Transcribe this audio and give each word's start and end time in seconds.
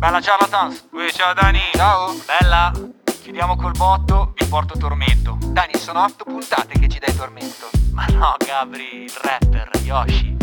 Bella 0.00 0.18
charlatans. 0.18 0.88
Uè, 0.92 1.10
ciao 1.10 1.34
Dani. 1.34 1.60
Ciao. 1.74 2.14
Bella. 2.24 2.72
Chiudiamo 3.20 3.54
col 3.54 3.72
botto, 3.72 4.32
vi 4.34 4.46
porto 4.46 4.78
tormento. 4.78 5.36
Dani, 5.44 5.74
sono 5.74 6.02
otto 6.02 6.24
puntate 6.24 6.78
che 6.78 6.88
ci 6.88 6.98
dai 6.98 7.14
tormento. 7.14 7.68
Ma 7.92 8.06
no, 8.06 8.34
Gabri, 8.38 9.02
il 9.02 9.12
rapper, 9.20 9.68
Yoshi. 9.82 10.34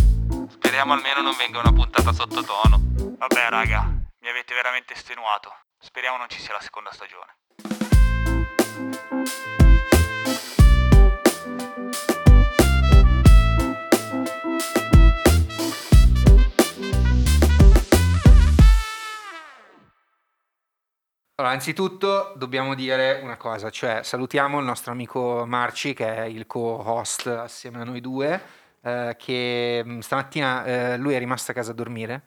Speriamo 0.47 0.93
almeno 0.93 1.23
non 1.23 1.33
venga 1.35 1.57
una 1.57 1.73
puntata 1.73 2.13
sottotono. 2.13 2.79
Vabbè, 3.17 3.49
raga, 3.49 3.81
mi 3.81 4.29
avete 4.29 4.53
veramente 4.53 4.93
estenuato. 4.93 5.51
Speriamo 5.79 6.17
non 6.17 6.29
ci 6.29 6.39
sia 6.39 6.53
la 6.53 6.61
seconda 6.61 6.91
stagione. 6.91 7.33
Allora, 21.39 21.53
anzitutto 21.53 22.33
dobbiamo 22.35 22.73
dire 22.73 23.19
una 23.21 23.37
cosa, 23.37 23.69
cioè 23.69 23.99
salutiamo 24.01 24.57
il 24.57 24.65
nostro 24.65 24.91
amico 24.91 25.43
Marci 25.45 25.93
che 25.93 26.15
è 26.15 26.21
il 26.23 26.47
co-host 26.47 27.27
assieme 27.27 27.79
a 27.79 27.83
noi 27.83 28.01
due, 28.01 28.41
eh, 28.81 29.15
che 29.19 29.83
mh, 29.85 29.99
stamattina 29.99 30.65
eh, 30.65 30.97
lui 30.97 31.13
è 31.13 31.19
rimasto 31.19 31.51
a 31.51 31.53
casa 31.53 31.69
a 31.69 31.73
dormire 31.75 32.23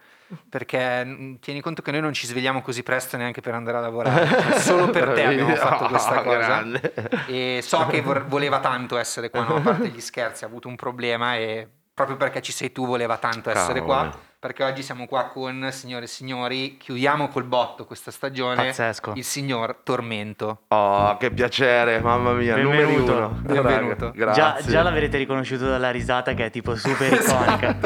perché 0.49 1.05
mh, 1.05 1.41
tieni 1.41 1.61
conto 1.61 1.83
che 1.83 1.91
noi 1.91 2.01
non 2.03 2.13
ci 2.13 2.29
svegliamo 2.29 2.63
così 2.63 2.85
presto 2.85 3.17
neanche 3.17 3.41
per 3.41 3.53
andare 3.55 3.79
a 3.79 3.81
lavorare, 3.81 4.29
cioè, 4.29 4.59
solo 4.63 4.89
per 4.91 5.13
te 5.13 5.25
abbiamo 5.25 5.57
fatto 5.57 5.87
questa 5.89 6.21
Oh, 6.21 6.23
cosa 6.23 6.37
grande. 6.39 6.95
e 7.27 7.59
so 7.65 7.85
che 7.87 8.03
vor- 8.03 8.27
voleva 8.27 8.61
tanto 8.61 8.97
essere 8.97 9.29
qua, 9.29 9.43
no? 9.43 9.57
a 9.57 9.61
parte 9.61 9.89
gli 9.89 10.01
scherzi, 10.01 10.45
ha 10.45 10.47
avuto 10.47 10.69
un 10.69 10.77
problema 10.77 11.35
e 11.35 11.67
proprio 11.93 12.17
perché 12.17 12.41
ci 12.43 12.53
sei 12.53 12.71
tu 12.71 12.87
voleva 12.87 13.17
tanto 13.17 13.51
essere 13.51 13.81
Cavolo. 13.81 13.85
qua. 14.11 14.19
Perché 14.41 14.65
oggi 14.65 14.83
siamo 14.83 15.05
qua 15.05 15.25
con, 15.25 15.69
signore 15.71 16.05
e 16.05 16.09
signori, 16.09 16.79
chiudiamo 16.79 17.29
col 17.29 17.45
botto 17.45 17.85
questa 17.85 18.11
stagione. 18.11 18.55
Pazzesco. 18.55 19.13
Il 19.17 19.23
signor 19.25 19.81
Tormento. 19.85 20.63
Oh, 20.69 21.15
che 21.19 21.31
piacere, 21.31 22.01
mamma 22.01 22.33
mia, 22.33 22.55
Benvenuto. 22.55 23.13
uno. 23.15 23.29
Benvenuto. 23.43 24.13
Raga, 24.17 24.33
Già, 24.33 24.57
già 24.67 24.81
l'avrete 24.83 25.19
riconosciuto 25.19 25.69
dalla 25.69 25.91
risata 25.91 26.33
che 26.33 26.47
è 26.47 26.51
tipo 26.51 26.75
super 26.75 27.13
iconica. 27.13 27.77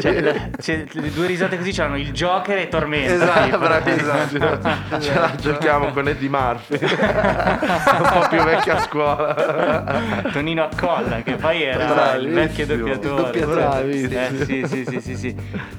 Cioè, 0.00 0.20
la- 0.20 0.50
cioè, 0.60 0.84
le 0.88 1.10
due 1.10 1.26
risate 1.26 1.56
così 1.56 1.72
c'hanno 1.72 1.98
il 1.98 2.12
Joker 2.12 2.58
e 2.58 2.68
Tormento. 2.68 3.12
Esatto, 3.14 3.58
bravissimo. 3.58 4.58
Ce 5.02 5.14
la 5.14 5.34
giochiamo 5.34 5.90
con 5.90 6.06
Eddie 6.06 6.28
Murphy. 6.28 6.78
Un 6.78 8.08
po' 8.20 8.28
più 8.28 8.40
vecchia 8.40 8.78
scuola. 8.78 10.00
Tonino 10.30 10.62
Accolla, 10.62 11.22
che 11.22 11.34
poi 11.34 11.60
era 11.64 11.82
il 12.14 12.28
Bravissimo. 12.28 12.34
vecchio 12.34 12.66
doppiatore. 12.66 13.22
Doppiatore. 13.22 13.62
Bravissimo. 13.64 14.20
Eh, 14.20 14.44
sì, 14.44 14.64
sì, 14.68 14.84
sì, 14.88 15.00
sì, 15.00 15.16
sì. 15.16 15.36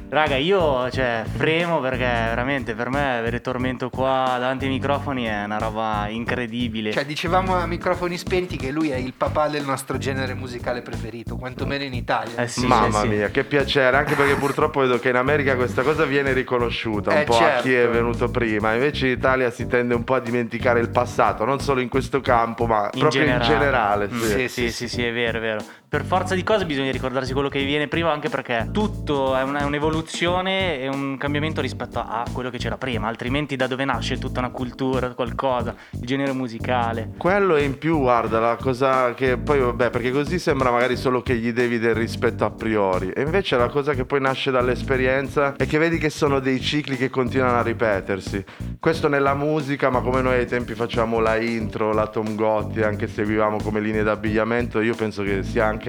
Raga, 0.09 0.24
io 0.33 0.89
cioè, 0.89 1.23
fremo 1.25 1.79
perché 1.79 1.99
veramente 2.05 2.73
per 2.73 2.89
me 2.89 3.17
avere 3.19 3.41
Tormento 3.41 3.89
qua 3.89 4.37
davanti 4.39 4.65
ai 4.65 4.71
microfoni 4.71 5.25
è 5.25 5.43
una 5.43 5.59
roba 5.59 6.07
incredibile. 6.09 6.91
Cioè, 6.91 7.05
dicevamo 7.05 7.55
a 7.55 7.67
microfoni 7.67 8.17
spenti 8.17 8.57
che 8.57 8.71
lui 8.71 8.89
è 8.89 8.95
il 8.95 9.13
papà 9.15 9.47
del 9.47 9.63
nostro 9.63 9.97
genere 9.97 10.33
musicale 10.33 10.81
preferito, 10.81 11.35
quantomeno 11.35 11.83
in 11.83 11.93
Italia. 11.93 12.41
Eh 12.41 12.47
sì, 12.47 12.65
Mamma 12.65 13.01
sì. 13.01 13.07
mia, 13.07 13.29
che 13.29 13.43
piacere, 13.43 13.95
anche 13.97 14.15
perché 14.15 14.35
purtroppo 14.35 14.79
vedo 14.81 14.97
che 14.99 15.09
in 15.09 15.15
America 15.17 15.55
questa 15.55 15.83
cosa 15.83 16.05
viene 16.05 16.33
riconosciuta 16.33 17.11
un 17.11 17.17
Eh, 17.17 17.23
po' 17.23 17.37
a 17.37 17.59
chi 17.61 17.71
è 17.73 17.81
certo. 17.83 17.91
venuto 17.91 18.29
prima, 18.29 18.73
invece 18.73 19.07
in 19.07 19.13
Italia 19.13 19.51
si 19.51 19.67
tende 19.67 19.93
un 19.93 20.03
po' 20.03 20.15
a 20.15 20.19
dimenticare 20.19 20.79
il 20.79 20.89
passato, 20.89 21.45
non 21.45 21.59
solo 21.59 21.81
in 21.81 21.89
questo 21.89 22.21
campo, 22.21 22.65
ma 22.65 22.89
In 22.93 22.99
proprio 22.99 23.21
generale. 23.21 23.43
in 23.45 23.49
generale. 23.59 24.07
Mm, 24.11 24.19
sì. 24.21 24.27
sì, 24.27 24.47
sì, 24.49 24.71
sì, 24.71 24.87
sì, 24.87 25.03
è 25.05 25.13
vero, 25.13 25.37
è 25.37 25.41
vero. 25.41 25.63
Per 25.95 26.03
forza 26.03 26.35
di 26.35 26.43
cose 26.43 26.65
bisogna 26.65 26.91
ricordarsi 26.91 27.31
quello 27.31 27.47
che 27.47 27.63
viene 27.63 27.87
prima, 27.87 28.11
anche 28.11 28.27
perché 28.27 28.67
tutto 28.73 29.33
è, 29.33 29.43
una- 29.43 29.59
è 29.59 29.63
un'evoluzione 29.63 30.81
e 30.81 30.89
un 30.89 31.15
cambiamento 31.17 31.61
rispetto 31.61 31.99
a 31.99 32.25
quello 32.33 32.49
che 32.49 32.57
c'era 32.57 32.75
prima, 32.77 33.07
altrimenti 33.07 33.55
da 33.55 33.65
dove 33.65 33.85
nasce 33.85 34.17
tutta 34.17 34.39
una 34.39 34.49
cultura, 34.49 35.13
qualcosa, 35.13 35.73
il 35.93 36.05
genere 36.05 36.33
musicale. 36.33 37.13
Quello 37.17 37.55
e 37.55 37.63
in 37.63 37.77
più, 37.77 37.97
guarda, 37.97 38.41
la 38.41 38.57
cosa 38.57 39.13
che 39.13 39.37
poi, 39.37 39.59
vabbè, 39.59 39.89
perché 39.89 40.11
così 40.11 40.37
sembra 40.37 40.69
magari 40.69 40.97
solo 40.97 41.21
che 41.21 41.35
gli 41.37 41.53
devi 41.53 41.79
del 41.79 41.95
rispetto 41.95 42.43
a 42.43 42.51
priori. 42.51 43.11
E 43.11 43.21
invece 43.21 43.55
la 43.55 43.69
cosa 43.69 43.93
che 43.93 44.03
poi 44.03 44.19
nasce 44.19 44.51
dall'esperienza 44.51 45.55
è 45.55 45.65
che 45.65 45.77
vedi 45.77 45.97
che 45.97 46.09
sono 46.09 46.41
dei 46.41 46.59
cicli 46.59 46.97
che 46.97 47.09
continuano 47.09 47.59
a 47.59 47.61
ripetersi. 47.61 48.43
Questo 48.81 49.07
nella 49.07 49.33
musica, 49.33 49.89
ma 49.89 50.01
come 50.01 50.21
noi 50.21 50.39
ai 50.39 50.45
tempi 50.45 50.73
facciamo 50.73 51.21
la 51.21 51.37
intro, 51.37 51.93
la 51.93 52.07
Tom 52.07 52.35
Gotti, 52.35 52.81
anche 52.81 53.07
seguivamo 53.07 53.59
come 53.63 53.79
linee 53.79 54.03
d'abbigliamento, 54.03 54.81
io 54.81 54.93
penso 54.93 55.23
che 55.23 55.41
sia 55.41 55.65
anche 55.65 55.83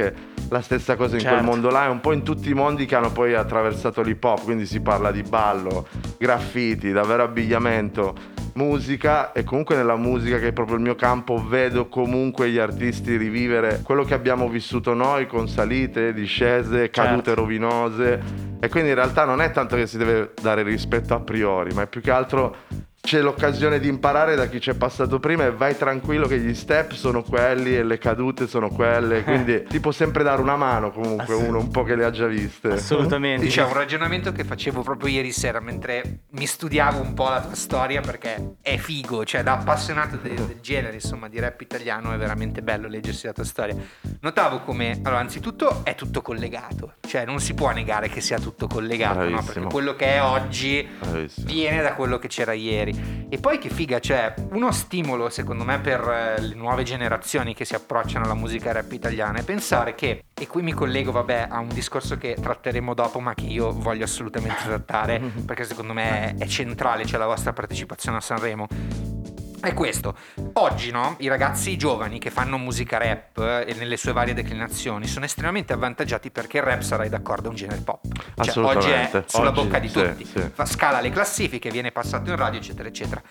la 0.49 0.61
stessa 0.61 0.97
cosa 0.97 1.17
in 1.17 1.23
quel 1.23 1.35
Certo. 1.35 1.47
mondo 1.51 1.71
là, 1.71 1.87
è 1.87 1.89
un 1.89 2.01
po' 2.01 2.13
in 2.13 2.23
tutti 2.23 2.51
i 2.51 2.55
mondi 2.55 2.87
che 2.87 2.95
hanno 2.95 3.11
poi 3.11 3.35
attraversato 3.35 4.03
l'hip 4.03 4.23
hop, 4.23 4.45
quindi 4.45 4.67
si 4.67 4.81
parla 4.81 5.11
di 5.11 5.23
ballo, 5.23 5.87
graffiti, 6.19 6.93
davvero 6.93 7.23
abbigliamento 7.25 8.35
musica 8.55 9.33
e 9.33 9.45
comunque 9.45 9.77
nella 9.77 9.97
musica 9.97 10.39
che 10.39 10.49
è 10.49 10.53
proprio 10.53 10.77
il 10.77 10.83
mio 10.83 10.95
campo 10.95 11.45
vedo 11.47 11.89
comunque 11.89 12.49
gli 12.49 12.57
artisti 12.59 13.17
rivivere 13.17 13.81
quello 13.83 14.03
che 14.03 14.15
abbiamo 14.15 14.49
vissuto 14.49 14.95
noi 14.95 15.27
con 15.27 15.47
salite, 15.47 16.15
discese, 16.15 16.89
cadute 16.89 17.25
Certo. 17.27 17.35
rovinose 17.35 18.21
e 18.59 18.69
quindi 18.71 18.89
in 18.89 18.95
realtà 18.95 19.27
non 19.27 19.43
è 19.43 19.51
tanto 19.51 19.77
che 19.77 19.87
si 19.87 19.99
deve 19.99 20.33
dare 20.41 20.63
rispetto 20.63 21.13
a 21.13 21.21
priori 21.21 21.75
ma 21.75 21.83
è 21.83 21.87
più 21.87 22.01
che 22.01 22.11
altro 22.11 22.57
c'è 23.07 23.21
l'occasione 23.21 23.79
di 23.79 23.87
imparare 23.87 24.35
da 24.35 24.49
chi 24.49 24.59
c'è 24.59 24.75
passato 24.75 25.21
prima 25.21 25.45
e 25.45 25.53
vai 25.53 25.77
tranquillo 25.77 26.27
che 26.27 26.39
gli 26.41 26.55
step 26.55 26.93
sono 26.93 27.23
quelli 27.23 27.77
e 27.77 27.85
le 27.85 27.99
cadute 27.99 28.49
sono 28.49 28.69
quelle 28.69 29.23
quindi 29.23 29.63
ti 29.69 29.79
può 29.79 29.93
sempre 29.93 30.25
dare 30.25 30.43
una 30.43 30.57
mano 30.57 30.91
comunque 30.91 31.35
Ass- 31.35 31.47
uno 31.47 31.59
un 31.59 31.71
po' 31.71 31.85
che 31.85 31.95
le 31.95 32.05
ha 32.05 32.11
già 32.11 32.27
viste 32.27 32.73
Assolutamente. 32.73 33.47
C'è 33.47 33.63
un 33.63 33.73
ragionamento 33.73 34.33
che 34.33 34.43
facevo 34.43 34.83
proprio 34.83 35.09
ieri 35.15 35.31
sera 35.31 35.61
mentre 35.61 36.25
mi 36.31 36.47
studiavo 36.47 37.01
un 37.01 37.15
po' 37.15 37.29
la 37.29 37.41
tua 37.41 37.55
storia 37.55 38.01
perché 38.01 38.57
è 38.61 38.77
figo, 38.77 39.25
cioè 39.25 39.43
da 39.45 39.53
appassionato 39.53 40.17
de- 40.17 40.35
del 40.35 40.59
genere, 40.61 40.95
insomma, 40.95 41.29
di 41.29 41.39
rap 41.39 41.61
italiano 41.61 42.13
è 42.13 42.17
veramente 42.17 42.63
bello 42.63 42.89
leggersi 42.89 43.27
la 43.27 43.33
tua 43.33 43.45
storia. 43.45 43.77
Notavo 44.21 44.61
come, 44.61 45.01
allora, 45.05 45.21
anzitutto 45.21 45.83
è 45.85 45.95
tutto 45.95 46.23
collegato, 46.23 46.95
cioè 47.07 47.25
non 47.25 47.39
si 47.41 47.55
può 47.55 47.71
negare 47.71 48.09
che 48.09 48.21
sia 48.21 48.39
tutto 48.39 48.67
collegato, 48.67 49.29
no? 49.29 49.43
Perché 49.43 49.61
quello 49.63 49.95
che 49.95 50.15
è 50.15 50.23
oggi 50.23 50.87
Bravissimo. 50.99 51.47
viene 51.47 51.83
da 51.83 51.95
quello 51.95 52.19
che 52.19 52.29
c'era 52.29 52.53
ieri. 52.53 52.96
E 53.29 53.39
poi 53.39 53.59
che 53.59 53.71
figa, 53.71 53.99
cioè 53.99 54.35
uno 54.51 54.71
stimolo 54.71 55.29
secondo 55.31 55.65
me 55.65 55.81
per 55.81 56.01
eh, 56.09 56.41
le 56.41 56.55
nuove 56.55 56.85
generazioni 56.85 57.55
che 57.55 57.65
si 57.65 57.75
approcciano 57.75 58.25
alla 58.25 58.35
musica 58.35 58.73
rap 58.73 58.93
italiana 58.93 59.39
è 59.39 59.45
pensare 59.45 59.95
che, 59.95 60.25
e 60.33 60.47
qui 60.47 60.63
mi 60.63 60.73
collego 60.73 61.11
vabbè 61.11 61.49
a 61.51 61.59
un 61.59 61.69
discorso 61.69 62.17
che 62.17 62.37
tratteremo 62.41 62.95
dopo 62.95 63.19
ma 63.19 63.35
che 63.35 63.47
io 63.47 63.73
voglio 63.73 64.05
assolutamente 64.05 64.63
trattare 64.65 65.19
perché 65.45 65.65
secondo 65.65 65.93
me 65.93 66.35
è, 66.37 66.45
è 66.45 66.47
centrale, 66.47 67.05
cioè 67.05 67.19
la 67.19 67.27
vostra 67.27 67.53
partecipazione 67.53 68.19
a 68.19 68.21
Sanremo. 68.21 69.16
È 69.61 69.73
questo, 69.75 70.17
oggi 70.55 70.91
no, 70.91 71.17
i 71.19 71.29
ragazzi 71.29 71.77
giovani 71.77 72.19
che 72.19 72.31
fanno 72.31 72.59
musica 72.59 72.99
rap 72.99 73.39
eh, 73.39 73.65
e 73.67 73.75
nelle 73.75 73.97
sue 73.97 74.13
varie 74.13 74.35
declinazioni 74.35 75.07
sono 75.07 75.25
estremamente 75.25 75.73
avvantaggiati 75.73 76.31
perché 76.31 76.59
il 76.59 76.63
rap 76.63 76.83
sarai 76.83 77.09
d'accordo 77.09 77.47
è 77.47 77.51
un 77.51 77.57
genere 77.57 77.81
pop. 77.81 78.05
Cioè 78.41 78.65
oggi 78.65 78.91
è 78.91 79.25
sulla 79.27 79.49
Oggi, 79.49 79.63
bocca 79.63 79.79
di 79.79 79.89
sì, 79.89 79.95
tutti, 79.95 80.25
sì. 80.25 80.51
fa 80.53 80.67
scala 80.67 81.01
le 81.01 81.11
classifiche, 81.11 81.71
viene 81.71 81.91
passato 81.91 82.31
in 82.31 82.37
radio 82.37 82.61
eccetera 82.61 82.89
eccetera. 82.89 83.23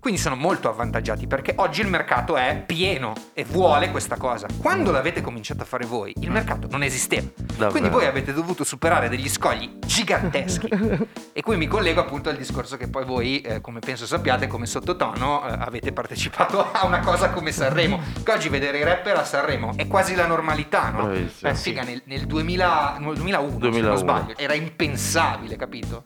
Quindi 0.00 0.20
sono 0.20 0.36
molto 0.36 0.68
avvantaggiati 0.68 1.26
perché 1.26 1.54
oggi 1.56 1.80
il 1.80 1.88
mercato 1.88 2.36
è 2.36 2.62
pieno 2.64 3.14
e 3.32 3.44
vuole 3.44 3.90
questa 3.90 4.16
cosa. 4.16 4.46
Quando 4.58 4.90
l'avete 4.90 5.20
cominciato 5.20 5.62
a 5.62 5.64
fare 5.64 5.86
voi, 5.86 6.14
il 6.20 6.30
mercato 6.30 6.68
non 6.70 6.82
esisteva. 6.82 7.28
Davvero. 7.34 7.70
Quindi 7.70 7.88
voi 7.88 8.06
avete 8.06 8.32
dovuto 8.32 8.64
superare 8.64 9.08
degli 9.08 9.28
scogli 9.28 9.78
giganteschi. 9.84 10.68
e 11.32 11.42
qui 11.42 11.56
mi 11.56 11.66
collego 11.66 12.00
appunto 12.00 12.28
al 12.28 12.36
discorso 12.36 12.76
che 12.76 12.88
poi 12.88 13.04
voi, 13.04 13.40
eh, 13.40 13.60
come 13.60 13.80
penso 13.80 14.06
sappiate, 14.06 14.46
come 14.46 14.66
sottotono, 14.66 15.46
eh, 15.46 15.52
avete 15.58 15.92
partecipato 15.92 16.70
a 16.70 16.84
una 16.86 17.00
cosa 17.00 17.30
come 17.30 17.52
Sanremo. 17.52 18.00
Che 18.22 18.32
oggi 18.32 18.48
vedere 18.48 18.78
i 18.78 18.84
rapper 18.84 19.16
a 19.16 19.24
Sanremo 19.24 19.72
è 19.76 19.86
quasi 19.86 20.14
la 20.14 20.26
normalità, 20.26 20.90
no? 20.90 21.06
Bravissimo. 21.06 21.50
Eh, 21.50 21.54
figa, 21.54 21.82
nel, 21.82 22.02
nel 22.04 22.26
2000 22.26 22.96
nel 22.98 23.14
2001, 23.14 23.50
se 23.50 23.58
2001. 23.58 23.88
non 23.88 23.96
sbaglio, 23.96 24.36
era 24.36 24.54
impensabile, 24.54 25.56
capito? 25.56 26.04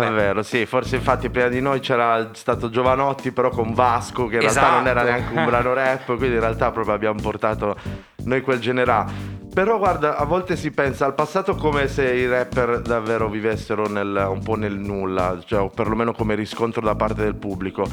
Vabbè. 0.00 0.12
È 0.12 0.12
vero, 0.12 0.42
sì, 0.42 0.66
forse 0.66 0.96
infatti 0.96 1.28
prima 1.30 1.48
di 1.48 1.60
noi 1.60 1.80
c'era 1.80 2.30
stato 2.34 2.70
Giovanotti 2.70 3.32
però 3.32 3.50
con 3.50 3.72
Vasco 3.74 4.26
che 4.26 4.36
in 4.36 4.40
realtà 4.42 4.70
non 4.70 4.86
era 4.86 5.02
Esatto. 5.02 5.18
neanche 5.18 5.38
un 5.38 5.44
brano 5.44 5.72
rap, 5.74 6.04
quindi 6.06 6.34
in 6.34 6.40
realtà 6.40 6.70
proprio 6.70 6.94
abbiamo 6.94 7.20
portato 7.20 7.76
noi 8.24 8.40
quel 8.42 8.60
genere 8.60 8.86
là. 8.86 9.32
Però 9.54 9.78
guarda, 9.78 10.16
a 10.16 10.24
volte 10.24 10.56
si 10.56 10.72
pensa 10.72 11.04
al 11.04 11.14
passato 11.14 11.54
come 11.54 11.86
se 11.86 12.12
i 12.12 12.26
rapper 12.26 12.80
davvero 12.80 13.28
vivessero 13.28 13.86
nel- 13.88 14.26
un 14.28 14.42
po' 14.42 14.56
nel 14.56 14.76
nulla, 14.76 15.38
cioè, 15.46 15.60
o 15.60 15.68
perlomeno 15.68 16.12
come 16.12 16.34
riscontro 16.34 16.80
da 16.82 16.96
parte 16.96 17.22
del 17.22 17.36
pubblico. 17.36 17.86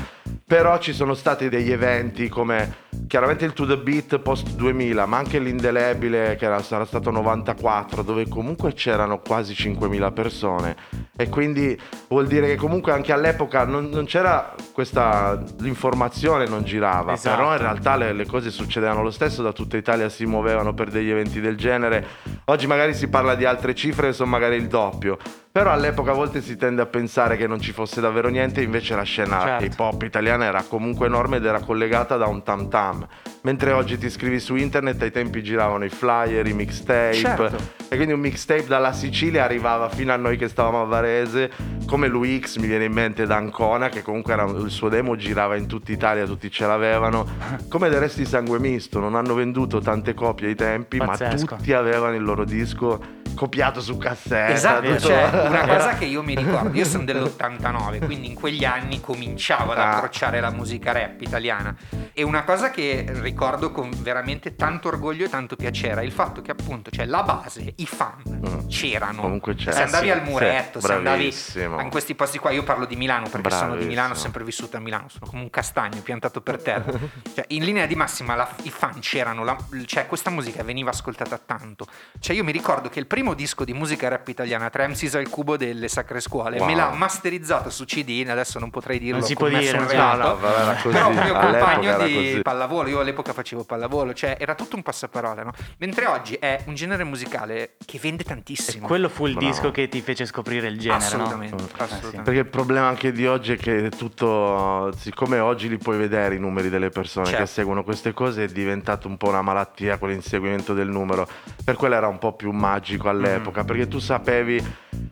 Però 0.43 0.79
ci 0.79 0.91
sono 0.91 1.13
stati 1.13 1.49
degli 1.49 1.71
eventi 1.71 2.27
come 2.29 2.89
chiaramente 3.07 3.45
il 3.45 3.53
To 3.53 3.67
The 3.67 3.77
Beat 3.77 4.17
post 4.19 4.55
2000, 4.55 5.05
ma 5.05 5.17
anche 5.17 5.37
l'indelebile 5.37 6.35
che 6.35 6.45
era, 6.45 6.63
sarà 6.63 6.83
stato 6.83 7.11
94, 7.11 8.01
dove 8.01 8.27
comunque 8.27 8.73
c'erano 8.73 9.19
quasi 9.19 9.53
5.000 9.53 10.11
persone. 10.13 10.75
E 11.15 11.29
quindi 11.29 11.79
vuol 12.07 12.25
dire 12.25 12.47
che 12.47 12.55
comunque 12.55 12.91
anche 12.91 13.13
all'epoca 13.13 13.65
non, 13.65 13.89
non 13.91 14.05
c'era 14.05 14.55
questa 14.73 15.41
l'informazione 15.59 16.47
non 16.47 16.63
girava, 16.63 17.13
Esatto. 17.13 17.35
però 17.35 17.51
in 17.51 17.59
realtà 17.59 17.95
le, 17.95 18.13
le 18.13 18.25
cose 18.25 18.49
succedevano 18.49 19.03
lo 19.03 19.11
stesso, 19.11 19.43
da 19.43 19.51
tutta 19.53 19.77
Italia 19.77 20.09
si 20.09 20.20
muovevano 20.25 20.73
per 20.73 20.89
degli 20.89 21.09
eventi 21.09 21.39
del 21.39 21.55
genere. 21.55 22.05
Oggi 22.45 22.67
magari 22.67 22.93
si 22.93 23.07
parla 23.07 23.35
di 23.35 23.45
altre 23.45 23.75
cifre, 23.75 24.13
sono 24.13 24.29
magari 24.29 24.55
il 24.55 24.67
doppio. 24.67 25.17
Però 25.53 25.69
all'epoca 25.69 26.11
a 26.11 26.13
volte 26.13 26.41
si 26.41 26.55
tende 26.55 26.81
a 26.81 26.85
pensare 26.85 27.35
che 27.35 27.45
non 27.45 27.59
ci 27.59 27.73
fosse 27.73 27.99
davvero 27.99 28.29
niente, 28.29 28.61
invece 28.61 28.95
la 28.95 29.03
scena 29.03 29.41
Certo. 29.41 29.65
hip 29.65 29.79
hop 29.79 30.01
italiana 30.03 30.45
era 30.45 30.63
comunque 30.63 31.07
enorme 31.07 31.37
ed 31.37 31.45
era 31.45 31.59
collegata 31.59 32.15
da 32.15 32.27
un 32.27 32.41
tam 32.41 32.69
tam. 32.69 33.05
Mentre 33.41 33.73
oggi 33.73 33.97
ti 33.97 34.09
scrivi 34.09 34.39
su 34.39 34.55
internet, 34.55 35.01
ai 35.01 35.11
tempi 35.11 35.43
giravano 35.43 35.83
i 35.83 35.89
flyer, 35.89 36.47
i 36.47 36.53
mixtape. 36.53 37.13
Certo. 37.13 37.51
E 37.89 37.95
quindi 37.97 38.13
un 38.13 38.21
mixtape 38.21 38.65
dalla 38.65 38.93
Sicilia 38.93 39.43
arrivava 39.43 39.89
fino 39.89 40.13
a 40.13 40.15
noi 40.15 40.37
che 40.37 40.47
stavamo 40.47 40.83
a 40.83 40.85
Varese, 40.85 41.51
come 41.85 42.07
lui 42.07 42.39
X 42.39 42.55
mi 42.57 42.67
viene 42.67 42.85
in 42.85 42.93
mente 42.93 43.25
da 43.25 43.35
Ancona, 43.35 43.89
che 43.89 44.03
comunque 44.03 44.31
era, 44.31 44.43
il 44.45 44.69
suo 44.69 44.87
demo 44.87 45.17
girava 45.17 45.57
in 45.57 45.67
tutta 45.67 45.91
Italia, 45.91 46.25
tutti 46.25 46.49
ce 46.49 46.65
l'avevano. 46.65 47.27
Come 47.67 47.89
del 47.89 47.99
resto 47.99 48.19
di 48.19 48.25
Sangue 48.25 48.57
Misto, 48.57 48.99
non 48.99 49.15
hanno 49.15 49.33
venduto 49.33 49.81
tante 49.81 50.13
copie 50.13 50.47
ai 50.47 50.55
tempi, 50.55 50.97
Pazzesco. 50.97 51.45
ma 51.49 51.57
tutti 51.57 51.73
avevano 51.73 52.15
il 52.15 52.23
loro 52.23 52.45
disco 52.45 53.19
copiato 53.41 53.81
su 53.81 53.97
cassetta. 53.97 54.49
Esatto, 54.49 54.85
tutto- 54.87 54.99
cioè 55.07 55.47
una 55.47 55.65
cosa 55.65 55.95
che 55.95 56.05
io 56.05 56.21
mi 56.21 56.35
ricordo, 56.35 56.77
io 56.77 56.85
sono 56.85 57.03
dell'89, 57.05 58.05
quindi 58.05 58.27
in 58.27 58.35
quegli 58.35 58.63
anni 58.63 59.01
cominciavo 59.01 59.71
ad 59.71 59.79
Ah. 59.79 59.95
approcciare 59.95 60.39
la 60.39 60.51
musica 60.51 60.91
rap 60.91 61.19
italiana 61.21 61.75
e 62.13 62.23
una 62.23 62.43
cosa 62.43 62.69
che 62.71 63.05
ricordo 63.21 63.71
con 63.71 63.89
veramente 63.97 64.55
tanto 64.55 64.87
orgoglio 64.89 65.25
e 65.25 65.29
tanto 65.29 65.55
piacere 65.55 66.01
è 66.01 66.03
il 66.03 66.11
fatto 66.11 66.41
che 66.41 66.51
appunto, 66.51 66.89
cioè 66.91 67.05
la 67.05 67.23
base, 67.23 67.73
i 67.77 67.85
fan 67.85 68.09
Mm. 68.41 68.67
c'erano. 68.69 69.21
Comunque 69.21 69.55
c'era. 69.55 69.71
Se 69.73 69.83
andavi 69.83 70.05
Sì, 70.07 70.11
al 70.11 70.23
muretto, 70.23 70.79
sì, 70.79 70.85
se 70.87 70.93
andavi 70.93 71.17
bravissimo. 71.17 71.79
in 71.81 71.89
questi 71.89 72.15
posti 72.15 72.37
qua, 72.39 72.49
io 72.51 72.63
parlo 72.63 72.85
di 72.85 72.95
Milano 72.95 73.27
perché 73.29 73.49
sono 73.51 73.75
di 73.75 73.85
Milano, 73.85 73.89
ho 73.89 73.93
Bravissimo. 73.93 74.15
sempre 74.15 74.43
vissuto 74.43 74.77
a 74.77 74.79
Milano, 74.79 75.09
sono 75.09 75.25
come 75.29 75.41
un 75.43 75.49
castagno 75.49 76.01
piantato 76.01 76.41
per 76.41 76.61
terra. 76.61 76.91
Cioè, 77.33 77.45
in 77.49 77.63
linea 77.63 77.85
di 77.85 77.95
massima 77.95 78.35
la- 78.35 78.49
i 78.63 78.69
fan 78.69 78.99
c'erano, 78.99 79.43
la- 79.43 79.57
cioè 79.85 80.05
questa 80.07 80.29
musica 80.29 80.63
veniva 80.63 80.89
ascoltata 80.89 81.37
tanto. 81.37 81.85
Cioè 82.19 82.35
io 82.35 82.43
mi 82.43 82.51
ricordo 82.51 82.89
che 82.89 82.99
il 82.99 83.05
primo 83.07 83.33
disco 83.33 83.63
di 83.63 83.73
musica 83.73 84.07
rap 84.09 84.27
italiana, 84.27 84.69
3 84.69 84.87
MCs 84.87 85.15
al 85.15 85.29
cubo 85.29 85.55
delle 85.57 85.87
Sacre 85.87 86.19
Scuole, 86.19 86.57
Wow. 86.57 86.67
me 86.67 86.75
l'ha 86.75 86.89
masterizzato 86.89 87.69
su 87.69 87.85
CD, 87.85 88.25
adesso 88.29 88.59
non 88.59 88.69
potrei 88.69 88.99
dirlo, 88.99 89.19
Non 89.19 89.27
si 89.27 89.35
può 89.35 89.47
dire, 89.47 89.77
No, 89.77 90.15
no, 90.15 90.37
vabbè, 90.37 90.81
così. 90.81 90.93
Però 90.95 91.09
un 91.09 91.15
mio 91.15 91.33
compagno 91.33 91.97
di 92.07 92.13
così. 92.13 92.41
pallavolo, 92.41 92.89
io 92.89 92.99
all'epoca 92.99 93.33
facevo 93.33 93.63
pallavolo, 93.63 94.13
cioè 94.13 94.35
era 94.39 94.55
tutto 94.55 94.75
un 94.75 94.83
passaparola, 94.83 95.43
no? 95.43 95.51
Mentre 95.77 96.05
oggi 96.05 96.35
è 96.35 96.63
un 96.67 96.75
genere 96.75 97.03
musicale 97.03 97.75
che 97.85 97.99
vende 97.99 98.23
tantissimo. 98.23 98.87
Quello 98.87 99.09
fu 99.09 99.25
il 99.27 99.33
Bravo. 99.33 99.47
disco 99.51 99.71
che 99.71 99.87
ti 99.87 100.01
fece 100.01 100.25
scoprire 100.25 100.67
il 100.67 100.79
genere, 100.79 101.03
assolutamente, 101.03 101.55
no? 101.63 101.69
assolutamente. 101.77 102.21
Perché 102.21 102.39
il 102.39 102.47
problema 102.47 102.87
anche 102.87 103.11
di 103.11 103.25
oggi 103.27 103.53
è 103.53 103.57
che 103.57 103.89
tutto, 103.97 104.91
siccome 104.97 105.39
oggi 105.39 105.67
li 105.69 105.77
puoi 105.77 105.97
vedere 105.97 106.35
i 106.35 106.39
numeri 106.39 106.69
delle 106.69 106.89
persone 106.89 107.25
Certo. 107.25 107.41
che 107.41 107.47
seguono 107.49 107.83
queste 107.83 108.13
cose, 108.13 108.45
è 108.45 108.47
diventato 108.47 109.07
un 109.07 109.17
po' 109.17 109.29
una 109.29 109.41
malattia 109.41 109.97
quell'inseguimento 109.97 110.73
del 110.73 110.87
numero. 110.89 111.27
Per 111.63 111.75
quello 111.75 111.95
era 111.95 112.07
un 112.07 112.17
po' 112.17 112.33
più 112.33 112.51
magico 112.51 113.09
all'epoca, 113.09 113.63
perché 113.63 113.87
tu 113.87 113.99
sapevi, 113.99 114.63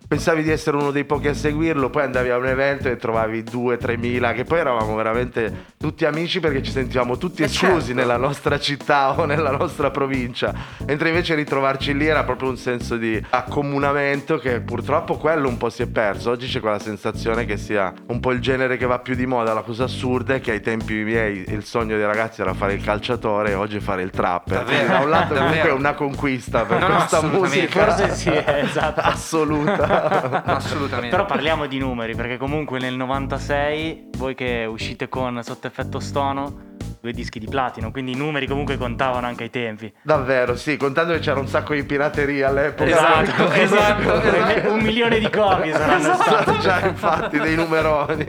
pensavi 0.07 0.43
di 0.43 0.51
essere 0.51 0.77
uno 0.77 0.91
dei 0.91 1.05
pochi 1.05 1.27
a 1.27 1.33
seguirlo, 1.33 1.89
poi 1.89 2.03
andavi 2.03 2.29
a 2.29 2.37
un 2.37 2.47
evento 2.47 2.89
e 2.89 2.97
trovavi 2.97 3.43
2-3 3.43 3.97
mila, 3.97 4.33
che 4.33 4.43
poi 4.43 4.59
eravamo 4.59 4.95
veramente 4.95 5.65
tutti 5.77 6.05
amici 6.05 6.39
perché 6.39 6.61
ci 6.61 6.71
sentivamo 6.71 7.17
tutti 7.17 7.41
Eh, 7.41 7.45
esclusi 7.45 7.87
certo. 7.87 7.93
nella 7.93 8.17
nostra 8.17 8.59
città 8.59 9.11
o 9.19 9.25
nella 9.25 9.51
nostra 9.51 9.91
provincia. 9.91 10.53
Mentre 10.85 11.09
invece 11.09 11.35
ritrovarci 11.35 11.95
lì 11.95 12.07
era 12.07 12.23
proprio 12.23 12.49
un 12.49 12.57
senso 12.57 12.97
di 12.97 13.23
accomunamento 13.29 14.37
che 14.37 14.59
purtroppo 14.61 15.17
quello 15.17 15.47
un 15.47 15.57
po' 15.57 15.69
si 15.69 15.83
è 15.83 15.87
perso. 15.87 16.31
Oggi 16.31 16.47
c'è 16.47 16.59
quella 16.59 16.79
sensazione 16.79 17.45
che 17.45 17.57
sia 17.57 17.93
un 18.07 18.19
po' 18.19 18.31
il 18.31 18.39
genere 18.41 18.77
che 18.77 18.85
va 18.85 18.99
più 18.99 19.15
di 19.15 19.25
moda. 19.25 19.53
La 19.53 19.61
cosa 19.61 19.85
assurda 19.85 20.35
è 20.35 20.41
che 20.41 20.51
ai 20.51 20.61
tempi 20.61 20.93
miei 20.95 21.45
il 21.47 21.63
sogno 21.63 21.95
dei 21.95 22.05
ragazzi 22.05 22.41
era 22.41 22.53
fare 22.53 22.73
il 22.73 22.83
calciatore 22.83 23.51
e 23.51 23.53
oggi 23.53 23.77
è 23.77 23.79
fare 23.79 24.01
il 24.01 24.09
trapper. 24.09 24.57
Davvero? 24.63 24.87
Da 24.87 24.99
un 24.99 25.09
lato 25.09 25.33
comunque 25.33 25.53
è 25.53 25.57
Davvero? 25.57 25.75
una 25.75 25.93
conquista 25.93 26.65
per 26.65 26.79
No, 26.79 26.95
questa 26.95 27.21
musica. 27.21 27.85
Forse 27.85 28.15
sì, 28.15 28.31
esatto. 28.33 28.99
Assoluta. 29.09 29.68
Assolutamente. 30.45 31.09
Però 31.09 31.25
parliamo 31.25 31.65
di 31.65 31.77
numeri, 31.77 32.15
perché 32.15 32.37
comunque 32.37 32.79
nel 32.79 32.95
96 32.95 34.09
voi 34.17 34.35
che 34.35 34.65
uscite 34.65 35.09
con 35.09 35.41
Sotto 35.43 35.67
effetto 35.67 35.99
stono, 35.99 36.67
due 37.01 37.13
dischi 37.13 37.39
di 37.39 37.47
platino, 37.47 37.91
quindi 37.91 38.11
i 38.11 38.15
numeri 38.15 38.45
comunque 38.45 38.77
contavano 38.77 39.25
anche 39.25 39.43
ai 39.43 39.49
tempi. 39.49 39.91
Davvero, 40.01 40.55
sì, 40.55 40.75
contando 40.75 41.13
che 41.13 41.19
c'era 41.19 41.39
un 41.39 41.47
sacco 41.47 41.73
di 41.73 41.83
pirateria 41.83 42.49
all'epoca. 42.49 42.89
Esatto, 42.89 43.51
esatto, 43.53 44.21
esatto. 44.21 44.71
un 44.73 44.79
milione 44.79 45.19
di 45.19 45.29
copie 45.29 45.71
saranno 45.73 46.13
state. 46.15 46.57
Già, 46.59 46.85
infatti, 46.85 47.39
dei 47.39 47.55
numeroni. 47.55 48.25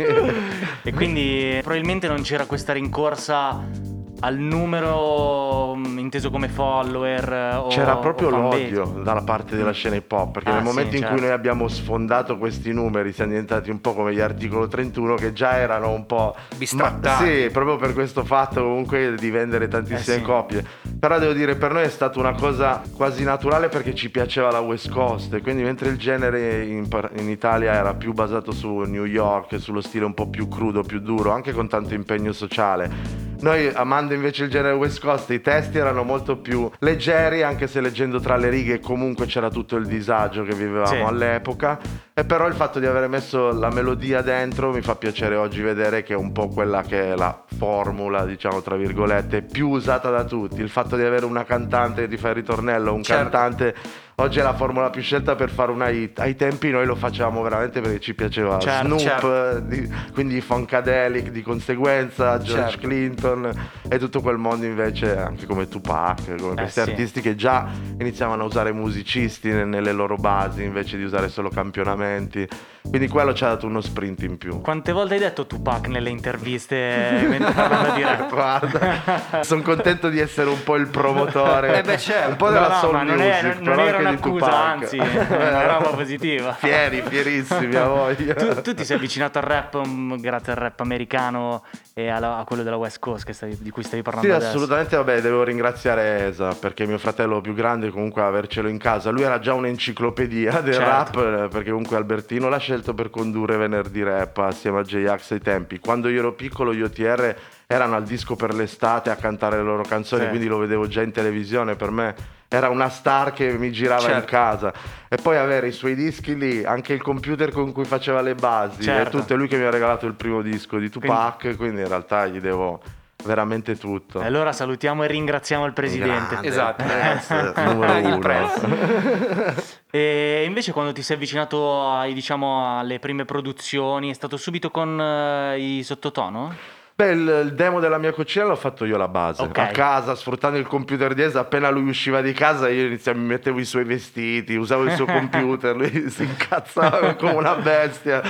E 0.83 0.93
quindi 0.93 1.59
probabilmente 1.63 2.07
non 2.07 2.23
c'era 2.23 2.47
questa 2.47 2.73
rincorsa 2.73 3.89
al 4.23 4.37
numero 4.37 5.75
mm, 5.77 5.99
inteso 5.99 6.31
come 6.31 6.49
follower 6.49 7.33
eh, 7.33 7.55
o 7.57 7.69
C'era 7.69 7.97
proprio 7.97 8.29
l'odio 8.31 8.85
dalla 9.03 9.23
parte 9.23 9.57
della 9.57 9.71
scena 9.73 9.97
hip 9.97 10.11
hop, 10.13 10.33
perché 10.33 10.51
Ah, 10.51 10.55
nel 10.55 10.63
sì, 10.63 10.69
momento 10.69 10.95
in 10.97 11.01
certo. 11.01 11.15
cui 11.17 11.25
noi 11.25 11.33
abbiamo 11.35 11.69
sfondato 11.69 12.37
questi 12.39 12.73
numeri 12.73 13.13
siamo 13.13 13.31
diventati 13.31 13.71
un 13.71 13.81
po' 13.81 13.95
come 13.95 14.13
gli 14.13 14.21
articolo 14.21 14.69
31 14.69 15.15
che 15.15 15.33
già 15.33 15.57
erano 15.57 15.91
un 15.91 16.05
po' 16.07 16.35
Bistrattati. 16.57 17.25
Ma- 17.25 17.31
sì, 17.31 17.49
proprio 17.51 17.77
per 17.77 17.95
questo 17.95 18.25
fatto 18.25 18.63
comunque 18.63 19.15
di 19.15 19.31
vendere 19.31 19.69
tantissime 19.69 20.17
Eh, 20.17 20.19
sì. 20.19 20.25
copie. 20.25 20.65
Però 20.99 21.19
devo 21.19 21.33
dire 21.33 21.55
per 21.57 21.73
noi 21.73 21.85
è 21.85 21.89
stata 21.89 22.19
una 22.19 22.35
cosa 22.35 22.83
quasi 22.95 23.25
naturale 23.25 23.69
perché 23.69 23.95
ci 23.95 24.11
piaceva 24.11 24.51
la 24.51 24.61
West 24.61 24.91
Coast 24.91 25.33
e 25.33 25.41
quindi 25.41 25.63
mentre 25.63 25.89
il 25.89 25.97
genere 25.97 26.65
in, 26.65 26.87
in 27.17 27.29
Italia 27.31 27.73
era 27.73 27.95
più 27.95 28.13
basato 28.13 28.53
su 28.53 28.81
New 28.81 29.05
York, 29.05 29.59
sullo 29.59 29.81
stile 29.81 30.05
un 30.05 30.13
po' 30.15 30.29
più 30.29 30.47
crudo, 30.49 30.83
più 30.83 31.01
duro, 31.01 31.31
anche 31.31 31.53
con 31.53 31.69
tanto 31.69 31.95
impegno 31.95 32.33
sociale. 32.33 33.29
Noi 33.41 33.71
amando 33.73 34.13
invece 34.13 34.45
il 34.45 34.51
genere 34.51 34.75
West 34.75 35.01
Coast 35.01 35.31
i 35.31 35.41
testi 35.41 35.79
erano 35.79 36.03
molto 36.03 36.37
più 36.37 36.71
leggeri 36.81 37.43
anche 37.43 37.67
se 37.69 37.81
leggendo 37.81 38.21
tra 38.21 38.37
le 38.37 38.51
righe 38.51 38.81
comunque 38.81 39.25
c'era 39.27 39.49
tutto 39.49 39.77
il 39.77 39.87
disagio 39.87 40.43
che 40.43 40.55
vivevamo 40.55 40.87
Sì. 40.87 40.97
all'epoca 41.01 41.79
e 42.13 42.25
però 42.25 42.47
il 42.47 42.53
fatto 42.55 42.79
di 42.79 42.85
aver 42.87 43.09
messo 43.09 43.51
la 43.53 43.71
melodia 43.71 44.21
dentro 44.21 44.71
mi 44.73 44.83
fa 44.83 44.95
piacere 44.97 45.37
oggi 45.37 45.63
vedere 45.63 46.03
che 46.03 46.13
è 46.13 46.17
un 46.17 46.33
po' 46.33 46.49
quella 46.49 46.83
che 46.83 47.13
è 47.13 47.17
la 47.17 47.43
formula 47.57 48.27
diciamo 48.27 48.61
tra 48.61 48.77
virgolette 48.77 49.41
più 49.41 49.69
usata 49.69 50.11
da 50.11 50.25
tutti 50.25 50.61
il 50.61 50.69
fatto 50.69 50.97
di 50.97 51.03
avere 51.03 51.25
una 51.25 51.45
cantante 51.45 52.03
che 52.03 52.09
ti 52.09 52.17
fa 52.19 52.29
il 52.29 52.35
ritornello 52.35 52.93
un 52.93 53.03
Certo. 53.03 53.23
cantante 53.23 53.75
oggi 54.17 54.39
è 54.39 54.43
la 54.43 54.55
formula 54.55 54.91
più 54.91 55.01
scelta 55.03 55.35
per 55.35 55.51
fare 55.51 55.71
una 55.73 55.89
hit 55.89 56.19
ai 56.19 56.37
tempi 56.37 56.71
noi 56.71 56.85
lo 56.87 56.95
facevamo 56.95 57.41
veramente 57.43 57.81
perché 57.81 58.01
ci 58.01 58.15
piaceva 58.15 58.59
Certo, 58.59 58.87
Snoop 58.87 59.01
certo. 59.01 59.59
di- 59.61 59.91
quindi 60.13 60.41
Funkadelic 60.41 61.31
di 61.31 61.43
conseguenza 61.43 62.39
George 62.39 62.71
Certo. 62.73 62.87
Clinton 62.87 63.51
e 63.89 63.99
tutto 63.99 64.21
quel 64.21 64.37
mondo 64.37 64.67
invece 64.67 65.17
anche 65.17 65.47
come 65.47 65.69
Tupac 65.69 66.35
come 66.39 66.55
questi 66.55 66.81
Eh, 66.81 66.85
sì. 66.85 66.91
artisti 66.91 67.21
che 67.21 67.35
già 67.35 67.67
iniziavano 67.99 68.43
a 68.43 68.47
usare 68.47 68.73
musicisti 68.73 69.49
ne- 69.51 69.65
nelle 69.65 69.93
loro 69.93 70.17
basi 70.17 70.63
invece 70.65 70.97
di 70.99 71.05
usare 71.05 71.29
solo 71.29 71.49
campionamenti 71.49 72.47
quindi 72.89 73.09
quello 73.09 73.33
ci 73.35 73.45
ha 73.45 73.49
dato 73.49 73.67
uno 73.67 73.81
sprint 73.81 74.23
in 74.23 74.39
più 74.39 74.61
Quante 74.61 74.93
volte 74.93 75.15
hai 75.15 75.21
detto 75.21 75.47
Tupac 75.47 75.87
nelle 75.89 76.11
interviste 76.11 76.77
mentre 77.29 77.53
parlava 77.53 77.91
di 77.91 78.03
rap? 78.03 78.29
Guarda, 78.31 79.43
sono 79.43 79.63
contento 79.63 80.09
di 80.09 80.19
essere 80.19 80.49
un 80.51 80.63
po' 80.63 80.77
il 80.77 80.89
promotore. 80.89 81.79
Eh 81.79 81.83
beh, 81.83 81.99
certo. 81.99 82.29
Un 82.31 82.37
po' 82.37 82.47
No, 82.47 82.53
della 82.53 82.69
no, 82.69 82.75
soul 82.75 82.93
ma 82.95 83.03
non, 83.03 83.21
è- 83.21 83.43
music, 83.43 83.61
non 83.61 83.75
però 83.75 83.87
era 83.87 83.99
anche 83.99 84.21
di 84.21 84.29
un'accusa, 84.29 84.47
Tupac. 84.47 84.61
anzi, 84.83 84.97
è 85.35 85.49
una 85.49 85.67
roba 85.67 85.89
positiva. 85.91 86.53
Fieri, 86.53 87.03
fierissimi 87.07 87.75
a 87.77 87.87
voglia. 87.87 88.35
Tu, 88.35 88.61
tu 88.63 88.75
ti 88.75 88.85
sei 88.85 88.97
avvicinato 88.97 89.39
al 89.39 89.45
rap 89.45 89.87
mm, 89.87 90.15
grazie 90.17 90.53
al 90.53 90.59
rap 90.59 90.81
americano 90.81 91.65
e 91.95 92.09
alla- 92.09 92.39
a 92.39 92.45
quello 92.45 92.63
della 92.63 92.77
West 92.77 92.99
Coast 92.99 93.25
che 93.25 93.33
stavi- 93.33 93.59
di 93.61 93.71
cui 93.71 93.83
stavi 93.83 94.03
parlando 94.03 94.29
Sì, 94.29 94.35
adesso. 94.35 94.51
assolutamente, 94.51 94.97
vabbè, 94.97 95.21
devo 95.21 95.43
ringraziare 95.43 96.29
Esa 96.29 96.55
perché 96.55 96.87
mio 96.87 96.99
fratello 96.99 97.41
più 97.41 97.55
grande 97.55 97.91
comunque 97.91 98.23
avercelo 98.23 98.69
in 98.69 98.79
casa. 98.79 99.11
Lui 99.11 99.23
era 99.23 99.39
già 99.39 99.55
un'enciclopedia 99.55 100.61
del 100.61 100.75
Certo. 100.75 100.89
rap 101.23 101.45
eh, 101.45 101.49
perché 101.49 101.71
comunque 101.71 101.97
Albertino 101.97 102.49
l'ha 102.49 102.59
scelto 102.71 102.95
per 102.95 103.11
condurre 103.11 103.57
Venerdì 103.57 104.01
Rap 104.05 104.39
assieme 104.39 104.79
a 104.79 104.83
J-Ax 104.83 105.33
ai 105.33 105.41
tempi. 105.41 105.81
Quando 105.81 106.09
io 106.09 106.21
ero 106.21 106.35
piccolo 106.35 106.73
gli 106.73 106.83
OTR 106.83 107.35
erano 107.67 107.97
al 107.97 108.05
disco 108.05 108.37
per 108.37 108.55
l'estate 108.55 109.11
a 109.11 109.17
cantare 109.17 109.57
le 109.57 109.65
loro 109.65 109.83
canzoni, 109.83 110.23
Sì. 110.23 110.29
quindi 110.29 110.47
lo 110.47 110.59
vedevo 110.59 110.87
già 110.87 111.03
in 111.03 111.11
televisione. 111.11 111.75
Per 111.75 111.91
me 111.91 112.15
era 112.47 112.69
una 112.69 112.89
star 112.89 113.33
che 113.33 113.59
mi 113.59 113.73
girava 113.73 114.03
in 114.05 114.09
Certo. 114.11 114.27
casa. 114.29 114.73
E 115.09 115.17
poi 115.17 115.37
avere 115.37 115.67
i 115.67 115.73
suoi 115.73 115.97
dischi 115.97 116.37
lì, 116.39 116.65
anche 116.65 116.93
il 116.93 117.03
computer 117.03 117.51
con 117.51 117.73
cui 117.73 117.85
faceva 117.85 118.21
le 118.21 118.37
basi, 118.37 118.83
Certo. 118.83 119.17
e 119.17 119.21
tutto, 119.21 119.35
è 119.35 119.37
lui 119.37 119.49
che 119.49 119.57
mi 119.57 119.65
ha 119.65 119.71
regalato 119.71 120.07
il 120.07 120.15
primo 120.15 120.41
disco 120.41 120.79
di 120.79 120.89
Tupac, 120.91 121.57
quindi, 121.57 121.81
in 121.81 121.89
realtà 121.89 122.27
gli 122.27 122.39
devo 122.39 122.81
veramente 123.25 123.77
tutto. 123.77 124.21
E 124.21 124.27
allora 124.27 124.53
salutiamo 124.53 125.05
e 125.05 125.07
ringraziamo 125.09 125.65
il 125.67 125.73
presidente. 125.73 126.29
Grande, 126.31 126.49
Esatto. 126.49 126.85
Press, 126.85 127.31
numero 127.65 127.99
Il 127.99 128.05
uno. 128.05 128.19
Press. 128.19 129.69
E 129.93 130.45
invece 130.47 130.71
quando 130.71 130.93
ti 130.93 131.03
sei 131.03 131.17
avvicinato 131.17 131.85
ai, 131.89 132.15
diciamo, 132.15 132.79
alle 132.79 133.01
prime 133.01 133.25
produzioni 133.25 134.11
è 134.11 134.13
stato 134.13 134.37
subito 134.37 134.71
con 134.71 135.01
eh, 135.01 135.59
i 135.59 135.83
sottotono? 135.83 136.55
Beh, 136.95 137.11
il, 137.11 137.43
il 137.47 137.55
demo 137.55 137.81
della 137.81 137.99
mia 137.99 138.13
cucina 138.13 138.45
l'ho 138.45 138.55
fatto 138.55 138.85
io 138.85 138.97
la 138.97 139.09
base. 139.09 139.43
Ok. 139.43 139.59
A 139.59 139.67
casa, 139.69 140.15
sfruttando 140.15 140.59
il 140.59 140.67
computer 140.67 141.13
di 141.15 141.23
Esa, 141.23 141.41
appena 141.41 141.71
lui 141.71 141.89
usciva 141.89 142.21
di 142.21 142.33
casa 142.33 142.69
io 142.69 142.87
iniziavo, 142.87 143.19
mi 143.19 143.25
mettevo 143.25 143.59
i 143.59 143.65
suoi 143.65 143.85
vestiti, 143.85 144.55
usavo 144.55 144.85
il 144.85 144.93
suo 144.93 145.07
computer, 145.11 145.75
lui 145.75 146.09
si 146.09 146.23
incazzava 146.23 147.15
come 147.15 147.33
una 147.33 147.55
bestia. 147.57 148.23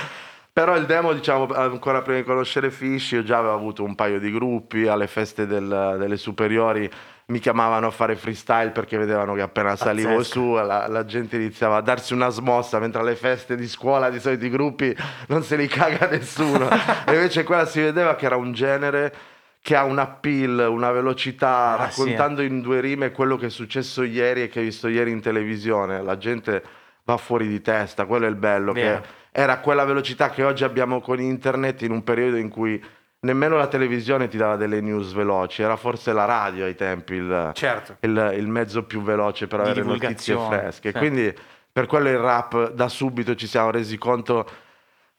Però 0.52 0.76
il 0.76 0.84
demo, 0.86 1.12
diciamo, 1.12 1.46
ancora 1.54 2.02
prima 2.02 2.18
di 2.18 2.24
conoscere 2.24 2.70
Fish, 2.70 3.12
io 3.12 3.22
già 3.22 3.38
avevo 3.38 3.54
avuto 3.54 3.84
un 3.84 3.94
paio 3.94 4.18
di 4.18 4.30
gruppi 4.32 4.86
alle 4.88 5.06
feste 5.06 5.46
del- 5.46 5.96
delle 5.98 6.16
superiori. 6.16 6.90
Mi 7.26 7.38
chiamavano 7.38 7.86
a 7.86 7.90
fare 7.90 8.16
freestyle 8.16 8.70
perché 8.70 8.98
vedevano 8.98 9.34
che 9.34 9.42
appena 9.42 9.76
salivo 9.76 10.16
Pazzesco. 10.16 10.32
su 10.32 10.52
la, 10.54 10.88
la 10.88 11.04
gente 11.04 11.36
iniziava 11.36 11.76
a 11.76 11.80
darsi 11.80 12.12
una 12.12 12.28
smossa 12.28 12.80
mentre 12.80 13.00
alle 13.00 13.14
feste 13.14 13.54
di 13.54 13.68
scuola 13.68 14.10
di 14.10 14.18
soliti 14.18 14.50
gruppi 14.50 14.92
non 15.28 15.44
se 15.44 15.54
li 15.54 15.68
caga 15.68 16.08
nessuno. 16.08 16.68
e 17.06 17.12
invece 17.14 17.44
quella 17.44 17.66
si 17.66 17.80
vedeva 17.80 18.16
che 18.16 18.26
era 18.26 18.34
un 18.36 18.52
genere 18.52 19.14
che 19.62 19.76
ha 19.76 19.84
un 19.84 19.98
appeal, 19.98 20.66
una 20.68 20.90
velocità, 20.90 21.76
Ah, 21.78 21.90
sì. 21.90 22.00
raccontando 22.00 22.42
in 22.42 22.60
due 22.60 22.80
rime 22.80 23.12
quello 23.12 23.36
che 23.36 23.46
è 23.46 23.50
successo 23.50 24.02
ieri 24.02 24.42
e 24.42 24.48
che 24.48 24.58
hai 24.58 24.64
visto 24.64 24.88
ieri 24.88 25.12
in 25.12 25.20
televisione. 25.20 26.02
La 26.02 26.16
gente 26.18 26.60
va 27.04 27.16
fuori 27.16 27.46
di 27.46 27.60
testa, 27.60 28.06
quello 28.06 28.26
è 28.26 28.28
il 28.28 28.34
bello, 28.36 28.72
era 29.32 29.58
quella 29.60 29.84
velocità 29.84 30.30
che 30.30 30.42
oggi 30.44 30.64
abbiamo 30.64 31.00
con 31.00 31.20
internet 31.20 31.82
in 31.82 31.92
un 31.92 32.02
periodo 32.04 32.36
in 32.36 32.48
cui 32.48 32.82
nemmeno 33.20 33.56
la 33.56 33.66
televisione 33.66 34.28
ti 34.28 34.36
dava 34.36 34.56
delle 34.56 34.80
news 34.80 35.12
veloci, 35.12 35.62
era 35.62 35.76
forse 35.76 36.12
la 36.12 36.24
radio 36.24 36.64
ai 36.64 36.74
tempi 36.74 37.14
il, 37.14 37.50
Certo. 37.54 37.96
il, 38.00 38.34
il 38.36 38.48
mezzo 38.48 38.84
più 38.84 39.02
veloce 39.02 39.46
per 39.46 39.62
Di 39.62 39.70
avere 39.70 39.86
notizie 39.86 40.36
fresche. 40.38 40.90
sì. 40.92 40.98
Quindi 40.98 41.34
per 41.72 41.86
quello 41.86 42.08
il 42.08 42.18
rap 42.18 42.72
da 42.72 42.88
subito 42.88 43.34
ci 43.34 43.46
siamo 43.46 43.70
resi 43.70 43.96
conto. 43.98 44.48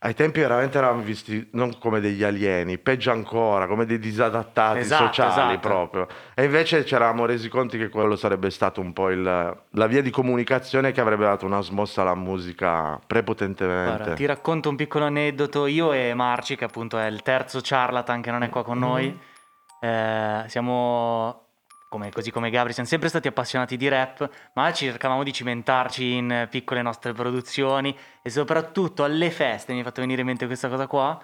Ai 0.04 0.16
tempi 0.16 0.40
veramente 0.40 0.80
eravamo 0.80 1.04
visti 1.04 1.50
non 1.52 1.78
come 1.78 2.00
degli 2.00 2.24
alieni, 2.24 2.80
peggio 2.80 3.12
ancora, 3.12 3.68
come 3.68 3.86
dei 3.86 4.00
disadattati 4.00 4.80
Esatto, 4.80 5.06
sociali 5.06 5.54
esatto. 5.54 5.68
proprio. 5.68 6.08
E 6.34 6.44
invece 6.46 6.84
ci 6.86 6.96
eravamo 6.96 7.26
resi 7.28 7.50
conto 7.50 7.78
che 7.78 7.88
quello 7.90 8.16
sarebbe 8.16 8.50
stato 8.50 8.82
un 8.82 8.94
po' 8.94 9.12
il- 9.12 9.22
la 9.70 9.86
via 9.88 10.02
di 10.02 10.10
comunicazione 10.10 10.92
che 10.92 11.02
avrebbe 11.02 11.26
dato 11.26 11.46
una 11.46 11.62
smossa 11.62 12.02
alla 12.02 12.16
musica 12.16 13.00
prepotentemente. 13.06 13.96
Guarda, 13.96 14.14
ti 14.16 14.26
racconto 14.26 14.70
un 14.70 14.76
piccolo 14.76 15.06
aneddoto. 15.06 15.68
Io 15.68 15.92
e 15.94 16.16
Marci, 16.16 16.56
che 16.56 16.66
appunto 16.66 16.98
è 16.98 17.06
il 17.06 17.22
terzo 17.22 17.60
charlatan 17.62 18.24
che 18.24 18.32
non 18.32 18.42
è 18.42 18.50
qua 18.50 18.64
con 18.64 18.80
noi, 18.80 19.16
eh, 19.82 20.44
siamo, 20.48 21.50
come- 21.92 22.10
così 22.10 22.32
come 22.32 22.50
Gabri, 22.50 22.72
siamo 22.72 22.88
sempre 22.88 23.10
stati 23.10 23.28
appassionati 23.28 23.76
di 23.76 23.90
rap, 23.90 24.30
ma 24.54 24.72
cercavamo 24.72 25.24
di 25.24 25.34
cimentarci 25.34 26.14
in 26.14 26.48
piccole 26.50 26.82
nostre 26.82 27.12
produzioni 27.12 27.94
e 28.22 28.30
soprattutto 28.30 29.04
alle 29.04 29.30
feste, 29.30 29.74
mi 29.74 29.82
è 29.82 29.84
fatto 29.84 30.00
venire 30.00 30.22
in 30.22 30.28
mente 30.28 30.46
questa 30.46 30.70
cosa 30.70 30.88
qua. 30.88 31.22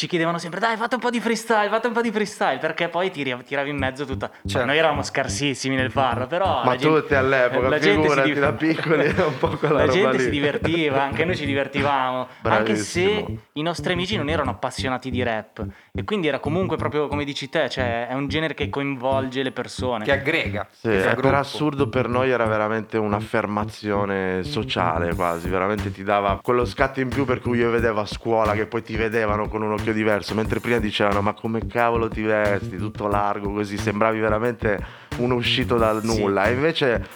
Ci 0.00 0.06
chiedevano 0.06 0.38
sempre, 0.38 0.60
dai, 0.60 0.78
fate 0.78 0.94
un 0.94 1.00
po' 1.02 1.10
di 1.10 1.20
freestyle, 1.20 1.68
fate 1.68 1.86
un 1.88 1.92
po' 1.92 2.00
di 2.00 2.10
freestyle, 2.10 2.56
perché 2.56 2.88
poi 2.88 3.10
tiri- 3.10 3.36
tiravi 3.44 3.68
in 3.68 3.76
mezzo 3.76 4.06
tutta... 4.06 4.30
Certo. 4.46 4.64
Noi 4.64 4.78
eravamo 4.78 5.02
scarsissimi 5.02 5.76
nel 5.76 5.90
farlo, 5.90 6.26
però... 6.26 6.64
Ma 6.64 6.74
gente- 6.74 7.00
tutti 7.02 7.14
all'epoca, 7.14 7.68
la 7.68 7.78
gente 7.78 8.08
si 8.08 8.22
div- 8.22 8.38
da 8.38 8.52
piccoli 8.54 9.04
era 9.04 9.26
un 9.26 9.36
po' 9.36 9.48
quella 9.58 9.74
La 9.84 9.84
roba 9.84 9.92
gente 9.92 10.16
lì. 10.16 10.22
si 10.22 10.30
divertiva, 10.30 11.02
anche 11.02 11.26
noi 11.26 11.36
ci 11.36 11.44
divertivamo, 11.44 12.28
anche 12.44 12.76
se 12.76 13.02
Bravissimo. 13.02 13.38
i 13.52 13.62
nostri 13.62 13.92
amici 13.92 14.16
non 14.16 14.30
erano 14.30 14.48
appassionati 14.48 15.10
di 15.10 15.22
rap 15.22 15.66
e 15.92 16.02
quindi 16.04 16.28
era 16.28 16.38
comunque 16.38 16.78
proprio 16.78 17.06
come 17.06 17.24
dici 17.24 17.50
te, 17.50 17.68
cioè 17.68 18.08
è 18.08 18.14
un 18.14 18.26
genere 18.28 18.54
che 18.54 18.70
coinvolge 18.70 19.42
le 19.42 19.52
persone. 19.52 20.06
Che 20.06 20.12
aggrega. 20.12 20.66
Sì, 20.70 20.88
che 20.88 21.10
eh, 21.10 21.14
per 21.14 21.34
assurdo 21.34 21.90
per 21.90 22.08
noi 22.08 22.30
era 22.30 22.46
veramente 22.46 22.96
un'affermazione 22.96 24.44
sociale 24.44 25.14
quasi, 25.14 25.50
veramente 25.50 25.92
ti 25.92 26.02
dava 26.02 26.40
quello 26.42 26.64
scatto 26.64 27.00
in 27.00 27.08
più 27.10 27.26
per 27.26 27.40
cui 27.40 27.58
io 27.58 27.68
vedevo 27.68 28.00
a 28.00 28.06
scuola 28.06 28.54
che 28.54 28.64
poi 28.64 28.82
ti 28.82 28.96
vedevano 28.96 29.46
con 29.48 29.60
un 29.60 29.72
occhio 29.72 29.88
diverso, 29.92 30.34
mentre 30.34 30.60
prima 30.60 30.78
dicevano 30.78 31.20
ma 31.22 31.32
come 31.32 31.66
cavolo 31.66 32.08
ti 32.08 32.22
vesti, 32.22 32.76
tutto 32.76 33.06
largo 33.08 33.52
così, 33.52 33.76
sembravi 33.76 34.18
veramente 34.20 34.78
uno 35.18 35.34
uscito 35.34 35.76
dal 35.76 36.00
Sì. 36.02 36.06
nulla. 36.20 36.46
E 36.46 36.52
invece 36.52 37.06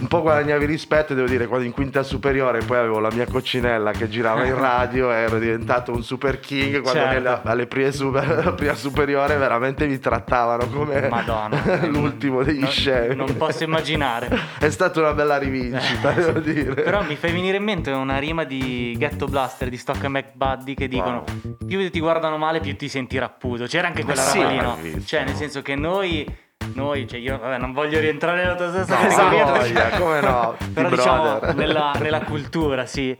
un 0.00 0.06
po' 0.08 0.20
guadagnavi 0.22 0.64
rispetto, 0.66 1.14
devo 1.14 1.26
dire, 1.28 1.46
quando 1.46 1.66
in 1.66 1.72
quinta 1.72 2.02
superiore 2.02 2.60
poi 2.60 2.78
avevo 2.78 2.98
la 2.98 3.10
mia 3.12 3.26
coccinella 3.26 3.92
che 3.92 4.08
girava 4.08 4.44
in 4.44 4.54
radio, 4.56 5.10
ero 5.12 5.38
diventato 5.38 5.92
un 5.92 6.02
super 6.02 6.38
king, 6.40 6.80
quando 6.80 7.00
Certo. 7.00 7.14
nella- 7.14 7.42
alle 7.44 7.66
prime, 7.66 7.92
super- 7.92 8.54
prima 8.54 8.74
superiore 8.74 9.36
veramente 9.36 9.86
mi 9.86 9.98
trattavano 9.98 10.66
come 10.68 11.08
Madonna. 11.08 11.60
l'ultimo 11.86 12.42
degli 12.42 12.60
Non- 12.60 12.70
scemi. 12.70 13.14
Non 13.16 13.36
posso 13.36 13.64
immaginare. 13.64 14.28
È 14.58 14.70
stata 14.70 15.00
una 15.00 15.12
bella 15.12 15.38
rivincita, 15.38 16.10
devo 16.12 16.38
dire. 16.40 16.74
Però 16.74 17.02
mi 17.02 17.16
fai 17.16 17.32
venire 17.32 17.56
in 17.56 17.64
mente 17.64 17.90
una 17.90 18.18
rima 18.18 18.44
di 18.44 18.94
Ghetto 18.98 19.26
Blaster 19.26 19.68
di 19.68 19.76
Stock 19.76 20.04
McBuddy 20.04 20.74
che 20.74 20.88
dicono 20.88 21.24
più 21.66 21.90
ti 21.90 22.00
guardano 22.00 22.36
male 22.36 22.60
più 22.60 22.76
ti 22.76 22.88
senti 22.88 23.18
rapputo. 23.18 23.64
C'era 23.64 23.86
anche 23.88 24.04
quella 24.04 24.20
sì, 24.20 24.38
roba 24.40 24.50
lì, 24.50 24.56
no? 24.94 25.00
Cioè 25.04 25.24
nel 25.24 25.34
senso 25.34 25.62
che 25.62 25.74
noi, 25.74 26.24
noi 26.74 27.06
cioè 27.08 27.18
io 27.18 27.38
vabbè, 27.38 27.58
non 27.58 27.72
voglio 27.72 27.98
rientrare 28.00 28.42
nella 28.42 28.54
tua 28.54 28.70
stessa 28.70 29.00
No, 29.00 29.08
categoria 29.08 29.82
perché- 29.82 29.98
come 30.02 30.20
no, 30.20 30.56
Però 30.74 30.88
di 30.88 30.96
diciamo 30.96 31.38
nella, 31.52 31.92
nella 32.00 32.20
cultura, 32.22 32.86
sì. 32.86 33.16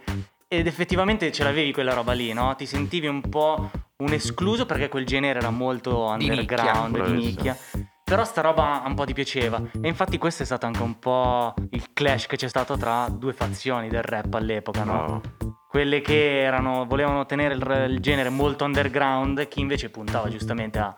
Ed 0.48 0.66
effettivamente 0.66 1.32
ce 1.32 1.42
l'avevi 1.42 1.72
quella 1.72 1.92
roba 1.94 2.12
lì, 2.12 2.32
no? 2.32 2.54
Ti 2.56 2.66
sentivi 2.66 3.06
un 3.08 3.20
po' 3.28 3.70
un 3.98 4.12
escluso 4.12 4.64
perché 4.66 4.88
quel 4.88 5.04
genere 5.06 5.38
era 5.40 5.50
molto 5.50 6.14
Di 6.18 6.28
underground, 6.28 6.92
di 6.94 7.00
Bravissimo. 7.00 7.20
nicchia. 7.26 7.56
Però 8.04 8.22
sta 8.24 8.40
roba 8.42 8.82
un 8.86 8.94
po' 8.94 9.04
ti 9.04 9.12
piaceva. 9.12 9.60
E 9.82 9.88
infatti 9.88 10.16
questo 10.18 10.44
è 10.44 10.46
stato 10.46 10.64
anche 10.66 10.80
un 10.82 10.98
po' 11.00 11.52
il 11.70 11.92
clash 11.92 12.26
che 12.26 12.36
c'è 12.36 12.46
stato 12.46 12.76
tra 12.76 13.08
due 13.10 13.32
fazioni 13.32 13.88
del 13.88 14.02
rap 14.02 14.32
all'epoca, 14.34 14.84
no? 14.84 14.92
Bravo. 14.92 15.20
Quelle 15.68 16.00
che 16.00 16.40
erano, 16.40 16.86
volevano 16.86 17.26
tenere 17.26 17.54
il, 17.54 17.86
il 17.90 17.98
genere 18.00 18.28
molto 18.28 18.64
underground 18.64 19.48
chi 19.48 19.58
invece 19.60 19.90
puntava 19.90 20.28
giustamente 20.28 20.78
a, 20.78 20.94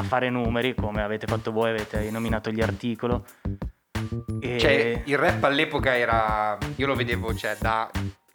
a 0.00 0.02
fare 0.02 0.30
numeri, 0.30 0.74
come 0.74 1.02
avete 1.02 1.26
fatto 1.26 1.52
voi, 1.52 1.70
avete 1.70 2.10
nominato 2.10 2.50
gli 2.50 2.60
articoli. 2.60 3.20
E... 4.40 4.58
Cioè, 4.58 5.02
il 5.04 5.18
rap 5.18 5.44
all'epoca 5.44 5.96
era. 5.96 6.58
Io 6.76 6.86
lo 6.86 6.94
vedevo, 6.94 7.34
cioè, 7.34 7.56
da 7.60 7.90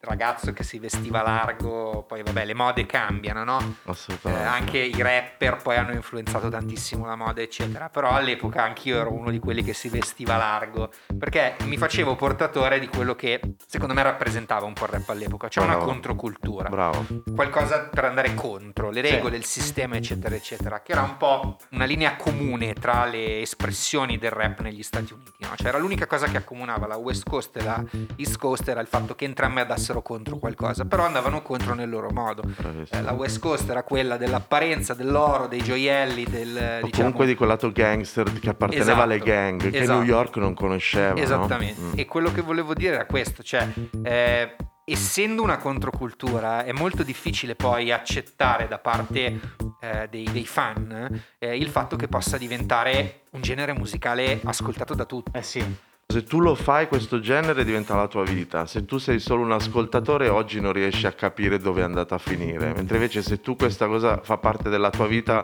ragazzo 0.06 0.54
che 0.54 0.64
si 0.64 0.80
vestiva 0.80 1.22
largo, 1.22 2.04
poi 2.08 2.24
vabbè, 2.24 2.46
le 2.46 2.54
mode 2.54 2.86
cambiano, 2.86 3.44
no? 3.44 3.60
Eh, 3.60 3.90
Assolutamente. 3.92 4.44
anche 4.46 4.78
i 4.78 5.02
rapper 5.02 5.58
poi 5.58 5.76
hanno 5.78 5.92
influenzato 5.94 6.50
tantissimo 6.50 7.06
la 7.06 7.16
moda, 7.16 7.42
eccetera. 7.42 7.90
Però 7.90 8.10
all'epoca 8.10 8.64
anch'io 8.64 9.00
ero 9.00 9.12
uno 9.14 9.30
di 9.32 9.40
quelli 9.40 9.64
che 9.64 9.74
si 9.74 9.90
vestiva 9.90 10.38
largo, 10.38 10.92
perché 11.18 11.56
mi 11.64 11.78
facevo 11.78 12.16
portatore 12.16 12.80
di 12.80 12.88
quello 12.88 13.16
che 13.16 13.40
secondo 13.68 13.94
me 13.94 14.04
rappresentava 14.04 14.66
un 14.66 14.74
po' 14.74 14.86
il 14.86 14.92
rap 14.92 15.10
all'epoca, 15.10 15.48
cioè 15.48 15.64
una 15.64 15.76
Bravo. 15.76 15.92
controcultura. 15.92 16.70
Bravo. 16.70 17.06
qualcosa 17.36 17.90
per 17.90 18.06
andare 18.06 18.34
contro 18.34 18.90
le 18.90 19.02
regole, 19.02 19.38
il 19.38 19.46
sistema, 19.46 19.96
eccetera, 19.96 20.36
eccetera, 20.36 20.82
che 20.82 20.92
era 20.92 21.02
un 21.02 21.18
po' 21.18 21.58
una 21.72 21.86
linea 21.86 22.16
comune 22.16 22.74
tra 22.74 23.06
le 23.06 23.42
espressioni 23.42 24.18
del 24.18 24.32
rap 24.32 24.60
negli 24.62 24.84
Stati 24.84 25.14
Uniti. 25.14 25.32
No? 25.40 25.50
Cioè 25.56 25.68
era 25.68 25.78
l'unica 25.78 26.06
cosa 26.08 26.28
che 26.28 26.38
accomunava 26.38 26.88
la 26.88 26.96
West 26.98 27.28
Coast 27.28 27.56
e 27.58 27.64
la 27.64 27.84
East 28.16 28.38
Coast 28.38 28.68
era 28.68 28.80
il 28.82 28.88
fatto 28.88 29.16
che 29.16 29.26
entrambi 29.26 29.60
andassero 29.60 29.95
contro 30.02 30.38
qualcosa, 30.38 30.86
però 30.86 31.06
andavano 31.06 31.42
contro 31.42 31.74
nel 31.74 31.90
loro 31.90 32.10
modo. 32.12 32.44
Eh, 32.90 33.02
la 33.02 33.14
West 33.14 33.40
Coast 33.40 33.70
era 33.70 33.84
quella 33.84 34.18
dell'apparenza, 34.18 34.94
dell'oro, 34.94 35.48
dei 35.48 35.62
gioielli, 35.62 36.24
del 36.26 36.48
diciamo, 36.84 36.90
comunque 36.92 37.26
di 37.26 37.36
quel 37.36 37.50
lato 37.50 37.72
gangster 37.72 38.32
che 38.40 38.50
apparteneva 38.50 38.92
Esatto. 38.92 39.02
alle 39.04 39.20
gang, 39.20 39.70
che 39.70 39.78
Esatto. 39.80 40.00
New 40.00 40.08
York 40.08 40.36
non 40.38 40.54
conosceva. 40.54 41.14
no? 41.14 41.20
Esattamente. 41.20 41.82
Mm. 41.82 41.92
E 41.96 42.06
quello 42.06 42.32
che 42.32 42.42
volevo 42.42 42.74
dire 42.74 42.96
era 42.96 43.06
questo, 43.06 43.44
cioè 43.44 43.68
eh, 44.04 44.56
essendo 44.84 45.42
una 45.42 45.58
controcultura 45.58 46.64
è 46.64 46.72
molto 46.72 47.02
difficile 47.04 47.56
poi 47.56 47.92
accettare 47.92 48.68
da 48.68 48.78
parte 48.78 49.40
eh, 49.80 50.08
dei, 50.12 50.28
dei 50.32 50.46
fan 50.46 51.22
eh, 51.40 51.58
il 51.58 51.70
fatto 51.70 51.96
che 51.96 52.08
possa 52.08 52.38
diventare 52.38 53.22
un 53.32 53.42
genere 53.42 53.74
musicale 53.74 54.40
ascoltato 54.44 54.94
da 54.94 55.06
tutti. 55.06 55.32
Eh 55.34 55.42
sì. 55.42 55.76
Se 56.08 56.24
tu 56.24 56.40
lo 56.40 56.56
fai, 56.56 56.88
questo 56.88 57.20
genere 57.20 57.66
diventa 57.66 57.96
la 57.96 58.08
tua 58.08 58.24
vita. 58.24 58.66
Se 58.66 58.86
tu 58.86 58.98
sei 59.00 59.20
solo 59.20 59.42
un 59.42 59.52
ascoltatore, 59.52 60.30
oggi 60.30 60.62
non 60.62 60.72
riesci 60.72 61.08
a 61.08 61.12
capire 61.12 61.58
dove 61.58 61.82
è 61.82 61.84
andata 61.84 62.16
a 62.16 62.20
finire. 62.20 62.72
Mentre 62.74 62.96
invece 62.96 63.22
se 63.22 63.42
tu 63.42 63.56
questa 63.58 63.88
cosa 63.88 64.22
fa 64.24 64.38
parte 64.38 64.70
della 64.70 64.92
tua 64.92 65.08
vita, 65.08 65.44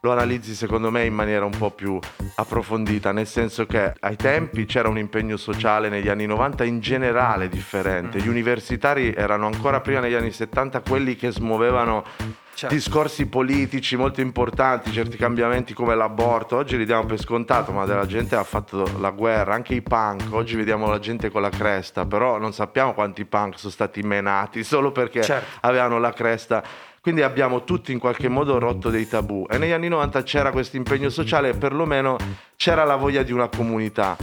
lo 0.00 0.12
analizzi 0.12 0.54
secondo 0.54 0.90
me 0.90 1.04
in 1.04 1.12
maniera 1.12 1.44
un 1.44 1.56
po' 1.56 1.72
più 1.72 1.98
approfondita, 2.36 3.12
nel 3.12 3.26
senso 3.26 3.66
che 3.66 3.92
ai 3.98 4.16
tempi 4.16 4.64
c'era 4.64 4.88
un 4.88 4.96
impegno 4.96 5.36
sociale 5.36 5.88
negli 5.88 6.08
anni 6.08 6.24
90 6.24 6.64
in 6.64 6.80
generale 6.80 7.48
differente. 7.48 8.18
Gli 8.20 8.28
universitari 8.28 9.12
erano 9.12 9.46
ancora 9.46 9.80
prima 9.80 10.00
negli 10.00 10.14
anni 10.14 10.30
70 10.30 10.80
quelli 10.80 11.16
che 11.16 11.32
smuovevano 11.32 12.04
Certo. 12.58 12.74
discorsi 12.74 13.26
politici 13.26 13.94
molto 13.94 14.20
importanti, 14.20 14.90
certi 14.90 15.16
cambiamenti 15.16 15.74
come 15.74 15.94
l'aborto, 15.94 16.56
oggi 16.56 16.76
li 16.76 16.84
diamo 16.84 17.04
per 17.04 17.20
scontato, 17.20 17.70
ma 17.70 17.84
della 17.84 18.04
gente 18.04 18.34
ha 18.34 18.42
fatto 18.42 18.84
la 18.98 19.10
guerra, 19.10 19.54
anche 19.54 19.74
i 19.74 19.80
punk, 19.80 20.32
oggi 20.32 20.56
vediamo 20.56 20.88
la 20.88 20.98
gente 20.98 21.30
con 21.30 21.40
la 21.40 21.50
cresta, 21.50 22.04
però 22.04 22.36
non 22.38 22.52
sappiamo 22.52 22.94
quanti 22.94 23.24
punk 23.24 23.60
sono 23.60 23.70
stati 23.70 24.02
menati 24.02 24.64
solo 24.64 24.90
perché 24.90 25.22
Certo. 25.22 25.58
avevano 25.60 26.00
la 26.00 26.12
cresta. 26.12 26.64
Quindi 27.08 27.24
abbiamo 27.24 27.64
tutti 27.64 27.90
in 27.90 27.98
qualche 27.98 28.28
modo 28.28 28.58
rotto 28.58 28.90
dei 28.90 29.08
tabù 29.08 29.46
e 29.48 29.56
negli 29.56 29.70
anni 29.70 29.88
90 29.88 30.22
c'era 30.24 30.52
questo 30.52 30.76
impegno 30.76 31.08
sociale 31.08 31.48
e 31.48 31.54
perlomeno 31.56 32.18
c'era 32.54 32.84
la 32.84 32.96
voglia 32.96 33.22
di 33.22 33.32
una 33.32 33.48
comunità. 33.48 34.14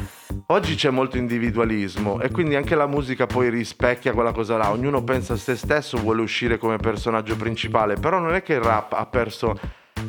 Oggi 0.50 0.76
c'è 0.76 0.92
molto 0.92 1.18
individualismo 1.18 2.22
e 2.22 2.30
quindi 2.30 2.54
anche 2.54 2.76
la 2.76 2.86
musica 2.86 3.26
poi 3.26 3.50
rispecchia 3.50 4.14
quella 4.14 4.34
cosa 4.34 4.58
là. 4.58 4.70
Ognuno 4.70 5.04
pensa 5.04 5.34
a 5.34 5.36
se 5.36 5.56
stesso, 5.56 5.98
vuole 5.98 6.22
uscire 6.22 6.60
come 6.60 6.78
personaggio 6.78 7.36
principale, 7.36 7.96
però 7.96 8.20
non 8.20 8.36
è 8.36 8.44
che 8.44 8.54
il 8.54 8.62
rap 8.62 8.94
ha 8.94 9.08
perso 9.08 9.58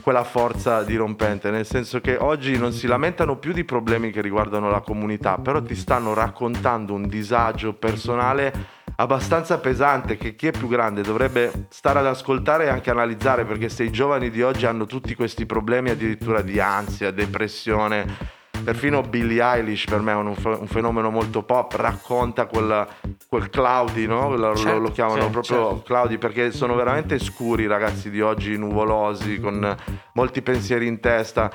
quella 0.02 0.24
forza 0.24 0.82
dirompente, 0.82 1.50
nel 1.50 1.64
senso 1.64 2.02
che 2.02 2.18
oggi 2.20 2.58
non 2.58 2.72
si 2.72 2.86
lamentano 2.86 3.38
più 3.38 3.54
di 3.54 3.64
problemi 3.64 4.10
che 4.10 4.20
riguardano 4.20 4.68
la 4.68 4.80
comunità, 4.80 5.38
però 5.38 5.62
ti 5.62 5.74
stanno 5.74 6.12
raccontando 6.12 6.92
un 6.92 7.08
disagio 7.08 7.72
personale 7.72 8.75
abbastanza 8.96 9.58
pesante 9.58 10.16
che 10.16 10.34
chi 10.34 10.48
è 10.48 10.50
più 10.50 10.68
grande 10.68 11.02
dovrebbe 11.02 11.66
stare 11.68 11.98
ad 11.98 12.06
ascoltare 12.06 12.64
e 12.64 12.68
anche 12.68 12.90
analizzare 12.90 13.44
perché 13.44 13.68
se 13.68 13.84
i 13.84 13.90
giovani 13.90 14.30
di 14.30 14.42
oggi 14.42 14.66
hanno 14.66 14.86
tutti 14.86 15.14
questi 15.14 15.46
problemi 15.46 15.90
addirittura 15.90 16.42
di 16.42 16.58
ansia, 16.60 17.10
depressione, 17.10 18.34
perfino 18.64 19.02
Billie 19.02 19.42
Eilish 19.42 19.84
per 19.84 20.00
me 20.00 20.12
è 20.12 20.16
un, 20.16 20.34
un 20.34 20.66
fenomeno 20.66 21.10
molto 21.10 21.42
pop, 21.42 21.72
racconta 21.74 22.46
quel, 22.46 22.86
quel 23.28 23.50
cloudy, 23.50 24.06
no? 24.06 24.34
lo, 24.34 24.56
certo, 24.56 24.78
lo, 24.78 24.90
chiamano 24.90 25.20
certo, 25.20 25.30
proprio 25.30 25.68
certo. 25.68 25.82
cloudy 25.82 26.18
perché 26.18 26.50
sono 26.50 26.74
veramente 26.74 27.18
scuri 27.18 27.64
i 27.64 27.68
ragazzi 27.68 28.10
di 28.10 28.20
oggi, 28.20 28.56
nuvolosi, 28.56 29.38
con 29.38 29.76
molti 30.14 30.42
pensieri 30.42 30.86
in 30.86 31.00
testa. 31.00 31.50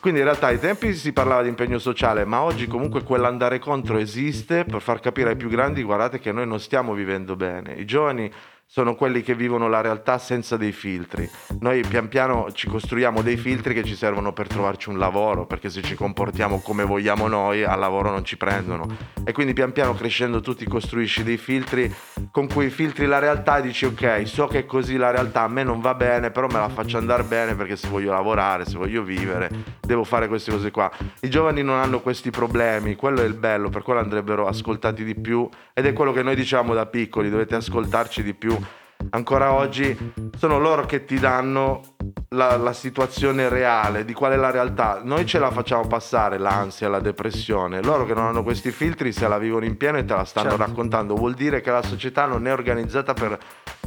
Quindi 0.00 0.20
in 0.20 0.26
realtà 0.26 0.48
ai 0.48 0.58
tempi 0.58 0.94
si 0.94 1.12
parlava 1.12 1.42
di 1.42 1.48
impegno 1.48 1.78
sociale, 1.78 2.24
ma 2.24 2.42
oggi 2.42 2.66
comunque 2.66 3.02
quell'andare 3.02 3.58
contro 3.58 3.98
esiste 3.98 4.64
per 4.64 4.80
far 4.80 5.00
capire 5.00 5.30
ai 5.30 5.36
più 5.36 5.48
grandi 5.48 5.82
guardate 5.82 6.18
che 6.18 6.32
noi 6.32 6.46
non 6.46 6.58
stiamo 6.58 6.92
vivendo 6.92 7.36
bene. 7.36 7.74
I 7.74 7.84
giovani 7.84 8.30
sono 8.74 8.94
quelli 8.94 9.20
che 9.20 9.34
vivono 9.34 9.68
la 9.68 9.82
realtà 9.82 10.16
senza 10.16 10.56
dei 10.56 10.72
filtri. 10.72 11.28
Noi 11.60 11.84
pian 11.86 12.08
piano 12.08 12.50
ci 12.52 12.68
costruiamo 12.68 13.20
dei 13.20 13.36
filtri 13.36 13.74
che 13.74 13.84
ci 13.84 13.94
servono 13.94 14.32
per 14.32 14.46
trovarci 14.46 14.88
un 14.88 14.96
lavoro, 14.96 15.44
perché 15.44 15.68
se 15.68 15.82
ci 15.82 15.94
comportiamo 15.94 16.62
come 16.62 16.82
vogliamo 16.82 17.28
noi, 17.28 17.64
al 17.64 17.78
lavoro 17.78 18.10
non 18.10 18.24
ci 18.24 18.38
prendono. 18.38 18.86
E 19.26 19.32
quindi 19.32 19.52
pian 19.52 19.72
piano 19.72 19.92
crescendo 19.92 20.40
tu 20.40 20.54
ti 20.54 20.64
costruisci 20.64 21.22
dei 21.22 21.36
filtri 21.36 21.94
con 22.30 22.48
cui 22.48 22.70
filtri 22.70 23.04
la 23.04 23.18
realtà 23.18 23.58
e 23.58 23.62
dici 23.62 23.84
ok, 23.84 24.22
so 24.24 24.46
che 24.46 24.64
così 24.64 24.96
la 24.96 25.10
realtà 25.10 25.42
a 25.42 25.48
me 25.48 25.64
non 25.64 25.82
va 25.82 25.92
bene, 25.92 26.30
però 26.30 26.46
me 26.46 26.58
la 26.58 26.70
faccio 26.70 26.96
andare 26.96 27.24
bene 27.24 27.54
perché 27.54 27.76
se 27.76 27.88
voglio 27.88 28.12
lavorare, 28.12 28.64
se 28.64 28.78
voglio 28.78 29.02
vivere, 29.02 29.50
devo 29.82 30.02
fare 30.02 30.28
queste 30.28 30.50
cose 30.50 30.70
qua. 30.70 30.90
I 31.20 31.28
giovani 31.28 31.62
non 31.62 31.78
hanno 31.78 32.00
questi 32.00 32.30
problemi, 32.30 32.96
quello 32.96 33.20
è 33.20 33.24
il 33.26 33.34
bello, 33.34 33.68
per 33.68 33.82
quello 33.82 34.00
andrebbero 34.00 34.46
ascoltati 34.46 35.04
di 35.04 35.14
più 35.14 35.46
ed 35.74 35.84
è 35.84 35.92
quello 35.92 36.12
che 36.12 36.22
noi 36.22 36.36
diciamo 36.36 36.72
da 36.72 36.86
piccoli, 36.86 37.28
dovete 37.28 37.54
ascoltarci 37.54 38.22
di 38.22 38.32
più 38.32 38.60
ancora 39.10 39.52
oggi 39.52 39.96
sono 40.36 40.58
loro 40.58 40.86
che 40.86 41.04
ti 41.04 41.18
danno 41.18 41.91
la, 42.30 42.56
la, 42.56 42.72
situazione 42.72 43.48
reale, 43.48 44.04
di 44.04 44.12
qual 44.12 44.32
è 44.32 44.36
la 44.36 44.50
realtà. 44.50 45.00
Noi 45.02 45.26
ce 45.26 45.38
la 45.38 45.50
facciamo 45.50 45.86
passare 45.86 46.38
l'ansia, 46.38 46.88
la 46.88 47.00
depressione. 47.00 47.82
Loro 47.82 48.04
che 48.06 48.14
non 48.14 48.24
hanno 48.24 48.42
questi 48.42 48.70
filtri 48.70 49.12
se 49.12 49.28
la 49.28 49.38
vivono 49.38 49.64
in 49.64 49.76
pieno 49.76 49.98
e 49.98 50.04
te 50.04 50.14
la 50.14 50.24
stanno 50.24 50.50
certo. 50.50 50.64
raccontando. 50.64 51.14
Vuol 51.14 51.34
dire 51.34 51.60
che 51.60 51.70
la 51.70 51.82
società 51.82 52.26
non 52.26 52.46
è 52.46 52.52
organizzata 52.52 53.12
per 53.14 53.38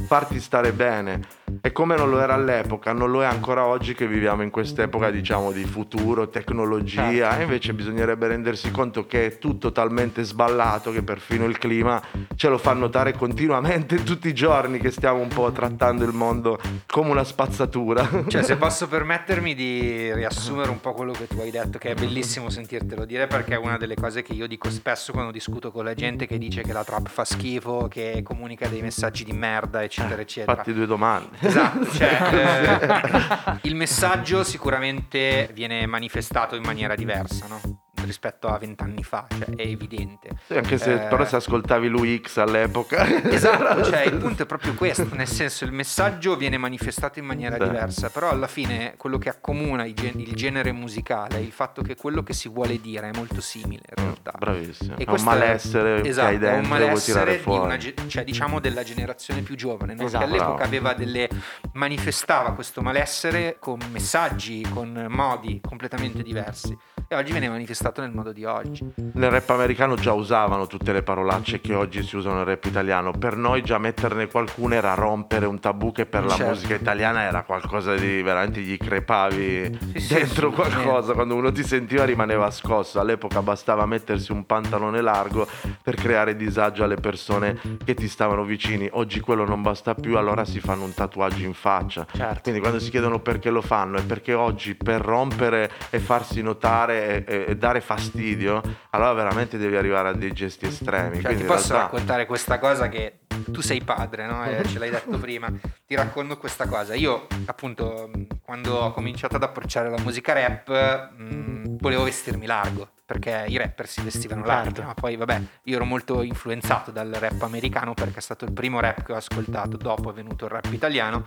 farti 0.06 0.40
stare 0.40 0.72
bene. 0.72 1.20
E 1.60 1.72
come 1.72 1.96
non 1.96 2.10
lo 2.10 2.20
era 2.20 2.34
all'epoca, 2.34 2.92
non 2.92 3.10
lo 3.10 3.22
è 3.22 3.26
ancora 3.26 3.64
oggi 3.64 3.94
che 3.94 4.06
viviamo 4.06 4.42
in 4.42 4.50
quest'epoca, 4.50 5.10
diciamo, 5.10 5.52
di 5.52 5.64
futuro, 5.64 6.28
tecnologia. 6.28 7.30
Certo. 7.30 7.42
Invece 7.42 7.74
bisognerebbe 7.74 8.28
rendersi 8.28 8.70
conto 8.70 9.06
che 9.06 9.26
è 9.26 9.38
tutto 9.38 9.72
talmente 9.72 10.22
sballato 10.22 10.92
che 10.92 11.02
perfino 11.02 11.44
il 11.46 11.58
clima 11.58 12.00
ce 12.34 12.48
lo 12.48 12.58
fa 12.58 12.72
notare 12.72 13.12
continuamente 13.12 14.02
tutti 14.04 14.28
i 14.28 14.34
giorni 14.34 14.78
che 14.78 14.90
stiamo 14.90 15.20
un 15.20 15.28
po' 15.28 15.50
trattando 15.52 16.04
il 16.04 16.12
mondo 16.12 16.58
come 16.86 17.10
una 17.10 17.24
spazzatura. 17.24 18.05
Cioè, 18.28 18.42
se 18.42 18.56
posso 18.56 18.88
permettermi 18.88 19.54
di 19.54 20.12
riassumere 20.12 20.70
un 20.70 20.80
po' 20.80 20.92
quello 20.92 21.12
che 21.12 21.26
tu 21.26 21.38
hai 21.40 21.50
detto, 21.50 21.78
che 21.78 21.90
è 21.90 21.94
bellissimo 21.94 22.50
sentirtelo 22.50 23.04
dire 23.04 23.26
perché 23.26 23.54
è 23.54 23.58
una 23.58 23.76
delle 23.76 23.94
cose 23.94 24.22
che 24.22 24.32
io 24.32 24.46
dico 24.46 24.70
spesso 24.70 25.12
quando 25.12 25.30
discuto 25.30 25.70
con 25.70 25.84
la 25.84 25.94
gente 25.94 26.26
che 26.26 26.38
dice 26.38 26.62
che 26.62 26.72
la 26.72 26.84
trap 26.84 27.08
fa 27.08 27.24
schifo, 27.24 27.88
che 27.88 28.22
comunica 28.22 28.68
dei 28.68 28.82
messaggi 28.82 29.24
di 29.24 29.32
merda, 29.32 29.82
eccetera, 29.82 30.20
eccetera. 30.20 30.56
Fatti 30.56 30.72
due 30.72 30.86
domande. 30.86 31.36
Esatto, 31.40 31.90
cioè, 31.92 33.54
eh, 33.62 33.68
il 33.68 33.74
messaggio 33.74 34.44
sicuramente 34.44 35.50
viene 35.52 35.86
manifestato 35.86 36.56
in 36.56 36.62
maniera 36.62 36.94
diversa, 36.94 37.46
no? 37.46 37.84
Rispetto 38.04 38.48
a 38.48 38.58
vent'anni 38.58 39.02
fa, 39.02 39.26
cioè 39.30 39.56
è 39.56 39.66
evidente. 39.66 40.30
Sì, 40.46 40.54
anche 40.54 40.78
se 40.78 40.94
eh, 40.94 40.98
però 41.08 41.24
se 41.24 41.36
ascoltavi 41.36 41.88
lui 41.88 42.20
X 42.22 42.38
all'epoca. 42.38 43.06
Esatto, 43.30 43.84
cioè 43.90 44.02
il 44.02 44.16
punto 44.16 44.42
è 44.42 44.46
proprio 44.46 44.74
questo, 44.74 45.08
nel 45.12 45.26
senso 45.26 45.64
il 45.64 45.72
messaggio 45.72 46.36
viene 46.36 46.58
manifestato 46.58 47.18
in 47.18 47.24
maniera 47.24 47.56
sì. 47.56 47.64
diversa, 47.64 48.10
però 48.10 48.30
alla 48.30 48.46
fine 48.46 48.94
quello 48.96 49.18
che 49.18 49.28
accomuna 49.28 49.84
il, 49.84 49.94
gen- 49.94 50.20
il, 50.20 50.34
genere 50.34 50.72
musicale 50.72 51.36
è 51.36 51.40
il 51.40 51.52
fatto 51.52 51.82
che 51.82 51.94
quello 51.94 52.22
che 52.22 52.32
si 52.32 52.48
vuole 52.48 52.80
dire 52.80 53.10
è 53.10 53.16
molto 53.16 53.40
simile 53.40 53.82
in 53.96 54.04
realtà. 54.04 54.32
Bravissimo, 54.38 54.96
e 54.96 55.04
è 55.04 55.10
un 55.10 55.22
malessere 55.22 56.00
è, 56.00 56.06
esatto, 56.06 56.26
che 56.26 56.34
hai 56.34 56.38
dentro, 56.38 56.60
un 56.60 56.68
malessere 56.68 57.42
di 57.42 57.50
una, 57.50 57.78
cioè 57.78 58.24
diciamo 58.24 58.60
della 58.60 58.82
generazione 58.82 59.40
più 59.42 59.56
giovane, 59.56 59.94
no? 59.94 60.04
esatto, 60.04 60.24
che 60.24 60.30
all'epoca 60.30 60.64
aveva 60.64 60.94
delle 60.94 61.28
manifestava 61.72 62.52
questo 62.52 62.82
malessere 62.82 63.56
con 63.58 63.78
messaggi, 63.90 64.66
con 64.70 65.06
modi 65.08 65.60
completamente 65.60 66.22
diversi 66.22 66.76
e 67.08 67.14
oggi 67.14 67.30
viene 67.30 67.48
manifestato 67.48 67.95
nel 68.00 68.12
modo 68.12 68.32
di 68.32 68.44
oggi. 68.44 68.84
Nel 69.12 69.30
rap 69.30 69.48
americano 69.50 69.94
già 69.94 70.12
usavano 70.12 70.66
tutte 70.66 70.92
le 70.92 71.02
parolacce 71.02 71.60
che 71.60 71.74
oggi 71.74 72.02
si 72.02 72.16
usano 72.16 72.36
nel 72.36 72.44
rap 72.44 72.64
italiano. 72.64 73.12
Per 73.12 73.36
noi 73.36 73.62
già 73.62 73.78
metterne 73.78 74.26
qualcuna 74.28 74.76
era 74.76 74.94
rompere 74.94 75.46
un 75.46 75.58
tabù 75.58 75.92
che 75.92 76.06
per 76.06 76.26
certo. 76.28 76.42
la 76.42 76.48
musica 76.50 76.74
italiana 76.74 77.22
era 77.22 77.42
qualcosa 77.42 77.94
di 77.94 78.22
veramente 78.22 78.60
gli 78.60 78.76
crepavi 78.76 79.78
sì, 79.96 80.14
dentro 80.14 80.50
sì, 80.50 80.54
qualcosa. 80.54 81.12
Quando 81.14 81.34
uno 81.34 81.52
ti 81.52 81.62
sentiva 81.62 82.04
rimaneva 82.04 82.50
scosso. 82.50 83.00
All'epoca 83.00 83.42
bastava 83.42 83.86
mettersi 83.86 84.32
un 84.32 84.46
pantalone 84.46 85.00
largo 85.00 85.46
per 85.82 85.94
creare 85.94 86.36
disagio 86.36 86.84
alle 86.84 86.96
persone 86.96 87.58
che 87.84 87.94
ti 87.94 88.08
stavano 88.08 88.44
vicini. 88.44 88.88
Oggi 88.92 89.20
quello 89.20 89.44
non 89.44 89.62
basta 89.62 89.94
più, 89.94 90.16
allora 90.16 90.44
si 90.44 90.60
fanno 90.60 90.84
un 90.84 90.94
tatuaggio 90.94 91.44
in 91.44 91.54
faccia. 91.54 92.06
Certo. 92.12 92.40
Quindi 92.42 92.60
quando 92.60 92.78
si 92.78 92.90
chiedono 92.90 93.20
perché 93.20 93.50
lo 93.50 93.62
fanno 93.62 93.98
è 93.98 94.02
perché 94.02 94.34
oggi 94.34 94.74
per 94.74 95.00
rompere 95.00 95.70
e 95.90 95.98
farsi 95.98 96.42
notare 96.42 97.24
e, 97.24 97.44
e, 97.48 97.56
dare 97.56 97.75
fastidio, 97.80 98.62
allora 98.90 99.12
veramente 99.12 99.58
devi 99.58 99.76
arrivare 99.76 100.08
a 100.08 100.12
dei 100.12 100.32
gesti 100.32 100.66
estremi. 100.66 101.20
Cioè, 101.20 101.36
ti 101.36 101.44
posso 101.44 101.72
realtà... 101.72 101.90
raccontare 101.92 102.26
questa 102.26 102.58
cosa 102.58 102.88
che 102.88 103.20
tu 103.50 103.60
sei 103.60 103.82
padre, 103.82 104.26
no? 104.26 104.44
Eh, 104.44 104.64
ce 104.66 104.78
l'hai 104.78 104.90
detto 104.90 105.18
prima. 105.18 105.52
Ti 105.86 105.94
racconto 105.94 106.36
questa 106.38 106.66
cosa. 106.66 106.94
Io, 106.94 107.26
appunto, 107.46 108.10
quando 108.42 108.76
ho 108.76 108.92
cominciato 108.92 109.36
ad 109.36 109.42
approcciare 109.42 109.88
la 109.90 109.98
musica 109.98 110.32
rap, 110.32 111.12
mh, 111.16 111.78
volevo 111.78 112.04
vestirmi 112.04 112.46
largo 112.46 112.90
perché 113.04 113.44
i 113.46 113.56
rapper 113.56 113.86
si 113.86 114.02
vestivano 114.02 114.44
largo. 114.44 114.82
Ma 114.82 114.94
poi, 114.94 115.16
vabbè, 115.16 115.40
io 115.64 115.76
ero 115.76 115.84
molto 115.84 116.22
influenzato 116.22 116.90
dal 116.90 117.10
rap 117.10 117.40
americano 117.42 117.94
perché 117.94 118.18
è 118.18 118.22
stato 118.22 118.44
il 118.44 118.52
primo 118.52 118.80
rap 118.80 119.02
che 119.04 119.12
ho 119.12 119.16
ascoltato. 119.16 119.76
Dopo 119.76 120.10
è 120.10 120.12
venuto 120.12 120.46
il 120.46 120.50
rap 120.50 120.72
italiano 120.72 121.26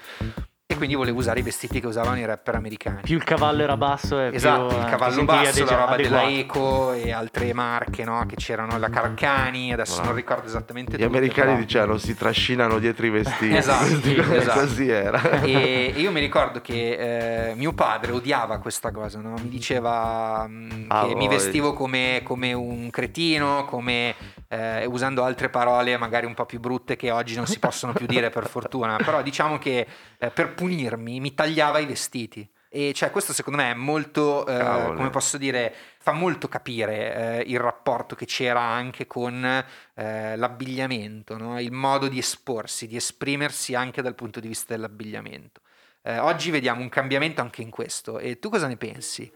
e 0.72 0.76
quindi 0.76 0.94
volevo 0.94 1.18
usare 1.18 1.40
i 1.40 1.42
vestiti 1.42 1.80
che 1.80 1.88
usavano 1.88 2.20
i 2.20 2.26
rapper 2.26 2.54
americani. 2.54 3.02
Più 3.02 3.16
il 3.16 3.24
cavallo 3.24 3.64
era 3.64 3.76
basso 3.76 4.20
e 4.20 4.30
esatto, 4.32 4.68
più, 4.68 4.78
il 4.78 4.86
eh, 4.86 4.90
cavallo 4.92 5.26
basso, 5.26 5.66
la 5.66 5.76
roba 5.76 5.96
della 5.96 6.30
Eco 6.30 6.94
e 6.94 7.12
altre 7.12 7.54
marche 7.56 8.04
no? 8.04 8.24
che 8.28 8.36
c'erano, 8.36 8.78
la 8.78 8.90
Carcani, 8.90 9.74
adesso 9.74 9.96
wow. 9.96 10.06
non 10.06 10.14
ricordo 10.14 10.46
esattamente 10.46 10.92
Gli 10.92 11.02
tutto, 11.02 11.18
americani 11.18 11.54
però... 11.54 11.60
dicevano 11.60 11.98
si 11.98 12.16
trascinano 12.16 12.78
dietro 12.78 13.08
i 13.08 13.10
vestiti. 13.10 13.50
esatto, 13.58 14.10
esatto. 14.36 14.60
così 14.60 14.88
era. 14.88 15.42
E, 15.42 15.92
e, 15.96 16.00
io 16.00 16.12
mi 16.12 16.20
ricordo 16.20 16.62
che 16.62 17.50
eh, 17.50 17.56
mio 17.56 17.74
padre 17.74 18.12
odiava 18.12 18.60
questa 18.60 18.92
cosa, 18.92 19.20
no? 19.20 19.34
mi 19.42 19.50
diceva 19.50 20.46
mh, 20.48 20.54
mm, 20.54 20.86
ah, 20.90 21.02
che 21.02 21.08
voi. 21.08 21.16
mi 21.16 21.28
vestivo 21.28 21.74
come, 21.74 22.22
come 22.24 22.54
un 22.54 22.92
cretino, 22.92 23.66
come 23.66 24.14
eh, 24.50 24.86
usando 24.86 25.24
altre 25.24 25.50
parole 25.50 25.98
magari 25.98 26.26
un 26.26 26.36
po' 26.36 26.46
più 26.46 26.60
brutte 26.60 26.96
che 26.96 27.10
oggi 27.10 27.36
non 27.36 27.48
si 27.48 27.58
possono 27.58 27.94
più 27.94 28.06
dire 28.06 28.30
per 28.30 28.48
fortuna, 28.48 28.98
però 28.98 29.24
diciamo 29.24 29.58
che 29.58 29.88
eh, 30.18 30.30
per 30.30 30.54
punirmi 30.60 31.22
mi 31.22 31.34
tagliava 31.34 31.80
i 31.80 31.86
vestiti. 31.86 32.48
E 32.72 32.92
cioè 32.94 33.10
questo 33.12 33.34
secondo 33.34 33.60
me 33.60 33.72
è 33.72 33.74
molto, 33.74 34.46
eh, 34.46 34.94
come 34.94 35.10
posso 35.10 35.38
dire, 35.38 35.74
fa 35.98 36.12
molto 36.12 36.48
capire 36.48 37.16
eh, 37.16 37.44
il 37.48 37.60
rapporto 37.60 38.14
che 38.14 38.26
c'era 38.26 38.60
anche 38.60 39.08
con 39.08 39.44
eh, 39.44 40.36
l'abbigliamento, 40.36 41.38
no? 41.38 41.60
il 41.60 41.72
modo 41.72 42.08
di 42.10 42.20
esporsi, 42.20 42.88
di 42.88 42.98
esprimersi 42.98 43.74
anche 43.74 44.02
dal 44.02 44.14
punto 44.16 44.40
di 44.40 44.50
vista 44.50 44.76
dell'abbigliamento. 44.76 45.62
Eh, 46.04 46.20
oggi 46.20 46.52
vediamo 46.52 46.82
un 46.82 46.90
cambiamento 46.90 47.42
anche 47.42 47.62
in 47.62 47.70
questo 47.70 48.20
e 48.20 48.38
tu 48.38 48.50
cosa 48.50 48.68
ne 48.68 48.78
pensi? 48.78 49.32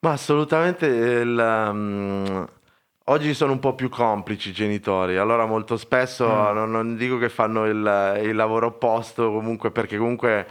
Ma 0.00 0.12
assolutamente 0.12 0.86
il, 0.86 1.38
um, 1.38 2.48
Oggi 3.06 3.34
sono 3.34 3.52
un 3.52 3.58
po' 3.58 3.74
più 3.74 3.88
complici 3.88 4.50
i 4.50 4.52
genitori, 4.52 5.16
allora 5.16 5.44
molto 5.44 5.76
spesso 5.76 6.24
mm. 6.24 6.54
non, 6.54 6.70
non, 6.70 6.96
dico 6.96 7.18
che 7.18 7.28
fanno 7.28 7.66
il, 7.66 8.20
il, 8.22 8.34
lavoro 8.36 8.66
opposto, 8.66 9.32
comunque 9.32 9.72
perché 9.72 9.96
comunque 9.96 10.46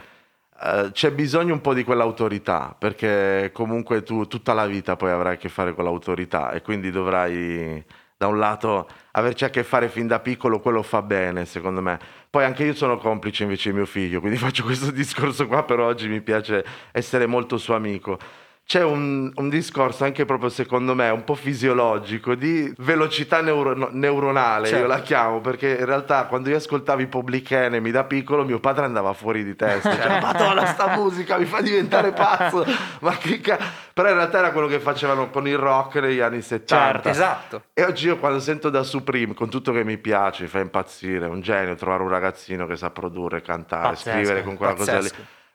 eh, 0.62 0.90
c'è 0.92 1.12
bisogno 1.12 1.54
un 1.54 1.62
po' 1.62 1.72
di 1.72 1.82
quell'autorità, 1.82 2.76
perché 2.78 3.50
comunque 3.54 4.02
tu 4.02 4.26
tutta 4.26 4.52
la 4.52 4.66
vita 4.66 4.96
poi 4.96 5.10
avrai 5.10 5.34
a 5.34 5.36
che 5.38 5.48
fare 5.48 5.72
con 5.74 5.84
l'autorità 5.84 6.50
e 6.52 6.60
quindi 6.60 6.90
dovrai 6.90 7.82
da 8.18 8.26
un 8.26 8.38
lato 8.38 8.86
averci 9.12 9.44
a 9.44 9.50
che 9.50 9.64
fare 9.64 9.88
fin 9.88 10.06
da 10.06 10.20
piccolo, 10.20 10.60
quello 10.60 10.82
fa 10.82 11.00
bene 11.00 11.46
secondo 11.46 11.80
me. 11.80 11.98
Poi 12.28 12.44
anche 12.44 12.64
io 12.64 12.74
sono 12.74 12.98
complice 12.98 13.44
invece 13.44 13.70
di 13.70 13.76
mio 13.76 13.86
figlio, 13.86 14.20
quindi 14.20 14.36
faccio 14.38 14.62
questo 14.62 14.90
discorso 14.90 15.46
qua, 15.46 15.64
però 15.64 15.86
oggi 15.86 16.06
mi 16.06 16.20
piace 16.20 16.62
essere 16.92 17.24
molto 17.26 17.56
suo 17.56 17.74
amico. 17.74 18.18
C'è 18.64 18.82
un, 18.82 19.30
un 19.34 19.48
discorso 19.50 20.04
anche 20.04 20.24
proprio 20.24 20.48
secondo 20.48 20.94
me 20.94 21.10
un 21.10 21.24
po' 21.24 21.34
fisiologico 21.34 22.34
di 22.34 22.72
velocità 22.78 23.42
neuro- 23.42 23.90
neuronale, 23.90 24.68
io 24.68 24.74
Certo. 24.74 24.88
la 24.88 25.00
chiamo, 25.00 25.40
perché 25.40 25.76
in 25.78 25.84
realtà 25.84 26.24
quando 26.24 26.48
io 26.48 26.56
ascoltavo 26.56 27.02
i 27.02 27.06
Public 27.06 27.50
Enemy 27.50 27.90
da 27.90 28.04
piccolo 28.04 28.44
mio 28.44 28.60
padre 28.60 28.84
andava 28.86 29.12
fuori 29.12 29.44
di 29.44 29.54
testa, 29.56 29.94
cioè, 29.94 30.20
madonna 30.20 30.64
sta 30.66 30.96
musica 30.96 31.36
mi 31.36 31.44
fa 31.44 31.60
diventare 31.60 32.12
pazzo, 32.14 32.64
ma 33.00 33.16
che 33.18 33.40
ca-" 33.40 33.58
Però 33.92 34.08
in 34.08 34.14
realtà 34.14 34.38
era 34.38 34.52
quello 34.52 34.68
che 34.68 34.80
facevano 34.80 35.28
con 35.28 35.46
il 35.46 35.58
rock 35.58 35.96
negli 35.96 36.20
anni 36.20 36.40
70. 36.40 36.74
Certo. 36.74 37.08
Esatto. 37.10 37.62
E 37.74 37.84
oggi 37.84 38.06
io 38.06 38.16
quando 38.16 38.40
sento 38.40 38.70
da 38.70 38.82
Supreme, 38.84 39.34
con 39.34 39.50
tutto 39.50 39.70
che 39.70 39.84
mi 39.84 39.98
piace, 39.98 40.44
mi 40.44 40.48
fa 40.48 40.60
impazzire, 40.60 41.26
è 41.26 41.28
un 41.28 41.42
genio 41.42 41.74
trovare 41.74 42.02
un 42.02 42.08
ragazzino 42.08 42.66
che 42.66 42.76
sa 42.76 42.88
produrre, 42.88 43.42
cantare, 43.42 43.88
Pazzesco, 43.88 44.10
scrivere 44.16 44.42
con 44.44 44.56
quella 44.56 44.72
cosa 44.72 44.98
lì. 44.98 45.10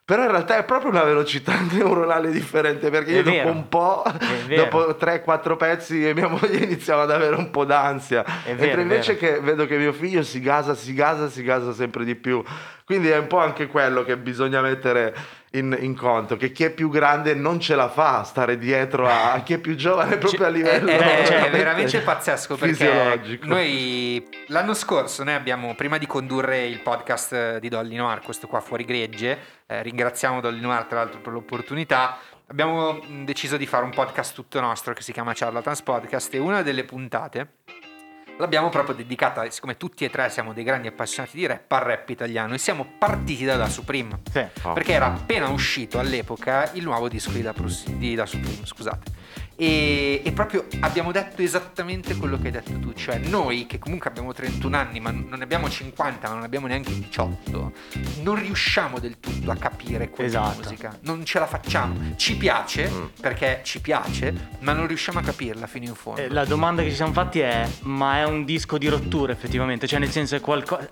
Però 0.08 0.22
in 0.22 0.30
realtà 0.30 0.56
è 0.56 0.64
proprio 0.64 0.90
una 0.90 1.02
velocità 1.02 1.60
neuronale 1.70 2.30
differente 2.30 2.88
perché 2.88 3.10
io 3.10 3.22
dopo 3.22 3.48
un 3.48 3.68
po', 3.68 4.02
dopo 4.56 4.96
3-4 4.98 5.56
pezzi 5.58 6.08
e 6.08 6.14
mia 6.14 6.28
moglie 6.28 6.56
iniziava 6.64 7.02
ad 7.02 7.10
avere 7.10 7.36
un 7.36 7.50
po' 7.50 7.66
d'ansia. 7.66 8.24
È 8.24 8.54
vero, 8.54 8.58
Mentre 8.58 8.80
invece 8.80 9.18
che 9.18 9.38
vedo 9.40 9.66
che 9.66 9.76
mio 9.76 9.92
figlio 9.92 10.22
si 10.22 10.40
gasa, 10.40 10.74
si 10.74 10.94
gasa, 10.94 11.28
si 11.28 11.42
gasa 11.42 11.74
sempre 11.74 12.06
di 12.06 12.14
più. 12.14 12.42
Quindi 12.86 13.08
è 13.08 13.18
un 13.18 13.26
po' 13.26 13.36
anche 13.36 13.66
quello 13.66 14.02
che 14.02 14.16
bisogna 14.16 14.62
mettere 14.62 15.14
in, 15.52 15.76
in 15.80 15.96
conto, 15.96 16.36
che 16.36 16.52
chi 16.52 16.64
è 16.64 16.70
più 16.70 16.90
grande 16.90 17.34
non 17.34 17.58
ce 17.60 17.74
la 17.74 17.88
fa 17.88 18.18
a 18.18 18.24
stare 18.24 18.58
dietro 18.58 19.06
a, 19.08 19.32
a 19.32 19.42
chi 19.42 19.54
è 19.54 19.58
più 19.58 19.74
giovane 19.76 20.18
proprio 20.18 20.44
a 20.46 20.48
È, 20.48 20.52
livello 20.52 20.88
è- 20.90 21.22
è 21.22 21.26
cioè, 21.26 21.50
veramente 21.50 22.00
pazzesco 22.00 22.56
perché 22.56 22.74
fisiologico. 22.74 23.46
noi 23.46 24.28
l'anno 24.48 24.74
scorso 24.74 25.24
noi 25.24 25.34
abbiamo 25.34 25.74
prima 25.74 25.96
di 25.98 26.06
condurre 26.06 26.66
il 26.66 26.80
podcast 26.80 27.32
eh, 27.32 27.58
di 27.60 27.68
Dolly 27.68 27.96
Noir, 27.96 28.20
questo 28.20 28.46
qua 28.46 28.60
fuori 28.60 28.84
gregge, 28.84 29.38
eh, 29.66 29.82
ringraziamo 29.82 30.40
Dolly 30.40 30.60
Noir 30.60 30.84
tra 30.84 30.98
l'altro 30.98 31.20
per 31.20 31.32
l'opportunità. 31.32 32.18
Abbiamo 32.50 32.98
deciso 33.24 33.56
di 33.58 33.66
fare 33.66 33.84
un 33.84 33.90
podcast 33.90 34.34
tutto 34.34 34.58
nostro 34.60 34.94
che 34.94 35.02
si 35.02 35.12
chiama 35.12 35.32
Charlatans 35.34 35.82
Podcast 35.82 36.32
e 36.32 36.38
una 36.38 36.62
delle 36.62 36.84
puntate 36.84 37.48
l'abbiamo 38.38 38.68
proprio 38.68 38.94
dedicata, 38.94 39.48
siccome 39.50 39.76
tutti 39.76 40.04
e 40.04 40.10
tre 40.10 40.30
siamo 40.30 40.52
dei 40.52 40.64
grandi 40.64 40.88
appassionati 40.88 41.36
di 41.36 41.46
rap, 41.46 41.70
al 41.70 41.80
rap 41.80 42.08
italiano 42.08 42.54
e 42.54 42.58
siamo 42.58 42.86
partiti 42.98 43.44
da 43.44 43.56
Da 43.56 43.68
Supreme. 43.68 44.20
Sì. 44.30 44.44
Oh. 44.62 44.72
Perché 44.72 44.92
era 44.92 45.06
appena 45.06 45.48
uscito 45.48 45.98
all'epoca 45.98 46.70
il 46.74 46.84
nuovo 46.84 47.08
disco 47.08 47.30
di 47.30 47.42
Da, 47.42 47.52
Prus- 47.52 47.88
di 47.88 48.14
da 48.14 48.26
Supreme, 48.26 48.64
scusate. 48.64 49.10
E, 49.60 50.22
e 50.24 50.30
proprio 50.30 50.66
abbiamo 50.80 51.10
detto 51.10 51.42
esattamente 51.42 52.14
quello 52.14 52.38
che 52.38 52.46
hai 52.46 52.52
detto 52.52 52.78
tu, 52.78 52.92
cioè 52.92 53.18
noi 53.18 53.66
che 53.66 53.80
comunque 53.80 54.08
abbiamo 54.08 54.32
31 54.32 54.76
anni, 54.76 55.00
ma 55.00 55.10
non 55.10 55.26
ne 55.36 55.42
abbiamo 55.42 55.68
50, 55.68 56.28
ma 56.28 56.34
non 56.34 56.44
abbiamo 56.44 56.68
neanche 56.68 56.94
18, 56.94 57.72
non 58.22 58.36
riusciamo 58.36 59.00
del 59.00 59.18
tutto 59.18 59.50
a 59.50 59.56
capire 59.56 60.10
quella 60.10 60.28
Esatto. 60.28 60.58
musica, 60.62 60.96
non 61.00 61.24
ce 61.24 61.40
la 61.40 61.46
facciamo. 61.48 61.96
Ci 62.14 62.36
piace, 62.36 62.88
Mm. 62.88 63.04
perché 63.20 63.60
ci 63.64 63.80
piace, 63.80 64.32
ma 64.60 64.72
non 64.72 64.86
riusciamo 64.86 65.18
a 65.18 65.22
capirla 65.22 65.66
fino 65.66 65.86
in 65.86 65.94
fondo. 65.96 66.20
Eh, 66.20 66.28
La 66.28 66.44
domanda 66.44 66.82
che 66.82 66.90
ci 66.90 66.94
siamo 66.94 67.12
fatti 67.12 67.40
è: 67.40 67.68
ma 67.82 68.18
è 68.18 68.24
un 68.26 68.44
disco 68.44 68.78
di 68.78 68.86
rottura 68.86 69.32
effettivamente? 69.32 69.88
Cioè, 69.88 69.98
nel 69.98 70.10
senso, 70.10 70.36
è 70.36 70.40
qualcosa. 70.40 70.88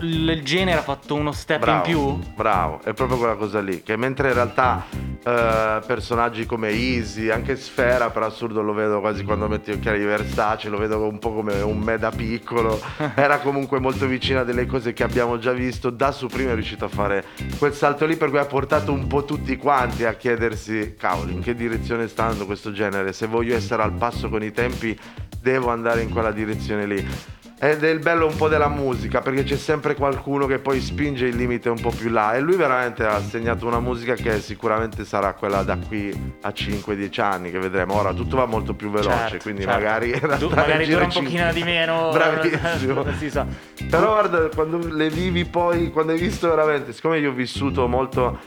il 0.00 0.40
genere 0.42 0.78
ha 0.78 0.82
fatto 0.82 1.14
uno 1.14 1.32
step 1.32 1.58
in 1.58 1.64
Bravo, 1.64 1.82
più? 1.82 2.32
bravo, 2.34 2.80
è 2.82 2.94
proprio 2.94 3.18
quella 3.18 3.34
cosa 3.34 3.60
lì. 3.60 3.82
Che 3.82 3.94
mentre 3.96 4.28
in 4.28 4.34
realtà 4.34 4.84
eh, 4.90 5.80
personaggi 5.86 6.46
come 6.46 6.68
Easy, 6.70 7.28
anche 7.30 7.54
Sfera, 7.56 7.72
per 8.10 8.22
assurdo 8.22 8.62
lo 8.62 8.72
vedo 8.72 9.00
quasi 9.00 9.24
quando 9.24 9.48
metti 9.48 9.70
gli 9.70 9.74
occhiali 9.74 9.98
di 9.98 10.04
Versace, 10.04 10.68
lo 10.68 10.78
vedo 10.78 11.06
un 11.06 11.18
po' 11.18 11.32
come 11.32 11.60
un 11.60 11.78
me 11.78 11.98
da 11.98 12.10
piccolo. 12.10 12.80
Era 13.14 13.38
comunque 13.40 13.80
molto 13.80 14.06
vicina 14.06 14.40
a 14.40 14.44
delle 14.44 14.66
cose 14.66 14.92
che 14.92 15.02
abbiamo 15.02 15.38
già 15.38 15.52
visto. 15.52 15.90
Da 15.90 16.12
Supreme 16.12 16.52
è 16.52 16.54
riuscito 16.54 16.84
a 16.84 16.88
fare 16.88 17.24
quel 17.58 17.74
salto 17.74 18.06
lì, 18.06 18.16
per 18.16 18.30
cui 18.30 18.38
ha 18.38 18.46
portato 18.46 18.92
un 18.92 19.06
po' 19.06 19.24
tutti 19.24 19.56
quanti 19.56 20.04
a 20.04 20.14
chiedersi: 20.14 20.94
cavolo, 20.96 21.30
in 21.30 21.40
che 21.40 21.54
direzione 21.54 22.08
sta 22.08 22.24
andando 22.24 22.46
questo 22.46 22.72
genere? 22.72 23.12
Se 23.12 23.26
voglio 23.26 23.54
essere 23.54 23.82
al 23.82 23.92
passo 23.92 24.28
con 24.28 24.42
i 24.42 24.52
tempi, 24.52 24.98
devo 25.40 25.70
andare 25.70 26.02
in 26.02 26.10
quella 26.10 26.30
direzione 26.30 26.86
lì. 26.86 27.42
Ed 27.56 27.82
è 27.84 27.88
il 27.88 28.00
bello 28.00 28.26
un 28.26 28.36
po' 28.36 28.48
della 28.48 28.68
musica, 28.68 29.20
perché 29.20 29.44
c'è 29.44 29.56
sempre 29.56 29.94
qualcuno 29.94 30.44
che 30.46 30.58
poi 30.58 30.80
spinge 30.80 31.26
il 31.26 31.36
limite 31.36 31.70
un 31.70 31.80
po' 31.80 31.90
più 31.90 32.10
là. 32.10 32.34
E 32.34 32.40
lui 32.40 32.56
veramente 32.56 33.04
ha 33.06 33.20
segnato 33.22 33.66
una 33.66 33.80
musica 33.80 34.14
che 34.14 34.40
sicuramente 34.40 35.04
sarà 35.04 35.32
quella 35.34 35.62
da 35.62 35.78
qui 35.78 36.10
a 36.42 36.48
5-10 36.48 37.20
anni, 37.22 37.50
che 37.50 37.58
vedremo. 37.58 37.94
Ora 37.94 38.12
tutto 38.12 38.36
va 38.36 38.44
molto 38.46 38.74
più 38.74 38.90
veloce, 38.90 39.08
Certo, 39.16 39.36
quindi 39.42 39.62
certo. 39.62 39.76
magari 39.78 40.10
Du- 40.38 40.48
magari 40.50 40.86
dura 40.86 41.04
un 41.04 41.10
cinque. 41.10 41.30
pochino 41.30 41.52
di 41.52 41.62
meno. 41.62 42.10
Bravissimo. 42.12 43.04
si 43.18 43.30
sa. 43.30 43.46
Però 43.88 44.12
guarda, 44.12 44.48
quando 44.54 44.78
le 44.88 45.08
vivi 45.08 45.44
poi, 45.46 45.90
quando 45.90 46.12
hai 46.12 46.18
visto 46.18 46.48
veramente, 46.48 46.92
siccome 46.92 47.18
io 47.18 47.30
ho 47.30 47.34
vissuto 47.34 47.86
molto, 47.88 48.40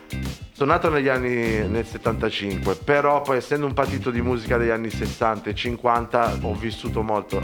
sono 0.52 0.72
nato 0.74 0.90
negli 0.90 1.08
anni 1.08 1.68
nel 1.68 1.86
75, 1.86 2.76
però 2.84 3.22
poi 3.22 3.38
essendo 3.38 3.66
un 3.66 3.74
partito 3.74 4.12
di 4.12 4.22
musica 4.22 4.58
degli 4.58 4.70
anni 4.70 4.90
60 4.92 5.50
e 5.50 5.56
50 5.56 6.38
ho 6.42 6.54
vissuto 6.56 7.02
molto 7.02 7.42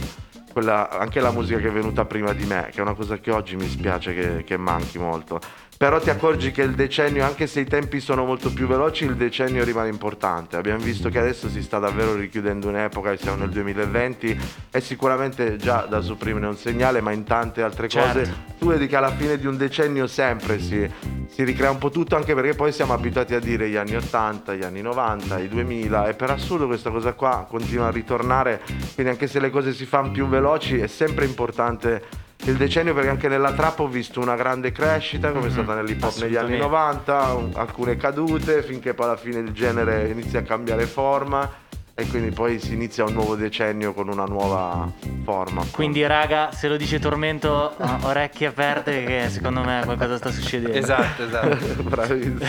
quella, 0.54 0.88
anche 0.88 1.18
la 1.18 1.32
musica 1.32 1.58
che 1.58 1.66
è 1.66 1.72
venuta 1.72 2.04
prima 2.04 2.32
di 2.32 2.46
me, 2.46 2.68
che 2.70 2.78
è 2.78 2.80
una 2.80 2.94
cosa 2.94 3.18
che 3.18 3.32
oggi 3.32 3.56
mi 3.56 3.68
spiace 3.68 4.14
che, 4.14 4.44
che 4.44 4.56
manchi 4.56 4.98
molto. 4.98 5.40
Però 5.76 6.00
ti 6.00 6.08
accorgi 6.10 6.50
che 6.50 6.62
il 6.62 6.74
decennio, 6.74 7.24
anche 7.24 7.46
se 7.46 7.60
i 7.60 7.64
tempi 7.64 8.00
sono 8.00 8.24
molto 8.24 8.52
più 8.52 8.66
veloci, 8.66 9.04
il 9.04 9.16
decennio 9.16 9.64
rimane 9.64 9.88
importante. 9.88 10.56
Abbiamo 10.56 10.82
visto 10.82 11.08
che 11.08 11.18
adesso 11.18 11.48
si 11.48 11.62
sta 11.62 11.78
davvero 11.78 12.14
richiudendo 12.14 12.68
un'epoca, 12.68 13.12
e 13.12 13.16
siamo 13.16 13.38
nel 13.38 13.50
2020 13.50 14.40
e 14.70 14.80
sicuramente 14.80 15.56
già 15.56 15.86
da 15.88 16.00
supprimere 16.00 16.46
un 16.46 16.56
segnale, 16.56 17.00
ma 17.00 17.12
in 17.12 17.24
tante 17.24 17.62
altre 17.62 17.88
Certo. 17.88 18.18
cose 18.18 18.34
tu 18.58 18.68
vedi 18.68 18.86
che 18.86 18.96
alla 18.96 19.10
fine 19.10 19.36
di 19.36 19.46
un 19.46 19.56
decennio 19.56 20.06
sempre 20.06 20.58
si, 20.58 20.88
si 21.28 21.44
ricrea 21.44 21.70
un 21.70 21.78
po' 21.78 21.90
tutto, 21.90 22.16
anche 22.16 22.34
perché 22.34 22.54
poi 22.54 22.72
siamo 22.72 22.94
abituati 22.94 23.34
a 23.34 23.40
dire 23.40 23.68
gli 23.68 23.76
anni 23.76 23.96
80, 23.96 24.54
gli 24.54 24.62
anni 24.62 24.80
90, 24.80 25.38
i 25.38 25.48
2000 25.48 26.08
e 26.08 26.14
per 26.14 26.30
assurdo 26.30 26.66
questa 26.66 26.90
cosa 26.90 27.12
qua 27.12 27.46
continua 27.48 27.88
a 27.88 27.90
ritornare, 27.90 28.62
quindi 28.94 29.12
anche 29.12 29.26
se 29.26 29.40
le 29.40 29.50
cose 29.50 29.74
si 29.74 29.84
fanno 29.84 30.12
più 30.12 30.26
veloci 30.28 30.78
è 30.78 30.86
sempre 30.86 31.26
importante 31.26 32.22
il 32.44 32.56
decennio 32.56 32.92
perché 32.94 33.08
anche 33.10 33.28
nella 33.28 33.52
trap 33.52 33.80
ho 33.80 33.88
visto 33.88 34.20
una 34.20 34.34
grande 34.36 34.70
crescita 34.72 35.30
come 35.32 35.44
è 35.46 35.48
Mhm, 35.48 35.52
stata 35.52 35.74
nell'hip 35.74 36.02
hop 36.02 36.16
negli 36.20 36.36
anni 36.36 36.56
assolutamente. 36.56 37.12
90, 37.12 37.32
un- 37.34 37.50
alcune 37.54 37.96
cadute 37.96 38.62
finché 38.62 38.94
poi 38.94 39.06
alla 39.06 39.16
fine 39.16 39.38
il 39.38 39.52
genere 39.52 40.08
inizia 40.08 40.40
a 40.40 40.42
cambiare 40.42 40.86
forma 40.86 41.62
e 41.96 42.06
quindi 42.08 42.30
poi 42.32 42.58
si 42.58 42.72
inizia 42.74 43.04
un 43.04 43.12
nuovo 43.12 43.36
decennio 43.36 43.92
con 43.94 44.08
una 44.08 44.24
nuova 44.24 44.90
forma. 45.22 45.64
Quindi, 45.70 46.04
raga, 46.04 46.50
se 46.50 46.66
lo 46.66 46.76
dice 46.76 46.98
Tormento, 46.98 47.76
orecchie 48.02 48.48
aperte, 48.48 49.04
che 49.04 49.28
secondo 49.30 49.62
me 49.62 49.82
qualcosa 49.84 50.16
sta 50.16 50.30
succedendo. 50.32 50.76
Esatto, 50.76 51.22
esatto. 51.24 51.56
Bravissimo. 51.84 52.42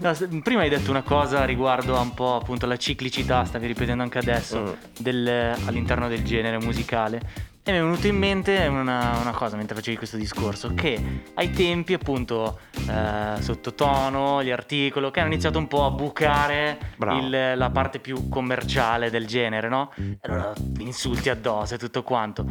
No, 0.00 0.12
prima 0.42 0.60
hai 0.60 0.68
detto 0.68 0.90
una 0.90 1.02
cosa 1.02 1.44
riguardo 1.44 1.96
a 1.96 2.00
un 2.00 2.12
po' 2.12 2.36
appunto 2.36 2.66
la 2.66 2.76
ciclicità, 2.76 3.44
stavi 3.46 3.66
ripetendo 3.66 4.02
anche 4.02 4.18
adesso, 4.18 4.60
Mm. 4.60 4.72
del- 4.98 5.56
all'interno 5.66 6.06
del 6.08 6.22
genere 6.22 6.58
musicale. 6.58 7.20
E 7.68 7.72
mi 7.72 7.76
è 7.76 7.82
venuto 7.82 8.06
in 8.06 8.16
mente 8.16 8.66
una, 8.66 9.18
una 9.20 9.32
cosa 9.32 9.56
mentre 9.56 9.76
facevi 9.76 9.98
questo 9.98 10.16
discorso, 10.16 10.72
che 10.72 11.22
ai 11.34 11.50
tempi 11.50 11.92
appunto 11.92 12.60
eh, 12.88 13.42
sottotono, 13.42 14.42
gli 14.42 14.50
articoli, 14.50 15.10
che 15.10 15.20
hanno 15.20 15.30
iniziato 15.32 15.58
un 15.58 15.68
po' 15.68 15.84
a 15.84 15.90
bucare 15.90 16.78
il- 17.18 17.52
la 17.58 17.68
parte 17.68 17.98
più 17.98 18.30
commerciale 18.30 19.10
del 19.10 19.26
genere, 19.26 19.68
no? 19.68 19.92
E 19.96 20.18
allora 20.22 20.54
insulti 20.78 21.28
addosso 21.28 21.74
e 21.74 21.78
tutto 21.78 22.02
quanto. 22.02 22.42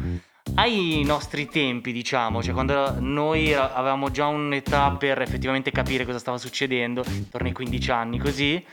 Ai 0.54 1.02
nostri 1.04 1.48
tempi, 1.48 1.90
diciamo, 1.90 2.40
cioè 2.40 2.52
quando 2.54 2.94
noi 3.00 3.52
avevamo 3.52 4.12
già 4.12 4.28
un'età 4.28 4.92
per 4.92 5.20
effettivamente 5.20 5.72
capire 5.72 6.04
cosa 6.04 6.20
stava 6.20 6.38
succedendo, 6.38 7.02
intorno 7.08 7.48
ai 7.48 7.52
15 7.54 7.90
anni 7.90 8.18
così, 8.20 8.64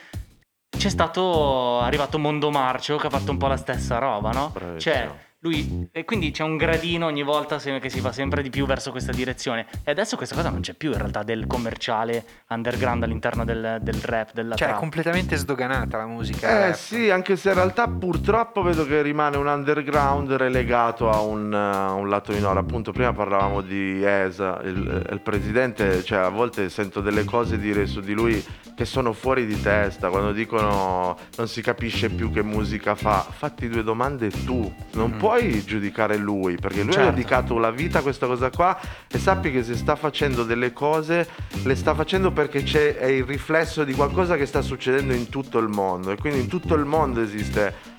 c'è 0.77 0.89
stato 0.89 1.79
arrivato 1.79 2.19
Mondo 2.19 2.51
Marcio 2.51 2.97
che 2.97 3.08
ha 3.08 3.10
fatto 3.10 3.31
un 3.31 3.38
po' 3.38 3.47
la 3.47 3.58
stessa 3.58 3.97
roba, 3.97 4.29
no? 4.29 4.51
Bravissimo. 4.53 4.79
Cioè, 4.79 5.12
lui 5.45 5.88
e 5.91 6.03
quindi 6.05 6.31
c'è 6.31 6.43
un 6.43 6.58
gradino 6.58 7.05
ogni 7.05 7.23
volta 7.23 7.58
che 7.58 7.89
si 7.89 7.99
va 7.99 8.12
sempre 8.12 8.41
di 8.41 8.49
più 8.49 8.65
verso 8.65 8.89
questa 8.91 9.12
direzione. 9.12 9.67
E 9.84 9.91
adesso 9.91 10.15
questa 10.17 10.36
cosa 10.36 10.49
non 10.49 10.62
c'è 10.62 10.73
più 10.73 10.91
in 10.91 10.97
realtà 10.97 11.21
del 11.23 11.45
commerciale 11.47 12.25
underground 12.49 13.03
all'interno 13.03 13.45
del, 13.45 13.77
del 13.81 13.99
rap, 14.01 14.34
della 14.34 14.55
Cioè, 14.55 14.67
è 14.67 14.69
trap. 14.71 14.79
completamente 14.81 15.36
sdoganata 15.36 15.97
la 15.97 16.05
musica. 16.08 16.49
Eh 16.49 16.60
rap. 16.67 16.73
sì, 16.75 17.10
anche 17.10 17.36
se 17.36 17.49
in 17.49 17.55
realtà 17.55 17.88
purtroppo 17.88 18.62
vedo 18.63 18.86
che 18.86 19.01
rimane 19.01 19.38
un 19.38 19.47
underground 19.47 20.31
relegato 20.31 21.10
a 21.12 21.19
un, 21.21 21.53
a 21.53 21.91
un 21.93 22.10
lato 22.10 22.31
minore. 22.31 22.60
Appunto, 22.60 22.91
prima 22.91 23.13
parlavamo 23.13 23.62
di 23.62 24.03
ESA, 24.03 24.62
il, 24.63 25.08
il 25.12 25.19
presidente, 25.21 26.03
cioè 26.03 26.19
a 26.19 26.29
volte 26.29 26.69
sento 26.69 27.01
delle 27.01 27.23
cose 27.23 27.58
dire 27.60 27.86
su 27.86 27.99
di 27.99 28.13
lui 28.13 28.43
che 28.75 28.86
sono 28.86 29.13
fuori 29.13 29.45
di 29.45 29.60
testa, 29.62 30.10
quando 30.10 30.31
dicono 30.34 31.17
non 31.38 31.47
si 31.47 31.62
capisce 31.62 32.10
più 32.10 32.31
che 32.31 32.41
musica 32.43 32.95
fa. 32.95 33.19
Fatti 33.29 33.69
due 33.69 33.84
domande 33.84 34.29
tu, 34.29 34.73
non 34.93 35.12
Mm. 35.15 35.17
puoi 35.17 35.34
giudicare 35.63 36.17
lui, 36.17 36.55
perché 36.55 36.83
lui 36.83 36.93
Certo. 36.93 37.09
ha 37.09 37.11
dedicato 37.11 37.57
la 37.57 37.71
vita 37.71 37.99
a 37.99 38.01
questa 38.01 38.27
cosa 38.27 38.49
qua 38.49 38.77
e 39.07 39.17
sappi 39.17 39.51
che 39.51 39.63
se 39.63 39.75
sta 39.75 39.95
facendo 39.95 40.43
delle 40.43 40.73
cose 40.73 41.27
le 41.63 41.75
sta 41.75 41.93
facendo 41.93 42.31
perché 42.31 42.63
c'è, 42.63 42.95
è 42.97 43.07
il 43.07 43.23
riflesso 43.23 43.83
di 43.83 43.93
qualcosa 43.93 44.35
che 44.37 44.45
sta 44.45 44.61
succedendo 44.61 45.13
in 45.13 45.29
tutto 45.29 45.57
il 45.59 45.67
mondo 45.67 46.11
e 46.11 46.17
quindi 46.17 46.39
in 46.39 46.47
tutto 46.47 46.75
il 46.75 46.85
mondo 46.85 47.21
esiste 47.21 47.93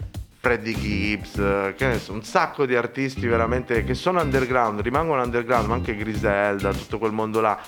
Freddie 0.47 0.79
Gibbs, 0.79 1.75
che 1.77 1.99
so, 1.99 2.13
un 2.13 2.23
sacco 2.23 2.67
di 2.67 2.77
artisti 2.77 3.27
veramente 3.27 3.83
che 3.83 3.95
sono 3.95 4.21
underground, 4.21 4.81
rimangono 4.81 5.21
underground, 5.21 5.67
ma 5.67 5.75
anche 5.75 5.97
Griselda, 5.97 6.73
tutto 6.73 6.99
quel 6.99 7.11
mondo 7.11 7.41
là. 7.41 7.59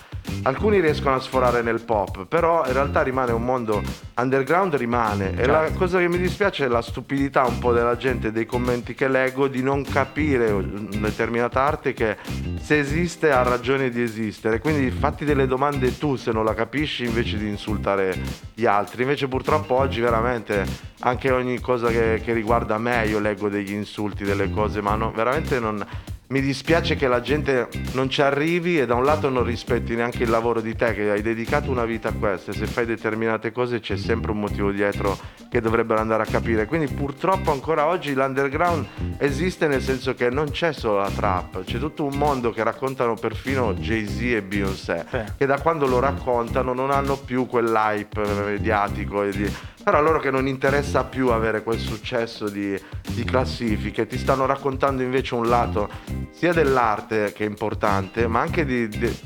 Alcuni 0.43 0.79
riescono 0.79 1.15
a 1.15 1.19
sforare 1.19 1.61
nel 1.61 1.81
pop, 1.81 2.25
però 2.25 2.65
in 2.65 2.71
realtà 2.71 3.01
rimane 3.01 3.33
un 3.33 3.43
mondo 3.43 3.81
underground, 4.15 4.75
rimane. 4.75 5.35
E 5.35 5.45
la 5.45 5.63
Certo. 5.63 5.77
cosa 5.77 5.99
che 5.99 6.07
mi 6.07 6.17
dispiace 6.19 6.65
è 6.65 6.67
la 6.69 6.81
stupidità 6.81 7.43
un 7.43 7.59
po' 7.59 7.73
della 7.73 7.97
gente, 7.97 8.31
dei 8.31 8.45
commenti 8.45 8.93
che 8.95 9.09
leggo, 9.09 9.49
di 9.49 9.61
non 9.61 9.83
capire 9.83 10.49
una 10.51 11.09
determinata 11.09 11.61
arte 11.61 11.91
che 11.91 12.15
se 12.61 12.79
esiste 12.79 13.31
ha 13.31 13.43
ragione 13.43 13.89
di 13.89 14.01
esistere. 14.01 14.59
Quindi 14.59 14.89
fatti 14.89 15.25
delle 15.25 15.47
domande 15.47 15.97
tu 15.97 16.15
se 16.15 16.31
non 16.31 16.45
la 16.45 16.53
capisci 16.53 17.03
invece 17.03 17.37
di 17.37 17.49
insultare 17.49 18.17
gli 18.53 18.65
altri. 18.65 19.01
Invece 19.01 19.27
purtroppo 19.27 19.73
oggi 19.73 19.99
veramente 19.99 20.87
anche 21.01 21.31
ogni 21.31 21.59
cosa 21.59 21.89
che, 21.89 22.21
che 22.23 22.31
riguarda 22.33 22.68
me 22.77 23.07
io 23.07 23.19
leggo 23.19 23.49
degli 23.49 23.73
insulti, 23.73 24.23
delle 24.23 24.51
cose, 24.51 24.81
ma 24.81 24.95
no, 24.95 25.11
veramente 25.11 25.59
non... 25.59 25.85
Mi 26.29 26.41
dispiace 26.41 26.95
che 26.95 27.07
la 27.07 27.21
gente 27.21 27.67
non 27.93 28.07
ci 28.07 28.21
arrivi 28.21 28.79
e 28.79 28.85
da 28.85 28.93
un 28.93 29.03
lato 29.03 29.29
non 29.29 29.43
rispetti 29.43 29.95
neanche 29.95 30.21
il 30.21 30.29
lavoro 30.29 30.61
di 30.61 30.75
te 30.75 30.93
che 30.93 31.09
hai 31.09 31.23
dedicato 31.23 31.71
una 31.71 31.85
vita 31.85 32.09
a 32.09 32.11
questo 32.11 32.51
e 32.51 32.53
se 32.53 32.67
fai 32.67 32.85
determinate 32.85 33.51
cose 33.51 33.79
c'è 33.79 33.97
sempre 33.97 34.29
un 34.29 34.39
motivo 34.39 34.69
dietro 34.69 35.17
che 35.49 35.59
dovrebbero 35.59 35.99
andare 35.99 36.21
a 36.21 36.25
capire. 36.27 36.67
Quindi 36.67 36.85
purtroppo 36.93 37.51
ancora 37.51 37.87
oggi 37.87 38.13
l'underground 38.13 38.85
esiste 39.17 39.65
nel 39.65 39.81
senso 39.81 40.13
che 40.13 40.29
non 40.29 40.51
c'è 40.51 40.71
solo 40.71 40.99
la 40.99 41.09
trap, 41.09 41.63
c'è 41.63 41.79
tutto 41.79 42.05
un 42.05 42.15
mondo 42.15 42.51
che 42.51 42.61
raccontano 42.61 43.15
perfino 43.15 43.73
Jay-Z 43.73 44.21
e 44.21 44.41
Beyoncé, 44.43 45.05
Sì. 45.09 45.23
che 45.35 45.45
da 45.47 45.59
quando 45.59 45.87
lo 45.87 45.97
raccontano 45.97 46.73
non 46.73 46.91
hanno 46.91 47.17
più 47.17 47.47
quell'hype 47.47 48.21
mediatico 48.45 49.23
e 49.23 49.31
di... 49.31 49.51
Però 49.81 49.97
a 49.97 50.01
loro 50.01 50.19
che 50.19 50.29
non 50.29 50.45
interessa 50.45 51.05
più 51.05 51.29
avere 51.29 51.63
quel 51.63 51.79
successo 51.79 52.49
di, 52.49 52.79
di 53.07 53.23
classifiche, 53.23 54.05
ti 54.05 54.17
stanno 54.19 54.45
raccontando 54.45 55.01
invece 55.01 55.33
un 55.33 55.47
lato 55.47 55.89
sia 56.31 56.53
dell'arte 56.53 57.33
che 57.33 57.45
è 57.45 57.47
importante, 57.47 58.27
ma 58.27 58.39
anche 58.41 58.65
di- 58.65 58.87
di, 58.87 59.19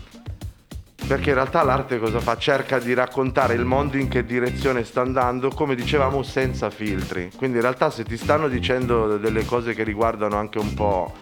perché 1.07 1.29
in 1.29 1.35
realtà 1.35 1.63
l'arte 1.63 1.99
cosa 1.99 2.19
fa? 2.19 2.37
Cerca 2.37 2.79
di 2.79 2.93
raccontare 2.93 3.55
il 3.55 3.65
mondo 3.65 3.97
in 3.97 4.07
che 4.07 4.23
direzione 4.25 4.83
sta 4.83 5.01
andando, 5.01 5.49
come 5.49 5.75
dicevamo, 5.75 6.23
senza 6.23 6.69
filtri. 6.69 7.29
Quindi 7.35 7.57
in 7.57 7.63
realtà 7.63 7.89
se 7.89 8.03
ti 8.03 8.15
stanno 8.15 8.47
dicendo 8.47 9.17
delle 9.17 9.43
cose 9.43 9.73
che 9.73 9.83
riguardano 9.83 10.37
anche 10.37 10.59
un 10.59 10.73
po' 10.73 11.13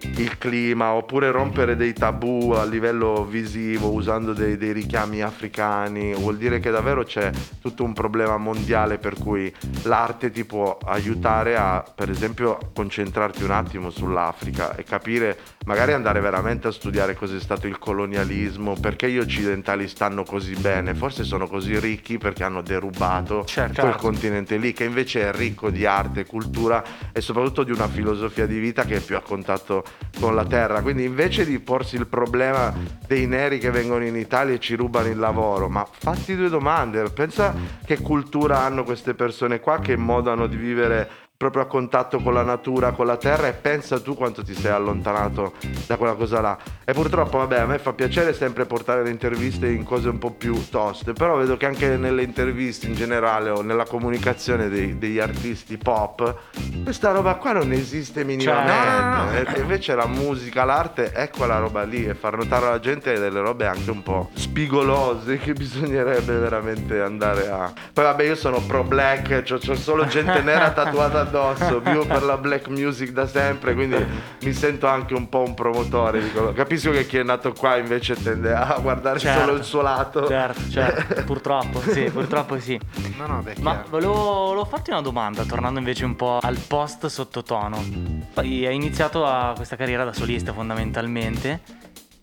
il 0.00 0.38
clima, 0.38 0.92
oppure 0.92 1.30
rompere 1.30 1.76
dei 1.76 1.92
tabù 1.92 2.52
a 2.52 2.64
livello 2.64 3.24
visivo 3.24 3.90
usando 3.92 4.32
dei, 4.32 4.56
dei 4.56 4.72
richiami 4.72 5.22
africani, 5.22 6.14
vuol 6.14 6.36
dire 6.36 6.60
che 6.60 6.70
davvero 6.70 7.04
c'è 7.04 7.30
tutto 7.60 7.84
un 7.84 7.92
problema 7.92 8.36
mondiale 8.36 8.98
per 8.98 9.14
cui 9.18 9.52
l'arte 9.82 10.30
ti 10.30 10.44
può 10.44 10.78
aiutare 10.84 11.56
a, 11.56 11.84
per 11.94 12.10
esempio, 12.10 12.58
concentrarti 12.74 13.42
un 13.42 13.50
attimo 13.50 13.90
sull'Africa 13.90 14.74
e 14.76 14.84
capire, 14.84 15.36
magari 15.66 15.92
andare 15.92 16.20
veramente 16.20 16.68
a 16.68 16.72
studiare 16.72 17.14
cos'è 17.14 17.40
stato 17.40 17.66
il 17.66 17.78
colonialismo, 17.78 18.74
perché 18.80 19.10
gli 19.10 19.18
occidentali 19.18 19.88
stanno 19.88 20.22
così 20.22 20.54
bene, 20.54 20.94
forse 20.94 21.24
sono 21.24 21.46
così 21.46 21.78
ricchi 21.78 22.18
perché 22.18 22.44
hanno 22.44 22.62
derubato 22.62 23.44
Certo. 23.44 23.80
quel 23.80 23.96
continente 23.96 24.56
lì 24.56 24.72
che 24.72 24.84
invece 24.84 25.28
è 25.28 25.32
ricco 25.36 25.70
di 25.70 25.86
arte, 25.86 26.24
cultura 26.24 26.82
e 27.12 27.20
soprattutto 27.20 27.64
di 27.64 27.72
una 27.72 27.88
filosofia 27.88 28.46
di 28.46 28.58
vita 28.58 28.84
che 28.84 28.96
è 28.96 29.00
più 29.00 29.16
a 29.16 29.20
contatto 29.20 29.84
con 30.18 30.34
la 30.34 30.44
terra. 30.44 30.82
Quindi 30.82 31.04
invece 31.04 31.44
di 31.44 31.58
porsi 31.58 31.96
il 31.96 32.06
problema 32.06 32.74
dei 33.06 33.26
neri 33.26 33.58
che 33.58 33.70
vengono 33.70 34.04
in 34.04 34.16
Italia 34.16 34.54
e 34.54 34.58
ci 34.58 34.74
rubano 34.74 35.08
il 35.08 35.18
lavoro, 35.18 35.68
ma 35.68 35.86
fatti 35.90 36.36
due 36.36 36.48
domande, 36.48 37.02
pensa 37.10 37.54
che 37.84 38.00
cultura 38.00 38.60
hanno 38.60 38.84
queste 38.84 39.14
persone 39.14 39.60
qua, 39.60 39.78
che 39.80 39.96
modo 39.96 40.30
hanno 40.30 40.46
di 40.46 40.56
vivere 40.56 41.27
proprio 41.38 41.62
a 41.62 41.66
contatto 41.66 42.18
con 42.18 42.34
la 42.34 42.42
natura, 42.42 42.90
con 42.90 43.06
la 43.06 43.16
terra 43.16 43.46
e 43.46 43.52
pensa 43.52 44.00
tu 44.00 44.16
quanto 44.16 44.42
ti 44.42 44.54
sei 44.54 44.72
allontanato 44.72 45.52
da 45.86 45.96
quella 45.96 46.14
cosa 46.14 46.40
là. 46.40 46.58
E 46.84 46.92
purtroppo, 46.92 47.38
vabbè, 47.38 47.60
a 47.60 47.66
me 47.66 47.78
fa 47.78 47.92
piacere 47.92 48.32
sempre 48.32 48.66
portare 48.66 49.04
le 49.04 49.10
interviste 49.10 49.68
in 49.68 49.84
cose 49.84 50.08
un 50.08 50.18
po' 50.18 50.32
più 50.32 50.68
toste, 50.68 51.12
però 51.12 51.36
vedo 51.36 51.56
che 51.56 51.66
anche 51.66 51.96
nelle 51.96 52.24
interviste 52.24 52.88
in 52.88 52.94
generale 52.94 53.50
o 53.50 53.62
nella 53.62 53.84
comunicazione 53.84 54.68
dei- 54.68 54.98
degli 54.98 55.20
artisti 55.20 55.78
pop, 55.78 56.34
questa 56.82 57.12
roba 57.12 57.36
qua 57.36 57.52
non 57.52 57.70
esiste 57.70 58.24
minimamente. 58.24 59.36
Certo. 59.36 59.58
E 59.58 59.60
invece 59.60 59.94
la 59.94 60.08
musica, 60.08 60.64
l'arte 60.64 61.12
è 61.12 61.30
quella 61.30 61.58
roba 61.58 61.84
lì 61.84 62.04
e 62.04 62.16
far 62.16 62.36
notare 62.36 62.66
alla 62.66 62.80
gente 62.80 63.16
delle 63.16 63.38
robe 63.38 63.64
anche 63.64 63.90
un 63.92 64.02
po' 64.02 64.30
spigolose 64.32 65.38
che 65.38 65.52
bisognerebbe 65.52 66.36
veramente 66.36 67.00
andare 67.00 67.48
a... 67.48 67.72
Poi 67.92 68.02
vabbè 68.04 68.24
io 68.24 68.34
sono 68.34 68.58
pro 68.58 68.82
black, 68.82 69.42
c'ho, 69.42 69.58
c'ho 69.58 69.76
solo 69.76 70.04
gente 70.06 70.42
nera 70.42 70.72
tatuata 70.72 71.26
addosso, 71.28 71.80
vivo 71.80 72.04
per 72.06 72.22
la 72.22 72.36
black 72.36 72.68
music 72.68 73.10
da 73.12 73.26
sempre, 73.26 73.74
quindi 73.74 74.04
mi 74.42 74.52
sento 74.52 74.86
anche 74.86 75.14
un 75.14 75.28
po' 75.28 75.42
un 75.42 75.54
promotore. 75.54 76.22
Capisco 76.54 76.90
che 76.90 77.06
chi 77.06 77.18
è 77.18 77.22
nato 77.22 77.52
qua 77.52 77.76
invece 77.76 78.14
tende 78.14 78.52
a 78.52 78.78
guardare 78.80 79.18
Certo. 79.18 79.40
solo 79.40 79.52
il 79.56 79.62
suo 79.64 79.82
lato. 79.82 80.26
Certo, 80.26 80.70
certo, 80.70 81.22
purtroppo, 81.24 81.80
sì, 81.80 82.02
purtroppo 82.10 82.58
sì. 82.58 82.78
No, 83.16 83.26
no, 83.26 83.40
beh, 83.42 83.56
Ma 83.60 83.84
volevo, 83.88 84.14
volevo 84.14 84.64
farti 84.64 84.90
una 84.90 85.02
domanda, 85.02 85.44
tornando 85.44 85.78
invece 85.78 86.04
un 86.04 86.16
po' 86.16 86.38
al 86.40 86.58
post 86.66 87.06
sottotono. 87.06 87.82
Hai 88.34 88.74
iniziato 88.74 89.24
a 89.26 89.52
questa 89.54 89.76
carriera 89.76 90.04
da 90.04 90.12
solista 90.12 90.52
fondamentalmente 90.52 91.60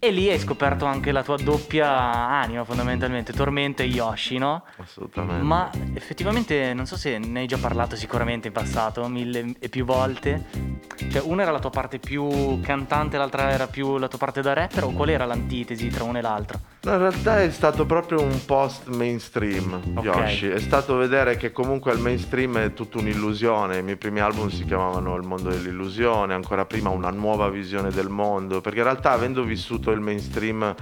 e 0.06 0.12
lì 0.12 0.30
hai 0.30 0.38
scoperto 0.40 0.86
anche 0.86 1.12
la 1.12 1.24
tua 1.24 1.38
doppia 1.38 1.90
anima 1.90 2.64
fondamentalmente, 2.64 3.34
Tormento 3.34 3.82
e 3.82 3.86
Yoshi, 3.86 4.38
no? 4.38 4.64
Assolutamente. 4.78 5.44
Ma 5.44 5.70
effettivamente 5.94 6.74
non 6.74 6.86
so 6.86 6.96
se 6.96 7.18
ne 7.18 7.40
hai 7.40 7.48
già 7.48 7.58
parlato 7.58 7.96
sicuramente 7.96 8.48
in 8.48 8.54
passato, 8.54 9.08
mille 9.08 9.56
e 9.60 9.70
più 9.70 9.84
volte. 9.84 10.84
Cioè, 11.12 11.22
una 11.26 11.42
era 11.42 11.52
la 11.52 11.60
tua 11.60 11.72
parte 11.72 11.98
più 12.00 12.60
cantante, 12.62 13.18
l'altra 13.18 13.50
era 13.52 13.68
più 13.68 13.98
la 13.98 14.08
tua 14.08 14.20
parte 14.20 14.42
da 14.42 14.54
rapper, 14.54 14.84
o 14.84 14.92
qual 14.92 15.10
era 15.10 15.26
l'antitesi 15.26 15.88
tra 15.90 16.04
una 16.04 16.20
e 16.20 16.22
l'altra? 16.22 16.60
No, 16.82 16.92
in 16.92 17.00
realtà 17.00 17.42
è 17.42 17.50
stato 17.50 17.86
proprio 17.86 18.22
un 18.22 18.46
post 18.46 18.88
mainstream, 18.88 19.82
Ok. 19.96 20.04
Yoshi. 20.04 20.48
È 20.50 20.60
stato 20.60 20.96
vedere 20.98 21.36
che 21.36 21.52
comunque 21.52 21.92
il 21.94 22.00
mainstream 22.00 22.60
è 22.60 22.74
tutta 22.74 23.00
un'illusione. 23.00 23.80
I 23.80 23.84
miei 23.84 23.98
primi 23.98 24.20
album 24.20 24.50
si 24.50 24.66
chiamavano 24.66 25.16
Il 25.16 25.24
mondo 25.24 25.50
dell'illusione, 25.50 26.34
ancora 26.36 26.66
prima 26.66 26.90
una 26.90 27.10
nuova 27.10 27.50
visione 27.50 27.90
del 27.90 28.10
mondo. 28.10 28.62
Perché 28.62 28.80
in 28.80 28.84
realtà 28.86 29.12
avendo 29.12 29.44
vissuto 29.44 29.92
il 29.96 30.02
mainstream 30.02 30.76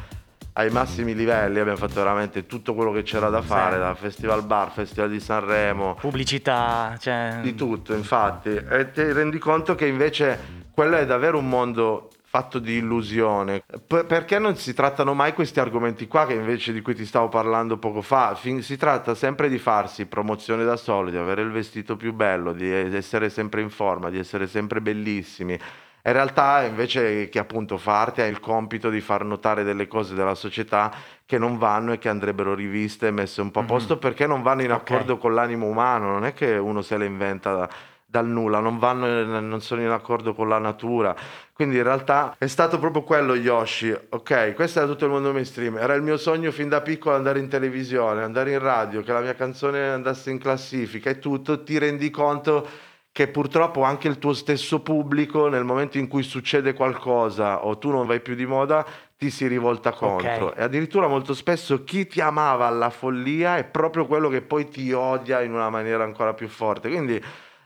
ai 0.56 0.70
massimi 0.70 1.16
livelli 1.16 1.60
abbiamo 1.60 1.78
fatto 1.80 1.96
veramente 1.96 2.46
tutto 2.46 2.76
quello 2.76 2.92
che 2.92 3.02
c'era 3.02 3.30
da 3.30 3.42
fare, 3.42 3.74
Sì. 3.76 3.80
da 3.80 3.96
Festival 3.96 4.44
Bar, 4.46 4.72
Festival 4.72 5.10
di 5.10 5.20
Sanremo, 5.20 5.96
Pubblicità, 6.00 6.96
cioè... 7.00 7.40
di 7.42 7.56
tutto, 7.56 7.94
infatti. 7.96 8.50
E 8.50 8.92
ti 8.92 9.02
rendi 9.12 9.40
conto 9.40 9.74
che 9.74 9.88
invece 9.88 10.62
quello 10.72 10.98
è 10.98 11.06
davvero 11.08 11.40
un 11.40 11.50
mondo 11.50 12.10
fatto 12.24 12.58
di 12.60 12.78
illusione. 12.78 13.64
P- 13.88 14.06
perché 14.06 14.38
non 14.40 14.56
si 14.56 14.74
trattano 14.76 15.14
mai 15.16 15.34
questi 15.34 15.60
argomenti 15.60 16.08
qua 16.08 16.26
che 16.28 16.34
invece 16.34 16.72
di 16.72 16.82
cui 16.82 16.94
ti 16.96 17.06
stavo 17.06 17.30
parlando 17.30 17.78
poco 17.78 18.02
fa? 18.02 18.36
Fin- 18.36 18.62
si 18.64 18.78
tratta 18.78 19.16
sempre 19.16 19.50
di 19.50 19.58
farsi 19.60 20.06
promozione 20.08 20.64
da 20.64 20.76
solo, 20.76 21.10
di 21.10 21.18
avere 21.18 21.42
il 21.42 21.52
vestito 21.52 21.96
più 21.96 22.14
bello, 22.14 22.54
di 22.54 22.72
essere 22.72 23.30
sempre 23.30 23.62
in 23.62 23.70
forma, 23.70 24.10
di 24.12 24.18
essere 24.20 24.46
sempre 24.48 24.82
bellissimi. 24.82 25.60
In 26.06 26.12
realtà 26.12 26.64
invece 26.64 27.30
chi 27.30 27.38
appunto 27.38 27.78
fa 27.78 28.02
arte 28.02 28.24
ha 28.24 28.26
il 28.28 28.42
compito 28.42 28.90
di 28.90 29.00
far 29.00 29.24
notare 29.24 29.64
delle 29.64 29.88
cose 29.88 30.14
della 30.16 30.36
società 30.36 30.92
che 31.26 31.38
non 31.38 31.58
vanno 31.58 31.94
e 31.94 31.98
che 31.98 32.10
andrebbero 32.10 32.54
riviste 32.54 33.08
e 33.08 33.12
messe 33.12 33.40
un 33.40 33.52
po' 33.52 33.60
a 33.60 33.62
Mhm. 33.62 33.68
posto 33.70 33.98
perché 33.98 34.28
non 34.28 34.42
vanno 34.42 34.64
in 34.64 34.72
accordo 34.72 35.18
con 35.18 35.34
l'animo 35.34 35.66
umano, 35.68 36.12
non 36.12 36.26
è 36.26 36.34
che 36.34 36.58
uno 36.58 36.82
se 36.82 36.98
le 36.98 37.06
inventa 37.06 37.56
da- 37.56 37.70
dal 38.06 38.28
nulla, 38.28 38.60
non, 38.60 38.78
vanno, 38.80 39.40
non 39.40 39.62
sono 39.62 39.82
in 39.82 39.90
accordo 39.90 40.36
con 40.36 40.50
la 40.50 40.60
natura. 40.60 41.16
Quindi 41.54 41.78
in 41.78 41.84
realtà 41.84 42.36
è 42.38 42.48
stato 42.48 42.78
proprio 42.80 43.04
quello 43.04 43.34
Yoshi, 43.34 43.96
ok? 44.10 44.54
Questo 44.56 44.80
era 44.80 44.88
tutto 44.90 45.06
il 45.06 45.12
mondo 45.12 45.32
mainstream, 45.32 45.78
era 45.78 45.94
il 45.94 46.02
mio 46.04 46.18
sogno 46.18 46.52
fin 46.52 46.68
da 46.68 46.82
piccolo 46.82 47.16
andare 47.16 47.40
in 47.40 47.48
televisione, 47.48 48.22
andare 48.24 48.52
in 48.52 48.60
radio, 48.60 49.02
che 49.02 49.14
la 49.14 49.22
mia 49.22 49.34
canzone 49.36 49.88
andasse 49.88 50.30
in 50.32 50.38
classifica 50.38 51.10
e 51.10 51.18
tutto, 51.20 51.64
ti 51.64 51.78
rendi 51.80 52.10
conto 52.12 52.68
che 53.14 53.28
purtroppo 53.28 53.84
anche 53.84 54.08
il 54.08 54.18
tuo 54.18 54.34
stesso 54.34 54.82
pubblico 54.82 55.48
nel 55.48 55.64
momento 55.64 56.00
in 56.00 56.08
cui 56.08 56.24
succede 56.24 56.74
qualcosa 56.74 57.64
o 57.64 57.78
tu 57.78 57.92
non 57.92 58.08
vai 58.08 58.20
più 58.22 58.34
di 58.34 58.48
moda 58.48 58.84
ti 59.16 59.30
si 59.30 59.46
rivolta 59.46 59.92
contro 59.92 60.48
Ok. 60.48 60.54
e 60.58 60.64
addirittura 60.64 61.08
molto 61.08 61.36
spesso 61.36 61.84
chi 61.84 62.08
ti 62.08 62.20
amava 62.22 62.66
alla 62.66 62.90
follia 62.90 63.58
è 63.58 63.66
proprio 63.66 64.08
quello 64.08 64.30
che 64.30 64.42
poi 64.42 64.68
ti 64.68 64.92
odia 64.94 65.42
in 65.42 65.54
una 65.54 65.70
maniera 65.70 66.04
ancora 66.04 66.34
più 66.34 66.48
forte 66.48 66.90
quindi 66.90 67.24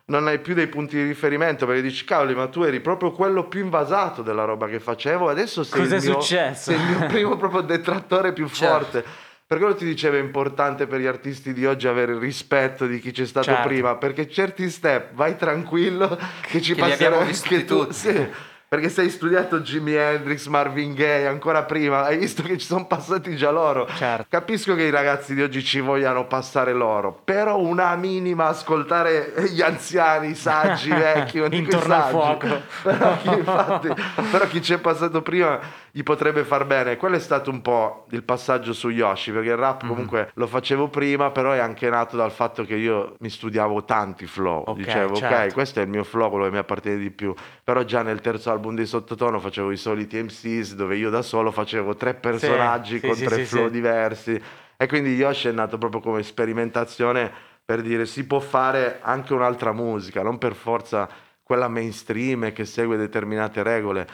non 0.07 0.27
hai 0.27 0.39
più 0.39 0.53
dei 0.53 0.67
punti 0.67 0.97
di 0.97 1.03
riferimento 1.03 1.65
perché 1.65 1.81
dici 1.81 2.03
cavoli 2.03 2.35
ma 2.35 2.47
tu 2.47 2.63
eri 2.63 2.81
proprio 2.81 3.11
quello 3.11 3.45
più 3.47 3.61
invasato 3.61 4.21
della 4.21 4.43
roba 4.43 4.67
che 4.67 4.81
facevo 4.81 5.29
adesso 5.29 5.63
sei 5.63 5.79
Cos'è 5.81 5.95
il 5.95 6.03
mio, 6.03 6.19
successo? 6.19 6.71
sei 6.71 6.75
il 6.79 6.85
mio 6.97 7.05
primo 7.07 7.37
proprio 7.37 7.61
detrattore 7.67 8.33
più 8.33 8.49
Certo. 8.49 8.73
forte 8.85 9.05
per 9.47 9.59
quello 9.59 9.75
ti 9.75 9.85
dicevo 9.85 10.17
è 10.17 10.19
importante 10.19 10.87
per 10.87 10.99
gli 10.99 11.05
artisti 11.05 11.53
di 11.53 11.65
oggi 11.65 11.87
avere 11.87 12.11
il 12.11 12.19
rispetto 12.19 12.85
di 12.85 12.99
chi 12.99 13.11
c'è 13.11 13.25
stato 13.25 13.45
Certo. 13.45 13.67
prima, 13.67 13.95
perché 13.95 14.29
certi 14.29 14.69
step 14.69 15.13
vai 15.13 15.37
tranquillo 15.37 16.17
che 16.41 16.61
ci 16.61 16.73
Che 16.75 16.81
anche 16.81 17.63
tu. 17.65 17.79
tutti. 17.79 17.93
Sì. 17.93 18.27
perché 18.69 18.89
se 18.89 18.99
hai 18.99 19.09
studiato 19.09 19.61
Jimi 19.61 19.93
Hendrix, 19.93 20.47
Marvin 20.47 20.93
Gaye, 20.93 21.25
ancora 21.25 21.63
prima, 21.63 22.03
hai 22.03 22.17
visto 22.17 22.43
che 22.43 22.57
ci 22.57 22.65
sono 22.65 22.85
passati 22.85 23.37
già 23.37 23.49
loro. 23.49 23.87
Certo. 23.95 24.25
Capisco 24.29 24.75
che 24.75 24.83
i 24.83 24.89
ragazzi 24.89 25.33
di 25.33 25.41
oggi 25.41 25.63
ci 25.63 25.79
vogliano 25.79 26.27
passare 26.27 26.73
loro, 26.73 27.17
però 27.23 27.57
una 27.59 27.95
minima 27.95 28.47
ascoltare 28.47 29.31
gli 29.49 29.61
anziani, 29.61 30.31
i 30.31 30.35
saggi, 30.35 30.89
i 30.89 30.93
vecchi, 30.93 31.37
Intorno 31.55 31.93
al 31.93 32.01
saggi, 32.01 32.11
fuoco. 32.11 32.61
Però 32.83 33.17
chi, 33.21 33.29
infatti, 33.29 33.87
però 34.31 34.47
chi 34.47 34.61
ci 34.61 34.73
è 34.73 34.77
passato 34.79 35.21
prima 35.21 35.57
gli 35.97 36.03
potrebbe 36.03 36.43
far 36.43 36.67
bene. 36.67 36.95
Quello 36.95 37.15
è 37.15 37.19
stato 37.19 37.49
un 37.49 37.59
po' 37.63 38.05
il 38.11 38.21
passaggio 38.21 38.71
su 38.71 38.89
Yoshi, 38.89 39.31
perché 39.31 39.49
il 39.49 39.55
rap 39.55 39.81
Mhm. 39.81 39.89
comunque 39.89 40.29
lo 40.35 40.45
facevo 40.45 40.89
prima, 40.89 41.31
però 41.31 41.53
è 41.53 41.57
anche 41.57 41.89
nato 41.89 42.15
dal 42.15 42.29
fatto 42.29 42.63
che 42.65 42.75
io 42.75 43.15
mi 43.17 43.31
studiavo 43.31 43.83
tanti 43.83 44.27
flow. 44.27 44.61
Ok, 44.67 44.75
Dicevo, 44.75 45.13
ok, 45.15 45.17
certo. 45.17 45.53
questo 45.55 45.79
è 45.79 45.81
il 45.83 45.89
mio 45.89 46.03
flow, 46.03 46.29
quello 46.29 46.45
che 46.45 46.51
mi 46.51 46.59
appartiene 46.59 46.99
di 46.99 47.09
più. 47.09 47.33
Però 47.63 47.81
già 47.81 48.03
nel 48.03 48.21
terzo 48.21 48.51
album 48.51 48.75
di 48.75 48.85
Sottotono 48.85 49.39
facevo 49.39 49.71
i 49.71 49.77
soliti 49.77 50.21
MCs, 50.21 50.75
dove 50.75 50.95
io 50.97 51.09
da 51.09 51.23
solo 51.23 51.49
facevo 51.49 51.95
tre 51.95 52.13
personaggi 52.13 52.99
sì, 52.99 53.07
con 53.07 53.15
sì, 53.15 53.25
tre 53.25 53.37
sì, 53.37 53.45
flow 53.45 53.67
diversi. 53.67 54.39
E 54.77 54.87
quindi 54.87 55.15
Yoshi 55.15 55.47
è 55.47 55.51
nato 55.51 55.79
proprio 55.79 55.99
come 55.99 56.21
sperimentazione 56.21 57.31
per 57.65 57.81
dire 57.81 58.05
si 58.05 58.27
può 58.27 58.39
fare 58.39 58.99
anche 59.01 59.33
un'altra 59.33 59.73
musica, 59.73 60.21
non 60.21 60.37
per 60.37 60.53
forza 60.53 61.09
quella 61.41 61.67
mainstream 61.67 62.53
che 62.53 62.65
segue 62.65 62.97
determinate 62.97 63.63
regole. 63.63 64.07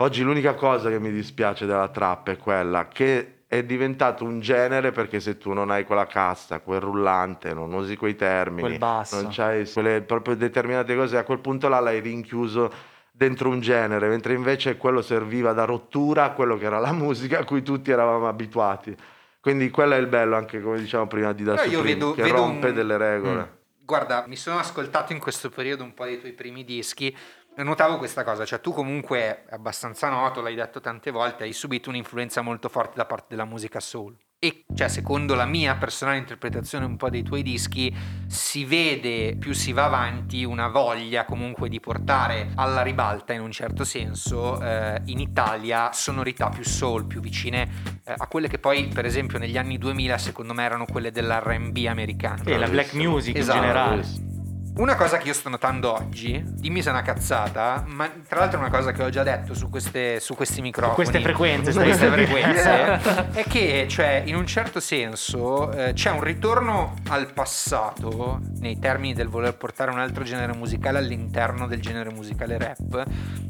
Oggi 0.00 0.22
l'unica 0.22 0.54
cosa 0.54 0.90
che 0.90 1.00
mi 1.00 1.10
dispiace 1.10 1.66
della 1.66 1.88
trap 1.88 2.30
è 2.30 2.36
quella 2.36 2.86
che 2.86 3.38
è 3.48 3.64
diventato 3.64 4.22
un 4.22 4.38
genere 4.38 4.92
perché 4.92 5.18
se 5.18 5.38
tu 5.38 5.52
non 5.52 5.72
hai 5.72 5.84
quella 5.84 6.06
cassa, 6.06 6.60
quel 6.60 6.78
rullante, 6.78 7.52
non 7.52 7.72
usi 7.72 7.96
quei 7.96 8.14
termini, 8.14 8.60
Quel 8.68 8.78
basso. 8.78 9.20
non 9.20 9.32
c'hai 9.32 9.68
quelle 9.68 10.02
proprio 10.02 10.36
determinate 10.36 10.94
cose, 10.94 11.16
a 11.18 11.24
quel 11.24 11.40
punto 11.40 11.66
là 11.68 11.80
l'hai 11.80 11.98
rinchiuso 11.98 12.72
dentro 13.10 13.48
un 13.48 13.58
genere, 13.58 14.06
mentre 14.06 14.34
invece 14.34 14.76
quello 14.76 15.02
serviva 15.02 15.52
da 15.52 15.64
rottura 15.64 16.22
a 16.22 16.30
quello 16.30 16.56
che 16.56 16.66
era 16.66 16.78
la 16.78 16.92
musica 16.94 17.40
a 17.40 17.44
cui 17.44 17.64
tutti 17.64 17.90
eravamo 17.90 18.28
abituati. 18.28 18.94
Quindi 19.40 19.68
quello 19.70 19.94
è 19.94 19.98
il 19.98 20.06
bello, 20.06 20.36
anche 20.36 20.60
come 20.60 20.78
dicevamo 20.78 21.08
prima 21.08 21.32
di 21.32 21.42
Da 21.42 21.54
Però 21.56 21.68
io 21.68 21.82
vedo- 21.82 22.12
che 22.12 22.22
vedo 22.22 22.36
rompe 22.36 22.68
un- 22.68 22.74
delle 22.74 22.96
regole. 22.98 23.40
Mm. 23.40 23.56
Guarda, 23.88 24.26
mi 24.28 24.36
sono 24.36 24.58
ascoltato 24.58 25.14
in 25.14 25.18
questo 25.18 25.48
periodo 25.48 25.82
un 25.82 25.94
po' 25.94 26.04
dei 26.04 26.20
tuoi 26.20 26.32
primi 26.34 26.62
dischi 26.62 27.16
notavo 27.62 27.98
questa 27.98 28.24
cosa, 28.24 28.44
cioè 28.44 28.60
tu 28.60 28.72
comunque 28.72 29.44
è 29.46 29.54
abbastanza 29.54 30.08
noto, 30.08 30.40
l'hai 30.40 30.54
detto 30.54 30.80
tante 30.80 31.10
volte, 31.10 31.44
hai 31.44 31.52
subito 31.52 31.88
un'influenza 31.88 32.40
molto 32.40 32.68
forte 32.68 32.94
da 32.96 33.04
parte 33.04 33.26
della 33.30 33.44
musica 33.44 33.80
soul. 33.80 34.16
E 34.40 34.64
cioè, 34.72 34.86
secondo 34.86 35.34
la 35.34 35.46
mia 35.46 35.74
personale 35.74 36.18
interpretazione 36.18 36.84
un 36.84 36.96
po' 36.96 37.10
dei 37.10 37.24
tuoi 37.24 37.42
dischi, 37.42 37.92
si 38.28 38.64
vede 38.64 39.34
più 39.34 39.52
si 39.52 39.72
va 39.72 39.86
avanti 39.86 40.44
una 40.44 40.68
voglia 40.68 41.24
comunque 41.24 41.68
di 41.68 41.80
portare 41.80 42.52
alla 42.54 42.82
ribalta 42.82 43.32
in 43.32 43.40
un 43.40 43.50
certo 43.50 43.82
senso 43.82 44.62
eh, 44.62 45.02
in 45.06 45.18
Italia 45.18 45.90
sonorità 45.92 46.50
più 46.50 46.62
soul, 46.62 47.06
più 47.06 47.20
vicine 47.20 47.68
eh, 48.04 48.14
a 48.16 48.28
quelle 48.28 48.46
che 48.46 48.60
poi 48.60 48.86
per 48.86 49.04
esempio 49.04 49.38
negli 49.38 49.58
anni 49.58 49.76
2000 49.76 50.16
secondo 50.18 50.54
me 50.54 50.62
erano 50.62 50.84
quelle 50.84 51.10
dell'R&B 51.10 51.86
americano. 51.88 52.44
E 52.44 52.56
la 52.56 52.68
black 52.68 52.92
music 52.92 53.36
Esatto. 53.36 53.56
in 53.56 53.62
generale. 53.64 54.37
Una 54.78 54.94
cosa 54.94 55.18
che 55.18 55.26
io 55.26 55.34
sto 55.34 55.48
notando 55.48 55.92
oggi, 55.92 56.40
dimmi 56.46 56.82
se 56.82 56.90
è 56.90 56.92
una 56.92 57.02
cazzata, 57.02 57.82
ma 57.88 58.08
tra 58.28 58.38
l'altro 58.38 58.60
è 58.60 58.62
una 58.62 58.70
cosa 58.70 58.92
che 58.92 59.02
ho 59.02 59.10
già 59.10 59.24
detto 59.24 59.52
su, 59.52 59.68
queste, 59.70 60.20
su 60.20 60.36
questi 60.36 60.60
microfoni. 60.60 60.94
queste 60.94 61.20
frequenze, 61.20 61.72
Su 61.72 61.80
queste 61.80 62.08
frequenze. 62.08 63.30
è 63.34 63.42
che, 63.42 63.86
cioè, 63.88 64.22
in 64.24 64.36
un 64.36 64.46
certo 64.46 64.78
senso, 64.78 65.72
eh, 65.72 65.94
c'è 65.94 66.12
un 66.12 66.22
ritorno 66.22 66.94
al 67.08 67.32
passato, 67.32 68.38
nei 68.60 68.78
termini 68.78 69.14
del 69.14 69.26
voler 69.26 69.56
portare 69.56 69.90
un 69.90 69.98
altro 69.98 70.22
genere 70.22 70.54
musicale 70.54 70.98
all'interno 70.98 71.66
del 71.66 71.80
genere 71.80 72.12
musicale 72.12 72.56
rap, 72.56 73.04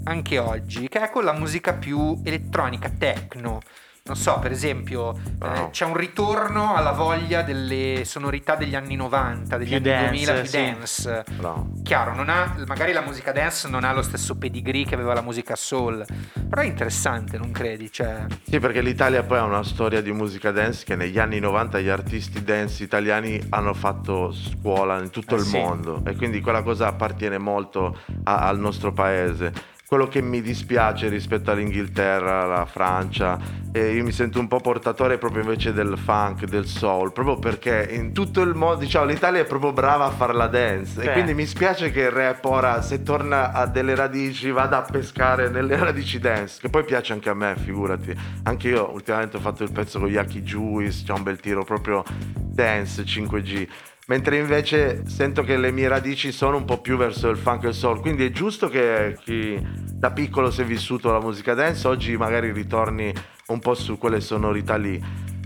anche 0.05 0.39
oggi, 0.39 0.89
che 0.89 0.99
è 0.99 1.11
con 1.11 1.25
la 1.25 1.35
musica 1.35 1.75
più 1.75 2.19
elettronica, 2.25 2.89
techno. 2.89 3.61
Non 4.09 4.17
so, 4.17 4.39
per 4.39 4.53
esempio, 4.53 5.15
eh, 5.15 5.47
Wow. 5.47 5.71
c'è 5.71 5.85
un 5.85 5.95
ritorno 5.95 6.75
alla 6.75 6.93
voglia 6.93 7.43
delle 7.43 8.03
sonorità 8.07 8.55
degli 8.57 8.75
anni 8.75 8.97
90, 8.97 9.59
degli 9.59 9.67
Più 9.69 9.77
anni 9.77 9.85
dance, 9.85 10.09
2000, 10.09 10.33
più 10.33 10.45
sì. 10.49 10.57
dance. 10.57 11.25
Bravo. 11.37 11.69
Chiaro, 11.83 12.15
non 12.15 12.31
ha, 12.31 12.55
magari 12.67 12.93
la 12.93 13.03
musica 13.03 13.33
dance 13.33 13.69
non 13.69 13.85
ha 13.85 13.93
lo 13.93 14.01
stesso 14.01 14.37
pedigree 14.37 14.87
che 14.87 14.95
aveva 14.95 15.13
la 15.13 15.21
musica 15.21 15.57
soul, 15.57 16.07
però 16.49 16.63
è 16.63 16.65
interessante, 16.65 17.37
non 17.37 17.51
credi? 17.51 17.93
Cioè, 17.93 18.25
Sì, 18.49 18.59
perché 18.59 18.81
l'Italia 18.81 19.23
poi 19.25 19.39
ha 19.39 19.45
una 19.45 19.63
storia 19.63 20.01
di 20.01 20.11
musica 20.13 20.53
dance 20.53 20.85
che 20.87 20.97
negli 20.97 21.19
anni 21.19 21.39
90 21.39 21.79
gli 21.81 21.89
artisti 21.91 22.43
dance 22.43 22.83
italiani 22.83 23.39
hanno 23.51 23.75
fatto 23.75 24.33
scuola 24.33 24.99
in 25.03 25.11
tutto 25.11 25.35
Eh 25.35 25.39
il 25.39 25.45
sì. 25.45 25.59
mondo 25.59 26.01
e 26.07 26.17
quindi 26.17 26.41
quella 26.41 26.63
cosa 26.63 26.87
appartiene 26.87 27.37
molto 27.37 27.95
a- 28.25 28.49
al 28.49 28.59
nostro 28.59 28.91
paese. 28.91 29.77
Quello 29.89 30.07
che 30.07 30.21
mi 30.21 30.43
dispiace 30.43 31.09
rispetto 31.09 31.51
all'Inghilterra, 31.51 32.43
alla 32.43 32.67
Francia, 32.67 33.39
e 33.73 33.93
io 33.95 34.05
mi 34.05 34.13
sento 34.13 34.39
un 34.39 34.47
po' 34.47 34.61
portatore 34.61 35.17
proprio 35.17 35.41
invece 35.41 35.73
del 35.73 35.97
funk, 35.97 36.45
del 36.45 36.67
soul, 36.67 37.11
proprio 37.11 37.39
perché 37.39 37.89
in 37.93 38.13
tutto 38.13 38.43
il 38.43 38.55
mondo, 38.55 38.81
diciamo, 38.81 39.07
l'Italia 39.07 39.41
è 39.41 39.47
proprio 39.47 39.73
brava 39.73 40.05
a 40.05 40.11
fare 40.11 40.35
la 40.35 40.47
dance 40.47 41.01
Sì. 41.01 41.07
e 41.07 41.13
quindi 41.13 41.33
mi 41.33 41.47
spiace 41.47 41.91
che 41.91 42.03
il 42.03 42.11
rap 42.11 42.45
ora, 42.45 42.83
se 42.83 43.03
torna 43.03 43.51
a 43.53 43.65
delle 43.65 43.95
radici, 43.95 44.51
vada 44.51 44.77
a 44.77 44.83
pescare 44.83 45.49
nelle 45.49 45.75
radici 45.83 46.19
dance, 46.19 46.59
che 46.61 46.69
poi 46.69 46.85
piace 46.85 47.15
anche 47.15 47.31
a 47.31 47.35
me, 47.35 47.57
figurati. 47.57 48.15
Anche 48.43 48.69
io 48.69 48.93
ultimamente 48.93 49.39
ho 49.39 49.41
fatto 49.41 49.63
il 49.63 49.73
pezzo 49.73 49.99
con 50.01 50.11
Yaki 50.11 50.43
Juice, 50.43 51.05
c'è 51.07 51.15
un 51.15 51.23
bel 51.23 51.41
tiro 51.41 51.65
proprio 51.65 52.05
dance 52.37 53.03
5G. 53.05 53.69
Mentre 54.09 54.39
invece 54.39 55.03
sento 55.07 55.43
che 55.43 55.59
le 55.59 55.71
mie 55.71 55.87
radici 55.87 56.33
sono 56.33 56.57
un 56.57 56.65
po' 56.65 56.81
più 56.81 56.97
verso 56.97 57.29
il 57.29 57.37
funk 57.37 57.65
e 57.65 57.69
il 57.69 57.75
soul, 57.75 58.01
quindi 58.01 58.25
è 58.25 58.31
giusto 58.31 58.71
che 58.71 59.19
chi 59.23 59.61
da 59.93 60.13
piccolo 60.13 60.51
si 60.51 60.63
è 60.63 60.65
vissuto 60.65 61.13
la 61.13 61.21
musica 61.21 61.53
dance 61.53 61.87
oggi 61.87 62.17
magari 62.17 62.51
ritorni 62.51 63.13
un 63.49 63.59
po' 63.59 63.75
su 63.75 63.99
quelle 63.99 64.21
sonorità 64.21 64.77
lì. 64.77 64.99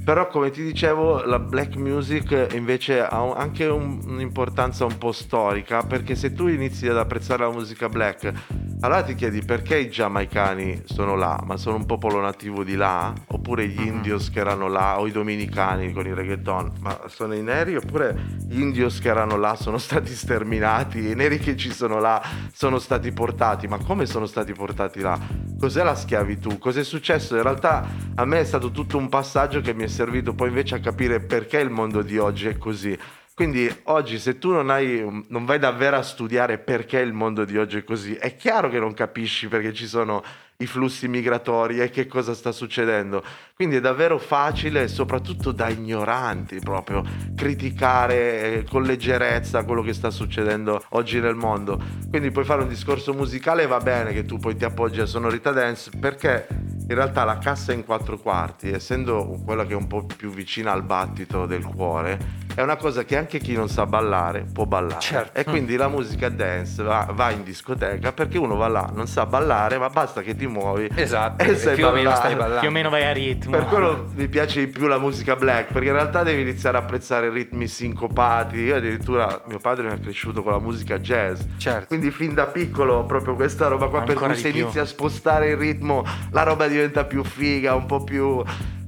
Però 0.04 0.26
come 0.26 0.50
ti 0.50 0.64
dicevo 0.64 1.22
la 1.24 1.38
black 1.38 1.76
music 1.76 2.48
invece 2.54 3.00
ha 3.06 3.22
un- 3.22 3.34
anche 3.36 3.66
un- 3.66 4.00
un'importanza 4.04 4.84
un 4.84 4.98
po' 4.98 5.12
storica 5.12 5.82
perché 5.84 6.16
se 6.16 6.32
tu 6.32 6.48
inizi 6.48 6.88
ad 6.88 6.96
apprezzare 6.98 7.44
la 7.44 7.50
musica 7.52 7.88
black 7.88 8.32
allora 8.80 9.02
ti 9.04 9.14
chiedi 9.14 9.42
perché 9.44 9.78
i 9.78 9.88
giamaicani 9.88 10.82
sono 10.86 11.14
là 11.14 11.40
ma 11.46 11.56
sono 11.56 11.76
un 11.76 11.86
popolo 11.86 12.20
nativo 12.20 12.64
di 12.64 12.74
là? 12.74 13.12
Oppure 13.28 13.68
gli 13.68 13.78
Mhm. 13.78 13.86
indios 13.86 14.28
che 14.30 14.40
erano 14.40 14.66
là 14.66 14.98
o 14.98 15.06
i 15.06 15.12
dominicani 15.12 15.92
con 15.92 16.04
il 16.04 16.16
reggaeton? 16.16 16.72
Ma 16.80 16.98
sono 17.06 17.34
i 17.34 17.42
neri 17.42 17.76
oppure 17.76 18.16
gli 18.48 18.60
indios 18.60 18.98
che 18.98 19.08
erano 19.08 19.36
là 19.36 19.54
sono 19.54 19.78
stati 19.78 20.12
sterminati 20.12 21.10
i 21.10 21.14
neri 21.14 21.38
che 21.38 21.56
ci 21.56 21.72
sono 21.72 22.00
là 22.00 22.20
sono 22.52 22.80
stati 22.80 23.12
portati? 23.12 23.68
Ma 23.68 23.78
come 23.78 24.04
sono 24.06 24.26
stati 24.26 24.52
portati 24.52 25.00
là? 25.00 25.16
Cos'è 25.60 25.84
la 25.84 25.94
schiavitù? 25.94 26.58
Cos'è 26.58 26.82
successo? 26.82 27.36
In 27.36 27.44
realtà 27.44 27.86
a 28.16 28.24
me 28.24 28.40
è 28.40 28.44
stato 28.44 28.72
tutto 28.72 28.98
un 28.98 29.08
passaggio 29.08 29.60
che 29.60 29.72
mi 29.74 29.84
è 29.84 29.86
servito 29.92 30.34
poi 30.34 30.48
invece 30.48 30.74
a 30.74 30.80
capire 30.80 31.20
perché 31.20 31.58
il 31.58 31.70
mondo 31.70 32.02
di 32.02 32.18
oggi 32.18 32.48
è 32.48 32.58
così. 32.58 32.98
Quindi 33.34 33.70
oggi 33.84 34.18
se 34.18 34.38
tu 34.38 34.50
non, 34.50 34.68
hai, 34.68 35.24
non 35.28 35.44
vai 35.44 35.58
davvero 35.58 35.96
a 35.96 36.02
studiare 36.02 36.58
perché 36.58 36.98
il 36.98 37.12
mondo 37.12 37.44
di 37.44 37.56
oggi 37.56 37.78
è 37.78 37.84
così, 37.84 38.14
è 38.14 38.36
chiaro 38.36 38.68
che 38.68 38.78
non 38.78 38.92
capisci 38.92 39.48
perché 39.48 39.72
ci 39.72 39.86
sono 39.86 40.22
i 40.58 40.66
flussi 40.66 41.08
migratori 41.08 41.80
e 41.80 41.90
che 41.90 42.06
cosa 42.06 42.34
sta 42.34 42.52
succedendo. 42.52 43.22
Quindi 43.54 43.76
è 43.76 43.80
davvero 43.80 44.18
facile, 44.18 44.86
soprattutto 44.86 45.50
da 45.50 45.68
ignoranti 45.68 46.58
proprio, 46.60 47.02
criticare 47.34 48.42
eh, 48.42 48.64
con 48.64 48.82
leggerezza 48.82 49.64
quello 49.64 49.82
che 49.82 49.92
sta 49.92 50.10
succedendo 50.10 50.82
oggi 50.90 51.20
nel 51.20 51.34
mondo. 51.34 51.80
Quindi 52.10 52.30
puoi 52.30 52.44
fare 52.44 52.62
un 52.62 52.68
discorso 52.68 53.12
musicale 53.12 53.64
e 53.64 53.66
va 53.66 53.78
bene 53.78 54.12
che 54.12 54.24
tu 54.24 54.38
poi 54.38 54.56
ti 54.56 54.64
appoggi 54.64 55.00
a 55.00 55.06
sonorità 55.06 55.50
dance 55.50 55.90
perché 55.98 56.46
in 56.88 56.94
realtà 56.94 57.24
la 57.24 57.38
cassa 57.38 57.72
in 57.72 57.84
quattro 57.84 58.18
quarti, 58.18 58.70
essendo 58.70 59.40
quella 59.44 59.64
che 59.64 59.72
è 59.72 59.76
un 59.76 59.86
po' 59.86 60.04
più 60.04 60.30
vicina 60.30 60.72
al 60.72 60.82
battito 60.82 61.46
del 61.46 61.64
cuore, 61.64 62.18
è 62.54 62.62
una 62.62 62.76
cosa 62.76 63.04
che 63.04 63.16
anche 63.16 63.38
chi 63.38 63.54
non 63.54 63.68
sa 63.68 63.86
ballare 63.86 64.44
può 64.52 64.64
ballare. 64.66 65.00
Certo. 65.00 65.38
E 65.38 65.44
quindi 65.44 65.76
la 65.76 65.88
musica 65.88 66.28
dance 66.28 66.82
va, 66.82 67.08
va 67.12 67.30
in 67.30 67.42
discoteca 67.42 68.12
perché 68.12 68.38
uno 68.38 68.56
va 68.56 68.68
là, 68.68 68.90
non 68.94 69.06
sa 69.06 69.26
ballare, 69.26 69.78
ma 69.78 69.88
basta 69.88 70.20
che 70.22 70.34
ti 70.36 70.46
muovi. 70.46 70.88
esatto, 70.94 71.42
E 71.44 71.56
sai 71.56 71.74
più 71.74 71.86
o 71.86 71.92
meno 71.92 72.10
ballare. 72.10 72.16
stai 72.28 72.34
ballando. 72.34 72.60
Più 72.60 72.68
o 72.68 72.72
meno 72.72 72.90
vai 72.90 73.04
a 73.04 73.12
ritmo. 73.12 73.50
Per 73.52 73.64
quello 73.66 74.06
mi 74.14 74.28
piace 74.28 74.60
di 74.64 74.66
più 74.70 74.86
la 74.86 74.98
musica 74.98 75.36
black, 75.36 75.72
perché 75.72 75.88
in 75.88 75.94
realtà 75.94 76.22
devi 76.22 76.42
iniziare 76.42 76.76
a 76.76 76.80
apprezzare 76.80 77.30
ritmi 77.30 77.66
sincopati. 77.66 78.56
Io 78.58 78.76
addirittura 78.76 79.42
mio 79.46 79.58
padre 79.58 79.86
mi 79.86 79.92
ha 79.92 79.98
cresciuto 79.98 80.42
con 80.42 80.52
la 80.52 80.58
musica 80.60 80.98
jazz. 80.98 81.40
Certo. 81.58 81.86
Quindi 81.86 82.10
fin 82.10 82.34
da 82.34 82.46
piccolo 82.46 82.94
ho 82.96 83.04
proprio 83.04 83.34
questa 83.34 83.68
roba 83.68 83.88
qua, 83.88 84.00
per 84.00 84.10
Ancora 84.10 84.32
cui 84.32 84.36
di 84.36 84.42
se 84.42 84.50
più. 84.50 84.60
inizi 84.62 84.78
a 84.78 84.84
spostare 84.84 85.50
il 85.50 85.56
ritmo 85.56 86.04
la 86.30 86.42
roba 86.42 86.66
diventa 86.66 87.04
più 87.04 87.22
figa, 87.24 87.74
un 87.74 87.86
po' 87.86 88.02
più 88.04 88.42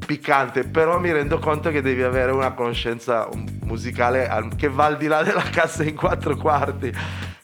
piccante, 0.04 0.64
però 0.64 0.98
mi 0.98 1.12
rendo 1.12 1.38
conto 1.38 1.70
che 1.70 1.82
devi 1.82 2.02
avere 2.02 2.32
una 2.32 2.52
conoscenza 2.52 3.28
musicale 3.64 4.28
al- 4.28 4.54
che 4.56 4.68
va 4.68 4.86
al 4.86 4.96
di 4.96 5.06
là 5.06 5.22
della 5.22 5.42
cassa 5.42 5.82
in 5.84 5.94
quattro 5.94 6.36
quarti. 6.36 6.92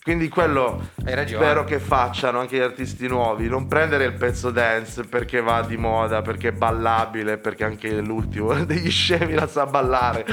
Quindi 0.02 0.28
quello 0.28 0.88
spero 1.26 1.62
che 1.64 1.78
facciano 1.78 2.40
anche 2.40 2.56
gli 2.56 2.60
artisti 2.60 3.06
nuovi, 3.06 3.48
non 3.48 3.66
prendere 3.66 4.04
il 4.06 4.14
pezzo 4.14 4.50
dance 4.50 5.04
perché 5.04 5.42
va 5.42 5.60
di 5.60 5.76
moda, 5.76 6.22
perché 6.22 6.48
è 6.48 6.52
ballabile, 6.52 7.36
perché 7.36 7.64
anche 7.64 8.00
l'ultimo 8.00 8.54
degli 8.64 8.90
scemi 8.90 9.34
la 9.34 9.46
sa 9.46 9.66
ballare. 9.66 10.24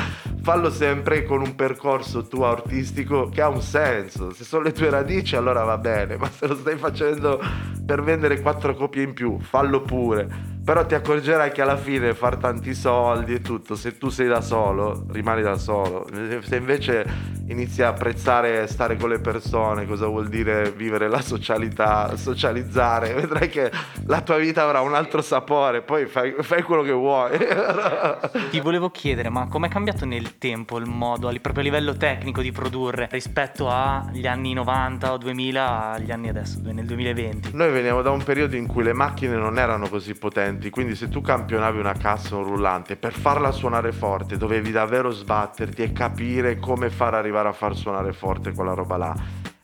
fallo 0.42 0.70
sempre 0.70 1.26
con 1.26 1.42
un 1.42 1.54
percorso 1.56 2.26
tuo 2.28 2.46
artistico 2.46 3.28
che 3.28 3.42
ha 3.42 3.50
un 3.50 3.62
senso. 3.62 4.32
Se 4.32 4.46
sono 4.46 4.64
le 4.64 4.72
tue 4.72 4.90
radici 4.90 5.36
allora 5.36 5.64
va 5.64 5.78
bene, 5.78 6.16
ma 6.16 6.30
se 6.30 6.48
lo 6.48 6.56
stai 6.56 6.78
facendo 6.78 7.40
per 7.86 8.02
vendere 8.02 8.40
quattro 8.40 8.74
copie 8.74 9.04
in 9.04 9.14
più, 9.14 9.38
fallo 9.42 9.82
pure. 9.82 10.56
Però 10.68 10.86
ti 10.86 10.96
accorgerai 10.96 11.54
che 11.54 11.62
alla 11.62 11.78
fine 11.78 12.14
far 12.14 12.36
tanti 12.36 12.74
soldi 12.74 13.36
e 13.36 13.40
tutto, 13.40 13.78
se 13.78 13.98
tu 13.98 14.10
sei 14.10 14.28
da 14.28 14.42
solo, 14.42 15.06
rimani 15.12 15.42
da 15.42 15.58
solo. 15.58 16.06
Se 16.42 16.58
invece 16.58 17.06
inizi 17.48 17.84
a 17.84 17.88
apprezzare 17.88 18.68
stare 18.68 18.98
con 18.98 19.08
le 19.08 19.20
persone, 19.20 19.86
cosa 19.86 20.08
vuol 20.08 20.28
dire 20.28 20.72
vivere 20.72 21.08
la 21.08 21.22
socialità, 21.22 22.18
socializzare, 22.18 23.14
vedrai 23.16 23.48
che 23.48 23.72
la 24.08 24.20
tua 24.20 24.36
vita 24.40 24.64
avrà 24.64 24.82
un 24.82 24.94
altro 24.94 25.22
sapore, 25.22 25.84
poi 25.84 26.06
fai, 26.06 26.36
fai 26.42 26.64
quello 26.64 26.82
che 26.82 26.92
vuoi. 26.92 27.38
Ti 28.52 28.60
volevo 28.60 28.90
chiedere, 28.90 29.30
ma 29.30 29.48
com'è 29.48 29.70
cambiato 29.70 30.04
nel 30.04 30.38
tempo 30.38 30.78
il 30.80 30.86
modo, 30.86 31.32
proprio 31.40 31.62
a 31.62 31.66
livello 31.66 31.96
tecnico 31.96 32.42
di 32.42 32.52
produrre 32.52 33.08
rispetto 33.10 33.70
agli 33.70 34.28
anni 34.28 34.52
90 34.52 35.14
o 35.14 35.18
2000 35.18 35.92
agli 35.94 36.12
anni 36.12 36.28
adesso, 36.28 36.60
nel 36.62 36.86
2020? 36.86 37.52
Noi 37.54 37.72
veniamo 37.72 38.02
da 38.02 38.12
un 38.12 38.22
periodo 38.22 38.58
in 38.58 38.68
cui 38.68 38.84
le 38.84 38.92
macchine 38.92 39.38
non 39.38 39.58
erano 39.58 39.88
così 39.88 40.14
potenti 40.14 40.56
strumenti, 40.58 40.70
quindi 40.70 40.96
se 40.96 41.08
tu 41.08 41.22
campionavi 41.22 41.80
una 41.80 41.94
cassa 41.94 42.36
o 42.36 42.40
un 42.40 42.46
rullante, 42.46 42.98
per 42.98 43.14
farla 43.14 43.52
suonare 43.52 43.92
forte 43.92 44.38
dovevi 44.38 44.72
davvero 44.72 45.12
sbatterti 45.12 45.84
e 45.84 45.94
capire 45.94 46.58
come 46.58 46.90
far 46.90 47.14
arrivare 47.14 47.48
a 47.48 47.54
far 47.54 47.76
suonare 47.76 48.12
forte 48.14 48.52
quella 48.52 48.74
roba 48.74 48.98
là. 48.98 49.16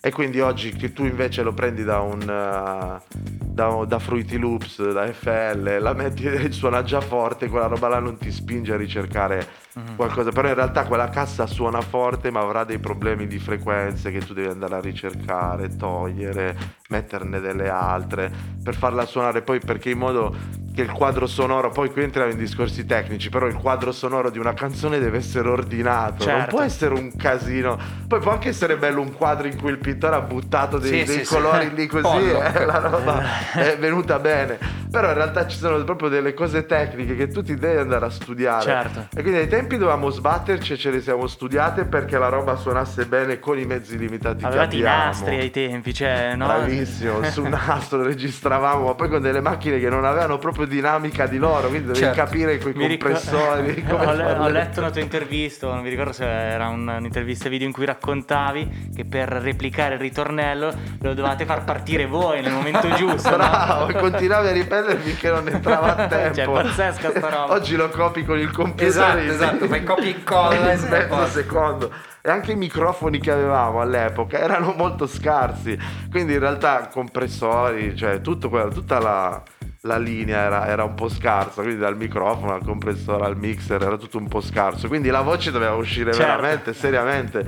E 0.06 0.12
quindi 0.12 0.42
oggi 0.42 0.72
che 0.72 0.92
tu 0.92 1.06
invece 1.06 1.44
lo 1.44 1.54
prendi 1.54 1.86
da 1.86 2.02
un 2.02 2.20
uh, 2.20 3.18
da, 3.40 3.86
da, 3.86 4.00
Fruity 4.00 4.38
Loops, 4.38 4.92
da 4.92 5.12
FL, 5.14 5.78
la 5.80 5.94
metti 5.94 6.26
e 6.26 6.52
suona 6.52 6.84
già 6.84 7.00
forte, 7.00 7.48
quella 7.48 7.68
roba 7.68 7.88
là 7.88 8.00
non 8.00 8.18
ti 8.18 8.30
spinge 8.30 8.74
a 8.74 8.76
ricercare 8.76 9.48
mm-hmm. 9.80 9.96
qualcosa. 9.96 10.32
Però 10.32 10.50
in 10.50 10.56
realtà 10.56 10.84
quella 10.84 11.08
cassa 11.08 11.48
suona 11.48 11.80
forte, 11.80 12.32
ma 12.32 12.42
avrà 12.42 12.66
dei 12.66 12.80
problemi 12.80 13.28
di 13.28 13.40
frequenze 13.40 14.12
che 14.12 14.20
tu 14.20 14.34
devi 14.34 14.50
andare 14.50 14.76
a 14.76 14.82
ricercare, 14.82 15.74
togliere, 15.78 16.58
metterne 16.90 17.40
delle 17.40 17.70
altre 17.70 18.32
per 18.62 18.76
farla 18.76 19.06
suonare 19.06 19.42
poi 19.42 19.60
perché 19.60 19.90
in 19.90 19.98
modo 19.98 20.36
che 20.74 20.82
il 20.82 20.92
quadro 20.92 21.28
sonoro, 21.28 21.70
poi 21.70 21.92
qui 21.92 22.02
entriamo 22.02 22.32
in 22.32 22.38
discorsi 22.38 22.86
tecnici, 22.86 23.30
però 23.30 23.46
il 23.46 23.54
quadro 23.54 23.92
sonoro 23.92 24.32
di 24.32 24.40
una 24.40 24.54
canzone 24.54 24.98
deve 24.98 25.20
essere 25.20 25.48
ordinato, 25.48 26.24
certo. 26.24 26.38
non 26.38 26.48
può 26.48 26.62
essere 26.62 26.94
un 26.96 27.16
casino. 27.16 27.78
Poi 28.08 28.20
può 28.20 28.32
anche 28.32 28.50
essere 28.50 28.78
bello 28.78 29.02
un 29.02 29.14
quadro 29.14 29.48
in 29.48 29.56
cui 29.60 29.70
il 29.70 29.78
pittore 29.78 30.16
ha 30.16 30.22
buttato 30.22 30.80
dei, 30.80 31.06
sì, 31.06 31.16
dei 31.16 31.26
sì, 31.26 31.34
colori 31.34 31.68
sì. 31.68 31.76
lì 31.76 31.88
così, 31.88 32.30
eh, 32.30 32.66
la 32.66 32.80
roba 32.80 33.22
è 33.54 33.78
venuta 33.78 34.18
bene. 34.18 34.82
Però 34.90 35.08
in 35.08 35.14
realtà 35.16 35.48
ci 35.48 35.58
sono 35.58 35.84
proprio 35.84 36.10
delle 36.10 36.34
cose 36.34 36.66
tecniche 36.66 37.16
che 37.16 37.28
tu 37.28 37.42
ti 37.42 37.56
devi 37.56 37.80
andare 37.80 38.06
a 38.06 38.10
studiare. 38.10 38.64
Certo. 38.64 39.08
E 39.16 39.22
quindi 39.22 39.40
ai 39.40 39.48
tempi 39.48 39.78
dovevamo 39.78 40.10
sbatterci 40.10 40.74
e 40.74 40.78
ce 40.78 40.92
le 40.92 41.02
siamo 41.02 41.26
studiate 41.28 41.86
perché 41.86 42.18
la 42.18 42.30
roba 42.30 42.56
suonasse 42.56 43.06
bene 43.06 43.40
con 43.40 43.58
i 43.58 43.66
mezzi 43.66 43.98
limitati 43.98 44.44
Avevate 44.44 44.70
che 44.70 44.76
abbiamo. 44.78 45.04
i 45.04 45.06
nastri 45.06 45.36
ai 45.38 45.52
tempi, 45.52 45.94
cioè, 45.94 46.36
no? 46.36 46.46
Bravissimo, 46.46 47.24
su 47.24 47.44
un 47.44 47.50
nastro 47.50 48.04
registravamo, 48.04 48.86
ma 48.86 48.94
poi 48.94 49.10
con 49.10 49.22
delle 49.22 49.42
macchine 49.42 49.80
che 49.80 49.90
non 49.90 50.06
avevano 50.06 50.38
proprio 50.38 50.63
proprio 50.64 50.68
dinamica 50.68 51.28
di 51.28 51.38
loro, 51.38 51.68
quindi 51.68 51.88
devi 51.88 52.00
certo. 52.00 52.16
capire 52.16 52.58
quei 52.58 52.74
mi 52.74 52.88
compressori. 52.88 53.74
Ric- 53.74 53.92
ho, 53.92 54.14
le- 54.14 54.34
ho, 54.34 54.48
letto 54.48 54.80
una 54.80 54.90
tua 54.90 55.02
intervista, 55.02 55.68
non 55.68 55.82
mi 55.82 55.90
ricordo 55.90 56.12
se 56.12 56.26
era 56.26 56.68
un, 56.68 56.88
un'intervista 56.88 57.50
video 57.50 57.68
in 57.68 57.74
cui 57.74 57.86
raccontavi 57.86 58.92
che 58.96 59.06
per 59.06 59.30
replicare 59.30 59.96
il 59.96 60.00
ritornello 60.00 60.74
lo 61.02 61.14
dovevate 61.14 61.46
far 61.46 61.64
partire 61.64 62.06
voi 62.06 62.42
nel 62.42 62.52
momento 62.52 62.90
giusto. 62.96 63.36
Bravo, 63.36 63.92
no? 63.92 64.00
continuavi 64.00 64.48
a 64.48 64.52
ripetere 64.52 64.98
finché 64.98 65.30
non 65.30 65.48
entrava 65.48 65.96
a 65.96 66.08
tempo. 66.08 66.34
Cioè, 66.36 66.46
pazzesca 66.46 67.10
sta 67.10 67.30
roba. 67.30 67.54
Oggi 67.54 67.76
lo 67.76 67.90
copi 67.90 68.24
con 68.24 68.40
il 68.40 68.52
computer. 68.52 68.88
Esatto, 68.88 69.20
esatto, 69.20 69.68
fai 69.68 69.84
copia 69.84 70.06
e 70.06 70.10
incolla 70.10 70.56
in 70.56 70.64
mezzo 70.64 71.28
secondo 71.28 71.92
e 72.26 72.32
anche 72.32 72.54
i 72.54 72.56
microfoni 72.56 73.20
che 73.20 73.32
avevamo 73.32 73.82
all'epoca 73.82 74.40
erano 74.40 74.74
molto 74.78 75.08
scarsi 75.08 75.78
quindi 76.10 76.32
in 76.32 76.40
realtà 76.40 76.88
compressori 76.88 77.98
cioè 77.98 78.22
tutto 78.22 78.48
quello, 78.48 78.70
tutta 78.70 78.98
la, 79.00 79.44
la 79.86 79.98
linea 79.98 80.44
era, 80.44 80.68
era, 80.68 80.84
un 80.86 80.94
po' 80.94 81.10
scarsa, 81.10 81.62
quindi 81.62 81.80
dal 81.80 81.98
microfono 81.98 82.54
al 82.54 82.64
compressore 82.64 83.26
al 83.26 83.38
mixer 83.38 83.82
era 83.82 83.98
tutto 83.98 84.18
un 84.18 84.30
po' 84.30 84.40
scarso, 84.40 84.88
quindi 84.88 85.10
la 85.10 85.22
voce 85.22 85.52
doveva 85.52 85.74
uscire 85.74 86.14
certo. 86.14 86.28
veramente, 86.28 86.74
seriamente. 86.74 87.46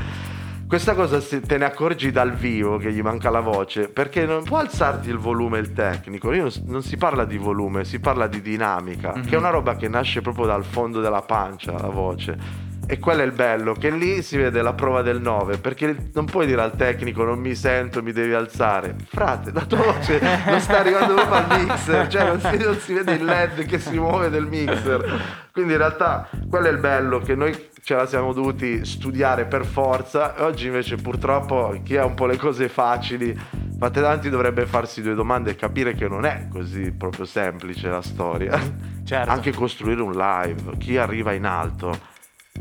Questa 0.68 0.96
cosa 0.96 1.22
te 1.22 1.58
ne 1.58 1.64
accorgi 1.64 2.12
dal 2.12 2.34
vivo 2.34 2.78
che 2.78 2.92
gli 2.92 3.02
manca 3.02 3.30
la 3.30 3.40
voce, 3.40 3.88
perché 3.88 4.26
non 4.26 4.44
può 4.44 4.58
alzarti 4.58 5.10
il 5.10 5.18
volume 5.18 5.60
il 5.60 5.72
tecnico, 5.72 6.30
non, 6.32 6.52
non 6.66 6.82
si 6.82 6.98
parla 6.98 7.24
di 7.24 7.38
volume, 7.38 7.86
si 7.86 8.00
parla 8.00 8.28
di 8.28 8.42
dinamica, 8.42 9.14
mm-hmm. 9.14 9.24
che 9.24 9.30
è 9.30 9.38
mhm. 9.38 9.44
una 9.44 9.50
roba 9.52 9.76
che 9.76 9.88
nasce 9.88 10.22
proprio 10.22 10.46
dal 10.46 10.66
fondo 10.66 11.00
della 11.00 11.22
pancia, 11.22 11.72
la 11.72 11.88
voce. 11.88 12.65
E 12.88 13.00
quello 13.00 13.22
è 13.22 13.26
il 13.26 13.32
bello, 13.32 13.74
che 13.74 13.90
lì 13.90 14.22
si 14.22 14.38
vede 14.38 14.62
la 14.62 14.74
prova 14.74 15.02
del 15.02 15.20
9, 15.20 15.58
perché 15.58 16.10
non 16.14 16.26
puoi 16.26 16.46
dire 16.46 16.62
al 16.62 16.76
tecnico 16.76 17.24
non 17.24 17.40
mi 17.40 17.56
sento, 17.56 18.04
mi 18.04 18.12
devi 18.12 18.34
alzare. 18.34 18.96
Frate, 19.08 19.52
la 19.52 19.66
tua 19.66 19.84
voce 19.84 20.20
non 20.46 20.60
sta 20.60 20.80
arrivando 20.80 21.16
proprio 21.16 21.36
al 21.36 21.60
mixer, 21.62 22.08
cioè 22.08 22.28
non 22.28 22.40
si, 22.40 22.58
non 22.58 22.78
si 22.78 22.94
vede 22.94 23.14
il 23.14 23.26
LED 23.26 23.66
che 23.66 23.80
si 23.80 23.98
muove 23.98 24.30
del 24.30 24.46
mixer. 24.46 25.48
Quindi 25.52 25.72
in 25.72 25.80
realtà 25.80 26.30
quello 26.48 26.68
è 26.68 26.72
il 26.72 26.78
bello, 26.78 27.20
che 27.20 27.34
noi 27.34 27.70
ce 27.82 27.96
la 27.96 28.06
siamo 28.06 28.34
dovuti 28.34 28.86
studiare 28.86 29.46
per 29.46 29.66
forza 29.66 30.36
e 30.36 30.44
oggi 30.44 30.68
invece 30.68 30.96
purtroppo 30.96 31.80
chi 31.84 31.98
ha 31.98 32.06
un 32.06 32.14
po' 32.14 32.28
le 32.28 32.38
cose 32.38 32.70
facili, 32.70 33.36
fate 33.80 34.02
tanti 34.02 34.30
dovrebbe 34.30 34.66
farsi 34.68 35.02
due 35.02 35.16
domande 35.16 35.52
e 35.52 35.56
capire 35.56 35.94
che 35.94 36.08
non 36.08 36.26
è 36.26 36.48
così 36.52 36.92
proprio 36.92 37.26
semplice 37.26 37.88
la 37.88 38.02
storia. 38.02 38.60
Certo. 39.06 39.30
Anche 39.30 39.54
costruire 39.54 40.02
un 40.02 40.14
live, 40.14 40.78
chi 40.78 40.98
arriva 40.98 41.32
in 41.34 41.46
alto 41.46 42.14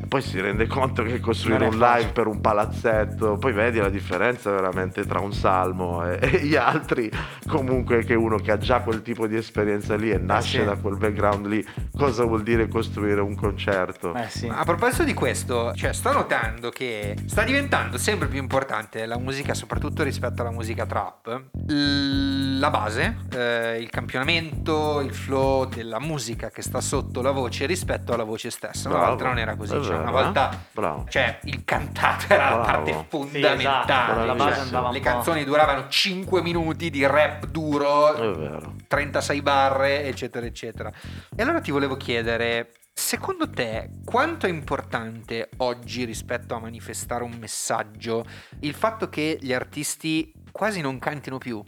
poi 0.09 0.23
si 0.23 0.41
rende 0.41 0.67
conto 0.67 1.03
che 1.03 1.21
costruire 1.21 1.67
un 1.67 1.79
live 1.79 2.11
per 2.13 2.27
un 2.27 2.41
palazzetto, 2.41 3.37
poi 3.37 3.53
vedi 3.53 3.79
la 3.79 3.89
differenza 3.89 4.51
veramente 4.51 5.05
tra 5.07 5.21
un 5.21 5.33
salmo 5.33 6.05
e, 6.05 6.19
e, 6.21 6.41
gli 6.45 6.57
altri. 6.57 7.11
Comunque 7.47 8.05
che 8.05 8.15
uno 8.15 8.37
che 8.37 8.51
ha 8.51 8.59
già 8.59 8.81
quel 8.81 9.03
tipo 9.03 9.27
di 9.27 9.37
esperienza 9.37 9.95
lì 9.95 10.11
e 10.11 10.19
nasce 10.19 10.59
eh 10.59 10.61
sì. 10.61 10.67
da 10.67 10.77
quel 10.77 10.97
background 10.97 11.47
lì, 11.47 11.65
cosa 11.97 12.25
vuol 12.25 12.43
dire 12.43 12.69
costruire 12.69 13.21
un 13.21 13.35
concerto? 13.37 14.15
Eh 14.15 14.29
sì. 14.29 14.49
A 14.51 14.65
proposito 14.65 15.05
di 15.05 15.15
questo, 15.15 15.73
cioè 15.75 15.93
sto 15.93 16.13
notando 16.13 16.71
che 16.71 17.17
sta 17.27 17.45
diventando 17.45 17.97
sempre 17.97 18.27
più 18.29 18.41
importante 18.41 19.07
la 19.07 19.19
musica, 19.19 19.55
soprattutto 19.55 20.03
rispetto 20.03 20.43
alla 20.43 20.51
musica 20.51 20.87
trap, 20.87 21.43
la 21.67 22.71
base, 22.71 23.19
eh, 23.33 23.79
il 23.81 23.91
campionamento, 23.91 25.01
il 25.01 25.15
flow 25.15 25.67
della 25.67 26.01
musica 26.01 26.51
che 26.51 26.63
sta 26.63 26.81
sotto 26.81 27.23
la 27.23 27.31
voce 27.31 27.67
rispetto 27.67 28.13
alla 28.13 28.25
voce 28.25 28.51
stessa. 28.51 28.89
Una 28.89 29.07
volta 29.07 29.25
non 29.25 29.39
era 29.39 29.55
così 29.55 29.83
cioè, 29.85 29.97
una 29.97 30.11
volta 30.11 30.67
Bravo. 30.73 31.07
cioè, 31.09 31.39
il 31.45 31.65
cantato 31.65 32.27
era 32.29 32.49
Bravo. 32.49 32.57
la 32.57 32.65
parte 32.65 33.07
fondamentale. 33.09 33.59
Sì, 33.59 34.49
esatto. 34.49 34.61
andava 34.61 34.91
Le 34.91 35.01
canzoni 35.01 35.45
duravano 35.45 35.89
5 35.89 36.43
minuti 36.43 36.91
di 36.91 37.07
rap 37.07 37.47
duro, 37.47 38.75
36 38.87 39.43
barre, 39.43 40.05
eccetera, 40.05 40.47
eccetera. 40.47 40.93
E 41.35 41.43
allora 41.43 41.61
ti 41.61 41.71
volevo 41.71 41.97
chiedere, 41.97 42.73
Secondo 42.97 43.51
te 43.51 43.91
quanto 44.05 44.47
è 44.47 44.49
importante 44.49 45.51
oggi 45.57 46.05
rispetto 46.05 46.55
a 46.55 46.61
manifestare 46.61 47.25
un 47.25 47.37
messaggio 47.41 48.25
il 48.61 48.73
fatto 48.73 49.09
che 49.09 49.37
gli 49.41 49.53
artisti 49.53 50.33
quasi 50.53 50.81
non 50.81 51.01
cantino 51.01 51.39
più? 51.39 51.61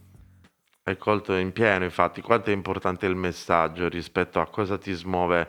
Hai 0.85 0.97
colto 0.97 1.35
in 1.35 1.51
pieno, 1.51 1.83
infatti, 1.83 2.23
quanto 2.23 2.51
è 2.51 2.53
importante 2.53 3.07
il 3.07 3.17
messaggio 3.17 3.89
rispetto 3.89 4.39
a 4.39 4.47
cosa 4.47 4.79
ti 4.79 4.93
smuove. 4.93 5.45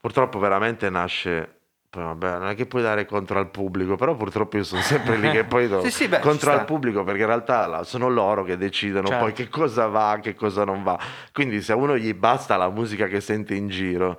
Purtroppo 0.00 0.38
veramente 0.38 0.88
nasce 0.88 1.57
poi 1.90 2.02
vabbè, 2.02 2.38
non 2.38 2.48
è 2.48 2.54
che 2.54 2.66
puoi 2.66 2.82
dare 2.82 3.06
contro 3.06 3.38
al 3.38 3.50
pubblico, 3.50 3.96
però 3.96 4.14
purtroppo 4.14 4.58
io 4.58 4.64
sono 4.64 4.82
sempre 4.82 5.16
lì 5.16 5.30
che 5.30 5.44
poi 5.44 5.68
do 5.68 5.80
sì, 5.82 5.90
sì, 5.90 6.08
beh, 6.08 6.20
contro 6.20 6.52
al 6.52 6.66
pubblico 6.66 7.02
perché 7.02 7.22
in 7.22 7.26
realtà 7.26 7.82
sono 7.84 8.08
loro 8.08 8.44
che 8.44 8.58
decidono 8.58 9.06
certo. 9.06 9.24
poi 9.24 9.32
che 9.32 9.48
cosa 9.48 9.86
va, 9.86 10.18
che 10.20 10.34
cosa 10.34 10.64
non 10.64 10.82
va. 10.82 10.98
Quindi 11.32 11.62
se 11.62 11.72
a 11.72 11.76
uno 11.76 11.96
gli 11.96 12.12
basta 12.12 12.56
la 12.56 12.68
musica 12.68 13.06
che 13.06 13.22
sente 13.22 13.54
in 13.54 13.68
giro, 13.68 14.18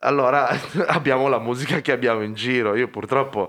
allora 0.00 0.48
abbiamo 0.88 1.28
la 1.28 1.38
musica 1.38 1.80
che 1.80 1.92
abbiamo 1.92 2.22
in 2.22 2.34
giro. 2.34 2.74
Io 2.74 2.88
purtroppo 2.88 3.48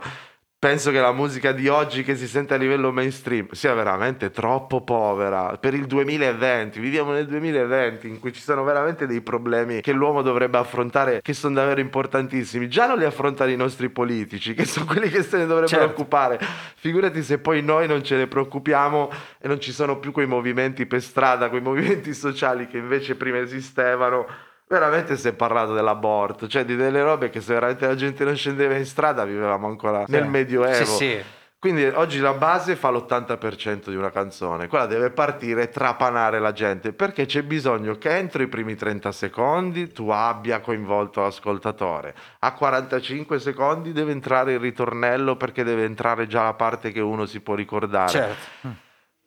penso 0.59 0.89
che 0.89 0.99
la 0.99 1.11
musica 1.11 1.51
di 1.51 1.67
oggi 1.67 2.03
che 2.03 2.15
si 2.15 2.27
sente 2.27 2.55
a 2.55 2.57
livello 2.57 2.91
mainstream 2.91 3.47
sia 3.51 3.75
veramente 3.75 4.31
troppo 4.31 4.81
povera 4.81 5.55
per 5.57 5.75
il 5.75 5.85
2020. 5.85 6.79
Viviamo 6.79 7.11
nel 7.11 7.27
2020 7.27 8.07
in 8.07 8.19
cui 8.19 8.33
ci 8.33 8.41
sono 8.41 8.63
veramente 8.63 9.05
dei 9.05 9.21
problemi 9.21 9.81
che 9.81 9.91
l'uomo 9.91 10.23
dovrebbe 10.23 10.57
affrontare 10.57 11.21
che 11.21 11.33
sono 11.33 11.53
davvero 11.53 11.79
importantissimi. 11.79 12.67
Già 12.67 12.87
non 12.87 12.97
li 12.97 13.05
affrontano 13.05 13.51
i 13.51 13.55
nostri 13.55 13.89
politici, 13.89 14.55
che 14.55 14.65
sono 14.65 14.85
quelli 14.85 15.09
che 15.09 15.21
se 15.21 15.37
ne 15.37 15.45
dovrebbero 15.45 15.79
certo. 15.79 15.91
occupare. 15.91 16.39
Figurati 16.75 17.21
se 17.21 17.37
poi 17.37 17.61
noi 17.61 17.87
non 17.87 18.03
ce 18.03 18.15
ne 18.15 18.25
preoccupiamo 18.25 19.11
e 19.39 19.47
non 19.47 19.59
ci 19.59 19.71
sono 19.71 19.99
più 19.99 20.11
quei 20.11 20.25
movimenti 20.25 20.87
per 20.87 21.03
strada, 21.03 21.49
quei 21.49 21.61
movimenti 21.61 22.15
sociali 22.15 22.67
che 22.67 22.77
invece 22.77 23.15
prima 23.15 23.37
esistevano 23.37 24.25
veramente 24.67 25.17
si 25.17 25.27
è 25.27 25.33
parlato 25.33 25.73
dell'aborto, 25.73 26.47
cioè 26.47 26.65
di 26.65 26.75
delle 26.75 27.01
robe 27.01 27.29
che 27.29 27.41
se 27.41 27.53
veramente 27.53 27.87
la 27.87 27.95
gente 27.95 28.23
non 28.23 28.35
scendeva 28.35 28.75
in 28.75 28.85
strada 28.85 29.23
vivevamo 29.23 29.67
ancora 29.67 30.05
sì. 30.05 30.11
nel 30.11 30.25
Medioevo. 30.27 30.85
Sì, 30.85 30.95
sì. 30.95 31.23
Quindi 31.59 31.85
oggi 31.85 32.19
la 32.19 32.33
base 32.33 32.75
fa 32.75 32.91
l'80% 32.91 33.89
di 33.89 33.95
una 33.95 34.11
canzone, 34.11 34.67
quella 34.67 34.85
deve 34.85 35.09
partire 35.09 35.63
e 35.63 35.69
trapanare 35.69 36.39
la 36.39 36.51
gente, 36.51 36.93
perché 36.93 37.25
c'è 37.25 37.41
bisogno 37.41 37.97
che 37.97 38.15
entro 38.15 38.43
i 38.43 38.47
primi 38.47 38.75
30 38.75 39.11
secondi 39.11 39.91
tu 39.91 40.09
abbia 40.09 40.59
coinvolto 40.59 41.21
l'ascoltatore. 41.21 42.13
A 42.39 42.53
45 42.53 43.39
secondi 43.39 43.91
deve 43.91 44.11
entrare 44.11 44.53
il 44.53 44.59
ritornello 44.59 45.35
perché 45.35 45.63
deve 45.63 45.85
entrare 45.85 46.27
già 46.27 46.43
la 46.43 46.53
parte 46.53 46.91
che 46.91 47.01
uno 47.01 47.25
si 47.25 47.39
può 47.39 47.55
ricordare. 47.55 48.09
Certo. 48.09 48.75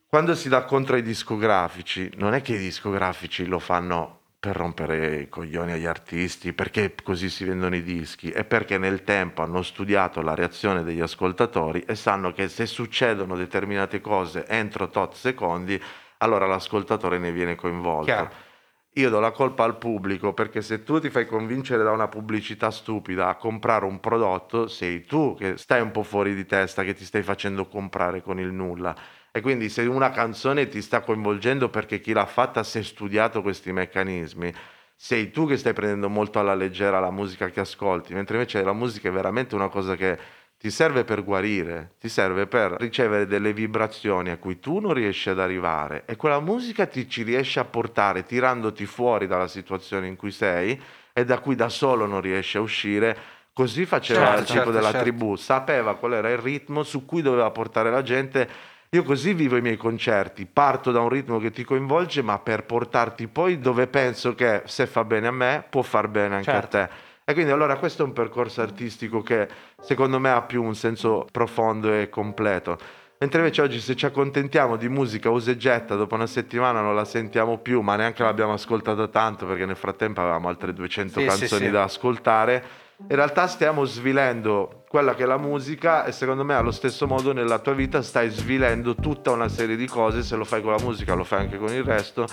Quando 0.06 0.36
si 0.36 0.48
dà 0.48 0.62
contro 0.62 0.94
ai 0.94 1.02
discografici, 1.02 2.12
non 2.14 2.34
è 2.34 2.42
che 2.42 2.54
i 2.54 2.58
discografici 2.58 3.44
lo 3.44 3.58
fanno 3.58 4.19
per 4.40 4.56
rompere 4.56 5.16
i 5.16 5.28
coglioni 5.28 5.72
agli 5.72 5.84
artisti, 5.84 6.54
perché 6.54 6.94
così 7.02 7.28
si 7.28 7.44
vendono 7.44 7.76
i 7.76 7.82
dischi, 7.82 8.30
è 8.30 8.44
perché 8.44 8.78
nel 8.78 9.04
tempo 9.04 9.42
hanno 9.42 9.60
studiato 9.60 10.22
la 10.22 10.34
reazione 10.34 10.82
degli 10.82 11.02
ascoltatori 11.02 11.84
e 11.86 11.94
sanno 11.94 12.32
che 12.32 12.48
se 12.48 12.64
succedono 12.64 13.36
determinate 13.36 14.00
cose 14.00 14.46
entro 14.48 14.88
tot 14.88 15.12
secondi, 15.12 15.78
allora 16.18 16.46
l'ascoltatore 16.46 17.18
ne 17.18 17.32
viene 17.32 17.54
coinvolto. 17.54 18.04
Chiaro. 18.04 18.48
Io 18.94 19.10
do 19.10 19.20
la 19.20 19.30
colpa 19.30 19.64
al 19.64 19.76
pubblico 19.76 20.32
perché 20.32 20.62
se 20.62 20.82
tu 20.84 20.98
ti 20.98 21.10
fai 21.10 21.26
convincere 21.26 21.84
da 21.84 21.90
una 21.90 22.08
pubblicità 22.08 22.70
stupida 22.70 23.28
a 23.28 23.36
comprare 23.36 23.84
un 23.84 24.00
prodotto, 24.00 24.68
sei 24.68 25.04
tu 25.04 25.36
che 25.38 25.58
stai 25.58 25.82
un 25.82 25.90
po' 25.90 26.02
fuori 26.02 26.34
di 26.34 26.46
testa, 26.46 26.82
che 26.82 26.94
ti 26.94 27.04
stai 27.04 27.22
facendo 27.22 27.66
comprare 27.66 28.22
con 28.22 28.40
il 28.40 28.50
nulla. 28.50 28.96
E 29.32 29.40
quindi 29.40 29.68
se 29.68 29.82
una 29.82 30.10
canzone 30.10 30.68
ti 30.68 30.82
sta 30.82 31.00
coinvolgendo 31.02 31.68
perché 31.68 32.00
chi 32.00 32.12
l'ha 32.12 32.26
fatta 32.26 32.62
si 32.64 32.78
è 32.78 32.82
studiato 32.82 33.42
questi 33.42 33.72
meccanismi, 33.72 34.52
sei 34.96 35.30
tu 35.30 35.46
che 35.46 35.56
stai 35.56 35.72
prendendo 35.72 36.08
molto 36.08 36.38
alla 36.40 36.54
leggera 36.54 36.98
la 37.00 37.10
musica 37.12 37.48
che 37.48 37.60
ascolti, 37.60 38.12
mentre 38.12 38.36
invece 38.36 38.62
la 38.62 38.72
musica 38.72 39.08
è 39.08 39.12
veramente 39.12 39.54
una 39.54 39.68
cosa 39.68 39.94
che 39.96 40.18
ti 40.58 40.70
serve 40.70 41.04
per 41.04 41.24
guarire, 41.24 41.92
ti 41.98 42.08
serve 42.10 42.46
per 42.46 42.72
ricevere 42.78 43.26
delle 43.26 43.54
vibrazioni 43.54 44.28
a 44.30 44.36
cui 44.36 44.58
tu 44.58 44.78
non 44.78 44.92
riesci 44.92 45.30
ad 45.30 45.38
arrivare 45.38 46.02
e 46.04 46.16
quella 46.16 46.40
musica 46.40 46.84
ti 46.86 47.08
ci 47.08 47.22
riesce 47.22 47.60
a 47.60 47.64
portare 47.64 48.24
tirandoti 48.24 48.84
fuori 48.84 49.26
dalla 49.26 49.48
situazione 49.48 50.06
in 50.06 50.16
cui 50.16 50.32
sei 50.32 50.78
e 51.14 51.24
da 51.24 51.38
cui 51.38 51.54
da 51.54 51.70
solo 51.70 52.04
non 52.04 52.20
riesci 52.20 52.58
a 52.58 52.60
uscire. 52.60 53.16
Così 53.52 53.86
faceva 53.86 54.26
Certo, 54.26 54.40
il 54.40 54.46
tipo 54.46 54.56
certo, 54.58 54.70
della 54.70 54.90
certo. 54.90 55.00
tribù, 55.00 55.36
sapeva 55.36 55.96
qual 55.96 56.14
era 56.14 56.30
il 56.30 56.38
ritmo 56.38 56.82
su 56.82 57.04
cui 57.06 57.22
doveva 57.22 57.50
portare 57.50 57.90
la 57.90 58.02
gente. 58.02 58.48
Io 58.92 59.04
così 59.04 59.34
vivo 59.34 59.56
i 59.56 59.60
miei 59.60 59.76
concerti, 59.76 60.46
parto 60.46 60.90
da 60.90 60.98
un 60.98 61.08
ritmo 61.08 61.38
che 61.38 61.52
ti 61.52 61.62
coinvolge, 61.62 62.22
ma 62.22 62.40
per 62.40 62.64
portarti 62.64 63.28
poi 63.28 63.60
dove 63.60 63.86
penso 63.86 64.34
che 64.34 64.62
se 64.64 64.88
fa 64.88 65.04
bene 65.04 65.28
a 65.28 65.30
me, 65.30 65.64
può 65.70 65.82
far 65.82 66.08
bene 66.08 66.34
anche 66.34 66.50
Certo. 66.50 66.76
a 66.76 66.86
te. 66.86 66.92
E 67.24 67.32
quindi 67.32 67.52
allora 67.52 67.76
questo 67.76 68.02
è 68.02 68.04
un 68.04 68.12
percorso 68.12 68.62
artistico 68.62 69.22
che 69.22 69.46
secondo 69.80 70.18
me 70.18 70.30
ha 70.30 70.42
più 70.42 70.64
un 70.64 70.74
senso 70.74 71.24
profondo 71.30 71.92
e 71.92 72.08
completo. 72.08 72.78
Mentre 73.18 73.38
invece 73.38 73.62
oggi 73.62 73.78
se 73.78 73.94
ci 73.94 74.06
accontentiamo 74.06 74.74
di 74.74 74.88
musica 74.88 75.30
usa 75.30 75.52
e 75.52 75.56
getta, 75.56 75.94
dopo 75.94 76.16
una 76.16 76.26
settimana 76.26 76.80
non 76.80 76.96
la 76.96 77.04
sentiamo 77.04 77.58
più, 77.58 77.82
ma 77.82 77.94
neanche 77.94 78.24
l'abbiamo 78.24 78.54
ascoltata 78.54 79.06
tanto 79.06 79.46
perché 79.46 79.66
nel 79.66 79.76
frattempo 79.76 80.20
avevamo 80.20 80.48
altre 80.48 80.72
200 80.72 81.20
Sì, 81.20 81.30
sì, 81.30 81.38
canzoni 81.38 81.66
sì. 81.66 81.70
da 81.70 81.84
ascoltare, 81.84 82.64
in 83.08 83.16
realtà 83.16 83.46
stiamo 83.46 83.84
svilendo 83.84 84.84
quella 84.88 85.14
che 85.14 85.22
è 85.22 85.26
la 85.26 85.38
musica 85.38 86.04
e 86.04 86.12
secondo 86.12 86.44
me 86.44 86.54
allo 86.54 86.70
stesso 86.70 87.06
modo 87.06 87.32
nella 87.32 87.58
tua 87.58 87.74
vita 87.74 88.02
stai 88.02 88.28
svilendo 88.30 88.94
tutta 88.94 89.30
una 89.30 89.48
serie 89.48 89.76
di 89.76 89.86
cose, 89.86 90.22
se 90.22 90.36
lo 90.36 90.44
fai 90.44 90.62
con 90.62 90.72
la 90.72 90.82
musica 90.82 91.14
lo 91.14 91.24
fai 91.24 91.40
anche 91.40 91.58
con 91.58 91.72
il 91.72 91.84
resto, 91.84 92.26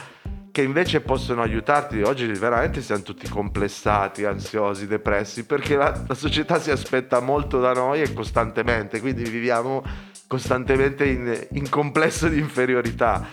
che 0.52 0.64
invece 0.64 1.02
possono 1.02 1.44
aiutarti. 1.44 2.02
Oggi 2.02 2.26
veramente 2.28 2.82
siamo 2.82 3.04
tutti 3.04 3.30
complessati, 3.30 4.26
ansiosi, 4.26 4.88
depressi, 4.88 5.46
perché 5.46 5.76
la, 5.76 6.04
la 6.08 6.16
società 6.16 6.60
si 6.60 6.72
aspetta 6.72 7.20
molto 7.20 7.60
da 7.60 7.74
noi 7.74 8.02
e 8.02 8.12
costantemente, 8.14 9.00
quindi 9.00 9.24
viviamo 9.24 9.84
costantemente 10.28 11.06
in, 11.06 11.48
in 11.52 11.70
complesso 11.70 12.28
di 12.28 12.40
inferiorità. 12.40 13.26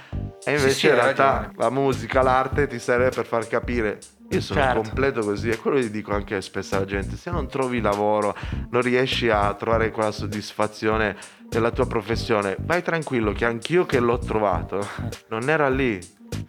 E 0.45 0.51
invece 0.51 0.70
sì, 0.70 0.87
in 0.87 0.93
hai 0.93 0.99
realtà 0.99 1.32
ragione. 1.32 1.55
la 1.57 1.70
musica, 1.70 2.22
l'arte 2.22 2.66
ti 2.66 2.78
serve 2.78 3.09
per 3.09 3.24
far 3.24 3.49
capire. 3.49 3.99
Io 4.35 4.41
sono 4.41 4.61
Certo. 4.61 4.80
completo 4.80 5.20
così, 5.22 5.51
è 5.51 5.59
quello 5.59 5.78
che 5.78 5.91
dico 5.91 6.12
anche 6.12 6.41
spesso 6.41 6.74
alla 6.74 6.85
gente. 6.85 7.16
Se 7.16 7.30
non 7.30 7.47
trovi 7.47 7.80
lavoro, 7.80 8.35
non 8.70 8.82
riesci 8.82 9.30
a 9.30 9.55
trovare 9.55 9.91
quella 9.93 10.11
soddisfazione 10.11 11.16
nella 11.51 11.70
tua 11.70 11.87
professione, 11.87 12.57
vai 12.61 12.82
tranquillo 12.82 13.32
che 13.32 13.45
anch'io 13.45 13.87
che 13.87 14.01
l'ho 14.01 14.18
trovato, 14.18 14.85
non 15.28 15.49
era 15.49 15.68
lì. 15.68 16.01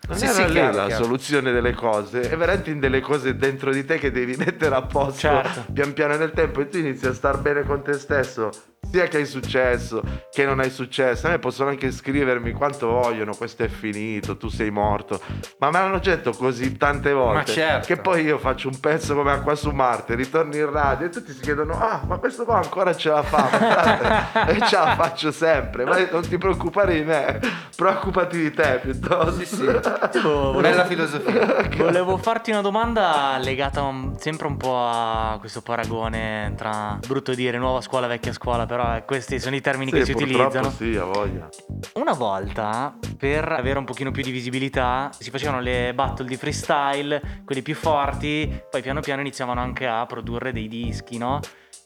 Non 0.07 0.17
Sì, 0.17 0.25
era 0.25 0.33
sì, 0.33 0.45
lì 0.45 0.51
chiaro, 0.53 0.75
la 0.75 0.85
chiaro. 0.87 1.03
soluzione 1.03 1.51
delle 1.51 1.73
cose, 1.73 2.21
è 2.29 2.35
veramente 2.35 2.71
in 2.71 2.79
delle 2.79 3.01
cose 3.01 3.35
dentro 3.37 3.71
di 3.71 3.85
te 3.85 3.97
che 3.99 4.09
devi 4.11 4.35
mettere 4.37 4.73
a 4.73 4.81
posto 4.81 5.19
Certo. 5.19 5.65
pian 5.71 5.93
piano 5.93 6.15
nel 6.15 6.31
tempo 6.31 6.61
e 6.61 6.67
tu 6.69 6.77
inizi 6.77 7.05
a 7.05 7.13
star 7.13 7.39
bene 7.39 7.63
con 7.63 7.83
te 7.83 7.93
stesso, 7.93 8.49
sia 8.91 9.07
che 9.07 9.17
hai 9.17 9.25
successo 9.25 10.01
che 10.35 10.45
non 10.45 10.59
hai 10.59 10.69
successo. 10.69 11.27
A 11.27 11.29
me 11.29 11.39
possono 11.39 11.69
anche 11.69 11.91
scrivermi 11.91 12.51
quanto 12.51 12.87
vogliono, 12.87 13.33
questo 13.35 13.63
è 13.63 13.69
finito, 13.69 14.35
tu 14.35 14.49
sei 14.49 14.69
morto, 14.69 15.21
ma 15.59 15.71
me 15.71 15.79
l'hanno 15.79 15.99
detto 15.99 16.31
così 16.31 16.75
tante 16.75 17.13
volte 17.13 17.37
Ma 17.37 17.45
certo. 17.45 17.87
che 17.87 17.95
poi 17.95 18.23
io 18.23 18.37
faccio 18.37 18.67
un 18.67 18.77
pezzo 18.77 19.15
come 19.15 19.31
Acqua 19.31 19.55
su 19.55 19.69
Marte, 19.71 20.13
ritorno 20.15 20.53
in 20.55 20.69
radio 20.69 21.07
e 21.07 21.09
tutti 21.09 21.31
si 21.31 21.39
chiedono, 21.39 21.79
ah, 21.79 22.01
ma 22.05 22.17
questo 22.17 22.43
qua 22.43 22.57
ancora 22.57 22.93
ce 22.93 23.09
la 23.09 23.23
fa, 23.23 24.43
e 24.47 24.59
ce 24.65 24.75
la 24.75 24.95
faccio 24.95 25.31
sempre, 25.31 25.85
ma 25.85 25.97
non 26.11 26.27
ti 26.27 26.37
preoccupare 26.37 26.95
di 26.95 27.03
me, 27.03 27.39
preoccupati 27.77 28.37
di 28.37 28.51
te 28.51 28.79
piuttosto. 28.81 29.31
Sì, 29.39 29.45
sì. 29.45 29.65
Volevo- 29.65 30.59
Bella 30.59 30.85
filosofia. 30.85 31.67
Volevo 31.77 32.17
farti 32.17 32.51
una 32.51 32.61
domanda 32.61 33.37
legata 33.37 33.89
sempre 34.17 34.47
un 34.47 34.57
po' 34.57 34.77
a 34.77 35.37
questo 35.39 35.61
paragone 35.61 36.53
tra, 36.57 36.99
brutto 37.07 37.33
dire, 37.33 37.57
nuova 37.57 37.79
scuola, 37.79 38.07
vecchia 38.07 38.33
scuola, 38.33 38.65
però 38.75 39.05
questi 39.05 39.39
sono 39.39 39.55
i 39.55 39.61
termini 39.61 39.89
Sì, 39.91 39.97
che 39.97 40.05
si 40.05 40.11
utilizzano. 40.11 40.69
Sì, 40.69 40.95
ha 40.97 41.05
voglia. 41.05 41.47
Una 41.93 42.13
volta, 42.13 42.97
per 43.17 43.49
avere 43.49 43.79
un 43.79 43.85
pochino 43.85 44.11
più 44.11 44.21
di 44.21 44.31
visibilità, 44.31 45.09
si 45.17 45.29
facevano 45.29 45.61
le 45.61 45.93
battle 45.93 46.27
di 46.27 46.35
freestyle, 46.35 47.41
quelli 47.45 47.61
più 47.61 47.73
forti, 47.73 48.63
poi 48.69 48.81
piano 48.81 48.99
piano 48.99 49.21
iniziavano 49.21 49.61
anche 49.61 49.87
a 49.87 50.05
produrre 50.05 50.51
dei 50.51 50.67
dischi, 50.67 51.17
no? 51.17 51.39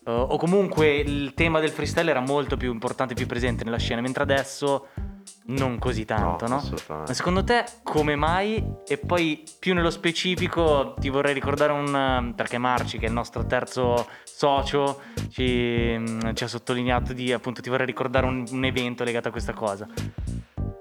Eh, 0.06 0.12
o 0.12 0.38
comunque 0.38 0.97
il 0.97 1.34
tema 1.34 1.60
del 1.60 1.70
freestyle 1.70 2.10
era 2.10 2.22
molto 2.22 2.58
più 2.58 2.72
importante, 2.72 3.14
più 3.14 3.28
presente 3.28 3.64
nella 3.64 3.78
scena, 3.78 4.02
mentre 4.02 4.24
adesso 4.24 4.88
non 5.45 5.80
così 5.80 6.06
tanto, 6.06 6.47
no? 6.47 6.58
assolutamente. 6.58 7.12
Ma 7.12 7.14
secondo 7.14 7.43
te 7.43 7.66
come 7.84 8.16
mai? 8.16 8.64
E 8.88 8.97
poi 8.97 9.43
più 9.60 9.74
nello 9.74 9.89
specifico 9.89 10.93
ti 11.00 11.10
vorrei 11.10 11.34
ricordare 11.34 11.72
un... 11.72 12.34
perché 12.36 12.58
Marci, 12.58 12.97
che 12.97 13.06
è 13.06 13.08
il 13.08 13.14
nostro 13.14 13.45
terzo 13.45 14.08
socio, 14.24 15.02
ci, 15.30 15.95
mm, 15.97 16.34
ci 16.34 16.43
ha 16.43 16.47
sottolineato 16.47 17.14
di 17.14 17.32
appunto 17.34 17.62
ti 17.62 17.70
vorrei 17.70 17.86
ricordare 17.86 18.26
un, 18.26 18.45
un 18.50 18.66
evento 18.66 19.04
legato 19.04 19.30
a 19.30 19.32
questa 19.32 19.54
cosa. 19.54 19.88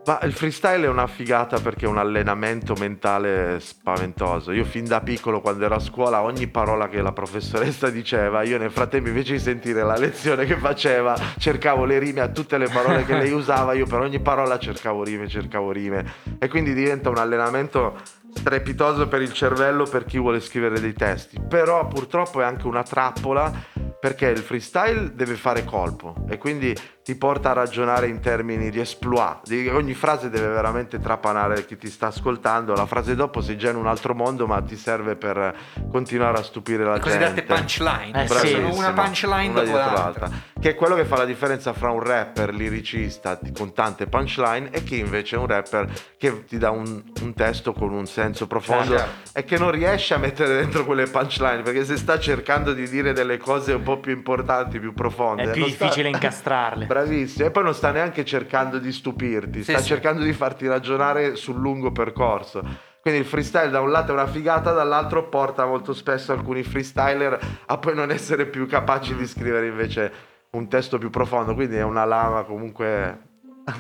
Ma 0.09 0.19
il 0.23 0.33
freestyle 0.33 0.87
è 0.87 0.89
una 0.89 1.07
figata 1.07 1.61
perché 1.61 1.85
è 1.85 1.89
un 1.89 1.99
allenamento 1.99 2.73
mentale 2.79 3.61
spaventoso. 3.61 4.53
Io 4.53 4.65
fin 4.65 4.87
da 4.87 5.03
piccolo 5.03 5.43
quando 5.43 5.67
ero 5.67 5.75
a 5.75 5.81
scuola 5.81 6.23
ogni 6.23 6.47
parola 6.47 6.89
che 6.89 7.03
la 7.03 7.13
professoressa 7.13 7.91
diceva, 7.91 8.43
io 8.43 8.57
nel 8.57 8.71
frattempo 8.71 9.09
invece 9.09 9.35
di 9.35 9.39
sentire 9.39 9.83
la 9.83 9.99
lezione 9.99 10.47
che 10.47 10.57
faceva, 10.57 11.15
cercavo 11.37 11.85
le 11.85 11.99
rime 11.99 12.23
a 12.23 12.29
tutte 12.29 12.57
le 12.57 12.69
parole 12.69 13.05
che 13.05 13.19
lei 13.19 13.33
usava, 13.33 13.75
io 13.75 13.85
per 13.85 14.01
ogni 14.01 14.19
parola 14.19 14.59
cercavo 14.59 15.05
rime, 15.05 15.29
cercavo 15.29 15.73
rime. 15.73 16.11
E 16.39 16.49
quindi 16.49 16.73
diventa 16.73 17.11
un 17.11 17.19
allenamento 17.19 17.95
strepitoso 18.33 19.09
per 19.09 19.21
il 19.21 19.35
cervello 19.35 19.85
per 19.85 20.07
chi 20.07 20.19
vuole 20.19 20.41
scrivere 20.41 20.81
dei 20.81 20.95
testi. 20.95 21.39
Però 21.47 21.87
purtroppo 21.87 22.41
è 22.41 22.45
anche 22.45 22.67
una 22.67 22.83
trappola 22.83 23.53
perché 24.01 24.27
il 24.27 24.39
freestyle 24.39 25.15
deve 25.15 25.35
fare 25.35 25.65
colpo 25.65 26.15
e 26.29 26.39
quindi 26.39 26.75
ti 27.03 27.15
porta 27.17 27.51
a 27.51 27.53
ragionare 27.55 28.07
in 28.07 28.21
termini 28.21 28.69
di 28.71 28.79
exploit. 28.81 29.39
Di- 29.45 29.67
Ogni 29.69 29.95
frase 29.95 30.29
deve 30.29 30.49
veramente 30.49 31.01
trapanare 31.01 31.65
chi 31.65 31.79
ti 31.79 31.89
sta 31.89 32.09
ascoltando. 32.09 32.75
La 32.75 32.85
frase 32.85 33.15
dopo 33.15 33.41
sei 33.41 33.57
già 33.57 33.71
in 33.71 33.77
un 33.77 33.87
altro 33.87 34.15
mondo, 34.15 34.47
ma 34.47 34.61
ti 34.61 34.77
serve 34.77 35.17
per 35.17 35.57
continuare 35.91 36.39
a 36.39 36.43
stupire 36.43 36.85
la 36.85 36.95
Le 36.95 37.01
cosiddette 37.01 37.45
gente. 37.47 37.55
punchline. 37.55 38.25
Eh, 38.25 38.29
sì. 38.29 38.55
una 38.55 38.93
punchline 38.93 39.49
Una 39.49 39.63
dopo 39.63 39.77
l'altra. 39.77 40.31
Che 40.61 40.71
è 40.71 40.75
quello 40.75 40.97
che 40.97 41.07
fa 41.07 41.17
la 41.17 41.25
differenza 41.25 41.73
fra 41.73 41.91
un 41.91 42.01
rapper 42.03 42.53
liricista 42.53 43.39
con 43.57 43.73
tante 43.73 44.07
punchline 44.07 44.69
e 44.71 44.83
chi 44.85 44.99
invece 44.99 45.37
è 45.37 45.39
un 45.39 45.47
rapper 45.47 45.91
che 46.19 46.45
ti 46.45 46.59
dà 46.59 46.71
un, 46.71 47.03
un 47.23 47.33
testo 47.35 47.73
con 47.73 47.93
un 47.93 48.07
senso 48.07 48.47
profondo 48.47 48.97
Certo. 48.99 49.39
e 49.39 49.45
che 49.45 49.57
non 49.57 49.71
riesce 49.71 50.13
a 50.15 50.19
mettere 50.19 50.57
dentro 50.57 50.85
quelle 50.85 51.07
punchline 51.07 51.63
perché 51.63 51.85
se 51.87 51.97
sta 51.97 52.19
cercando 52.19 52.75
di 52.75 52.87
dire 52.89 53.13
delle 53.15 53.39
cose 53.39 53.73
un 53.73 53.83
po' 53.83 53.88
più 53.97 54.13
importanti, 54.13 54.79
più 54.79 54.93
profonde. 54.93 55.45
È 55.45 55.51
più 55.51 55.63
non 55.63 55.71
sta- 55.71 55.85
difficile 55.85 56.11
incastrarle. 56.11 56.85
Bravissimo, 56.87 57.47
e 57.47 57.51
poi 57.51 57.63
non 57.65 57.75
sta 57.75 57.91
neanche 57.91 58.25
cercando 58.27 58.79
di 58.79 58.93
stupirti, 58.93 59.65
Sì, 59.65 59.73
sta 59.73 59.81
sì. 59.81 59.87
cercando 59.89 60.23
di 60.23 60.33
farti 60.35 60.67
ragionare 60.69 61.35
sul 61.37 61.57
lungo 61.57 61.91
percorso. 61.91 62.63
Quindi 63.01 63.21
il 63.21 63.27
freestyle 63.27 63.71
da 63.71 63.81
un 63.81 63.91
lato 63.91 64.11
è 64.11 64.15
una 64.15 64.27
figata, 64.27 64.73
dall'altro 64.73 65.29
porta 65.29 65.65
molto 65.65 65.95
spesso 65.95 66.33
alcuni 66.33 66.63
freestyler 66.63 67.39
a 67.67 67.79
poi 67.79 67.95
non 67.95 68.11
essere 68.11 68.45
più 68.47 68.67
capaci 68.67 69.15
di 69.15 69.27
scrivere 69.27 69.67
invece 69.69 70.13
un 70.51 70.69
testo 70.69 70.99
più 70.99 71.09
profondo. 71.09 71.55
Quindi 71.55 71.77
è 71.77 71.83
una 71.83 72.05
lama 72.05 72.43
comunque 72.43 73.28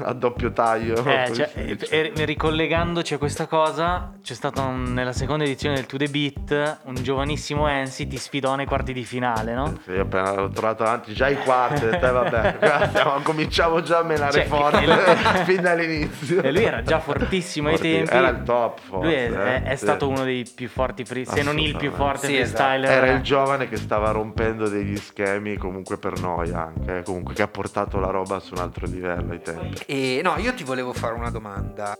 a 0.02 0.12
doppio 0.12 0.52
taglio. 0.52 1.02
Eh, 1.04 1.32
cioè, 1.34 1.50
e- 1.54 2.12
e 2.14 2.24
ricollegandoci 2.24 3.14
a 3.14 3.18
questa 3.18 3.46
cosa, 3.46 4.12
c'è 4.22 4.34
stato 4.34 4.60
un- 4.62 4.92
nella 4.92 5.12
seconda 5.12 5.44
edizione 5.44 5.74
del 5.76 5.86
To 5.86 5.96
The 5.96 6.08
Beat 6.08 6.78
un 6.84 6.94
giovanissimo 6.94 7.66
Ensi 7.68 8.06
ti 8.06 8.16
sfidò 8.16 8.54
nei 8.54 8.66
quarti 8.66 8.92
di 8.92 9.04
finale, 9.04 9.54
no? 9.54 9.78
Sì, 9.84 9.92
appena 9.92 10.32
l'ho 10.32 10.48
trovato 10.50 10.82
avanti, 10.84 11.12
già 11.14 11.28
i 11.28 11.36
quarti, 11.38 11.84
ho 11.84 11.90
detto, 11.90 12.06
eh, 12.06 12.10
vabbè, 12.10 12.56
stiamo- 12.90 13.20
cominciamo 13.22 13.80
già 13.82 13.98
a 13.98 14.02
menare 14.02 14.32
Cioè, 14.32 14.44
forte 14.46 14.82
e 14.82 14.86
lui- 14.86 14.96
fin 15.44 15.62
dall'inizio. 15.62 16.42
E 16.42 16.52
lui 16.52 16.64
era 16.64 16.82
già 16.82 17.00
fortissimo 17.00 17.68
ai 17.68 17.78
tempi. 17.78 18.10
Era 18.12 18.28
il 18.28 18.42
top, 18.42 18.80
forse, 18.80 19.06
Lui 19.06 19.14
è, 19.14 19.30
è- 19.30 19.62
è 19.62 19.72
eh, 19.72 19.76
stato 19.76 20.06
sì. 20.06 20.12
uno 20.12 20.24
dei 20.24 20.46
più 20.54 20.68
forti, 20.68 21.04
free- 21.04 21.24
se 21.24 21.42
non 21.42 21.58
il 21.58 21.76
più 21.76 21.90
forte 21.92 22.26
Sì, 22.26 22.36
esatto. 22.38 22.62
freestyler. 22.64 22.90
Era 23.04 23.12
il 23.12 23.22
giovane 23.22 23.68
che 23.68 23.76
stava 23.76 24.10
rompendo 24.10 24.68
degli 24.68 24.96
schemi 24.96 25.56
comunque 25.56 25.96
per 25.98 26.18
noi 26.20 26.50
anche, 26.52 27.02
comunque 27.04 27.34
che 27.34 27.42
ha 27.42 27.48
portato 27.48 27.98
la 27.98 28.10
roba 28.10 28.38
su 28.40 28.54
un 28.54 28.60
altro 28.60 28.86
livello 28.86 29.32
ai 29.32 29.40
tempi. 29.42 29.77
E 29.86 30.20
no, 30.22 30.36
io 30.38 30.54
ti 30.54 30.64
volevo 30.64 30.92
fare 30.92 31.14
una 31.14 31.30
domanda. 31.30 31.96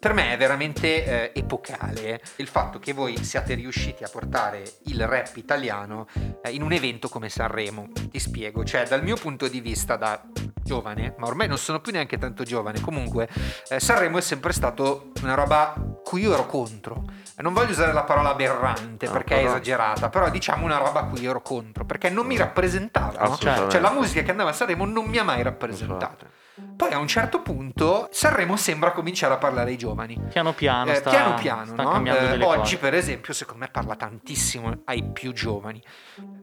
Per 0.00 0.12
me 0.12 0.32
è 0.32 0.36
veramente 0.36 1.32
eh, 1.32 1.38
epocale 1.40 2.20
il 2.36 2.46
fatto 2.46 2.78
che 2.78 2.92
voi 2.92 3.16
siate 3.24 3.54
riusciti 3.54 4.04
a 4.04 4.08
portare 4.08 4.62
il 4.84 5.04
rap 5.08 5.34
italiano 5.36 6.06
eh, 6.42 6.50
in 6.52 6.62
un 6.62 6.70
evento 6.72 7.08
come 7.08 7.28
Sanremo. 7.28 7.88
Ti 8.08 8.18
spiego, 8.20 8.62
cioè 8.64 8.86
dal 8.86 9.02
mio 9.02 9.16
punto 9.16 9.48
di 9.48 9.60
vista 9.60 9.96
da 9.96 10.22
giovane, 10.62 11.14
ma 11.18 11.26
ormai 11.26 11.48
non 11.48 11.58
sono 11.58 11.80
più 11.80 11.90
neanche 11.90 12.16
tanto 12.16 12.44
giovane, 12.44 12.80
comunque 12.80 13.28
eh, 13.70 13.80
Sanremo 13.80 14.18
è 14.18 14.20
sempre 14.20 14.52
stato 14.52 15.10
una 15.22 15.34
roba 15.34 15.74
cui 16.04 16.20
io 16.22 16.32
ero 16.32 16.46
contro. 16.46 17.04
Non 17.38 17.52
voglio 17.52 17.70
usare 17.70 17.92
la 17.92 18.04
parola 18.04 18.30
aberrante 18.30 19.06
No, 19.06 19.12
perché 19.12 19.34
è 19.34 19.38
però- 19.38 19.50
esagerata, 19.50 20.08
però 20.10 20.30
diciamo 20.30 20.64
una 20.64 20.76
roba 20.78 21.00
a 21.00 21.04
cui 21.06 21.20
io 21.22 21.30
ero 21.30 21.42
contro, 21.42 21.84
perché 21.84 22.08
non 22.08 22.24
mi 22.26 22.36
rappresentava. 22.36 23.20
no? 23.26 23.36
Cioè 23.36 23.80
la 23.80 23.90
musica 23.90 24.22
che 24.22 24.30
andava 24.30 24.50
a 24.50 24.52
Sanremo 24.52 24.84
non 24.84 25.06
mi 25.06 25.18
ha 25.18 25.24
mai 25.24 25.42
rappresentato. 25.42 26.26
Poi 26.76 26.92
a 26.92 26.98
un 26.98 27.08
certo 27.08 27.42
punto 27.42 28.08
Sanremo 28.12 28.56
sembra 28.56 28.92
cominciare 28.92 29.34
a 29.34 29.38
parlare 29.38 29.70
ai 29.70 29.76
giovani. 29.76 30.20
Piano 30.30 30.52
piano, 30.52 30.90
Eh, 30.90 30.94
sta, 30.96 31.10
piano 31.10 31.34
piano, 31.34 31.64
sta 31.64 31.82
no? 31.82 32.04
Eh, 32.06 32.42
oggi, 32.44 32.76
per 32.76 32.94
esempio, 32.94 33.32
secondo 33.34 33.60
me 33.64 33.68
parla 33.70 33.96
tantissimo 33.96 34.82
ai 34.84 35.02
più 35.12 35.32
giovani. 35.32 35.82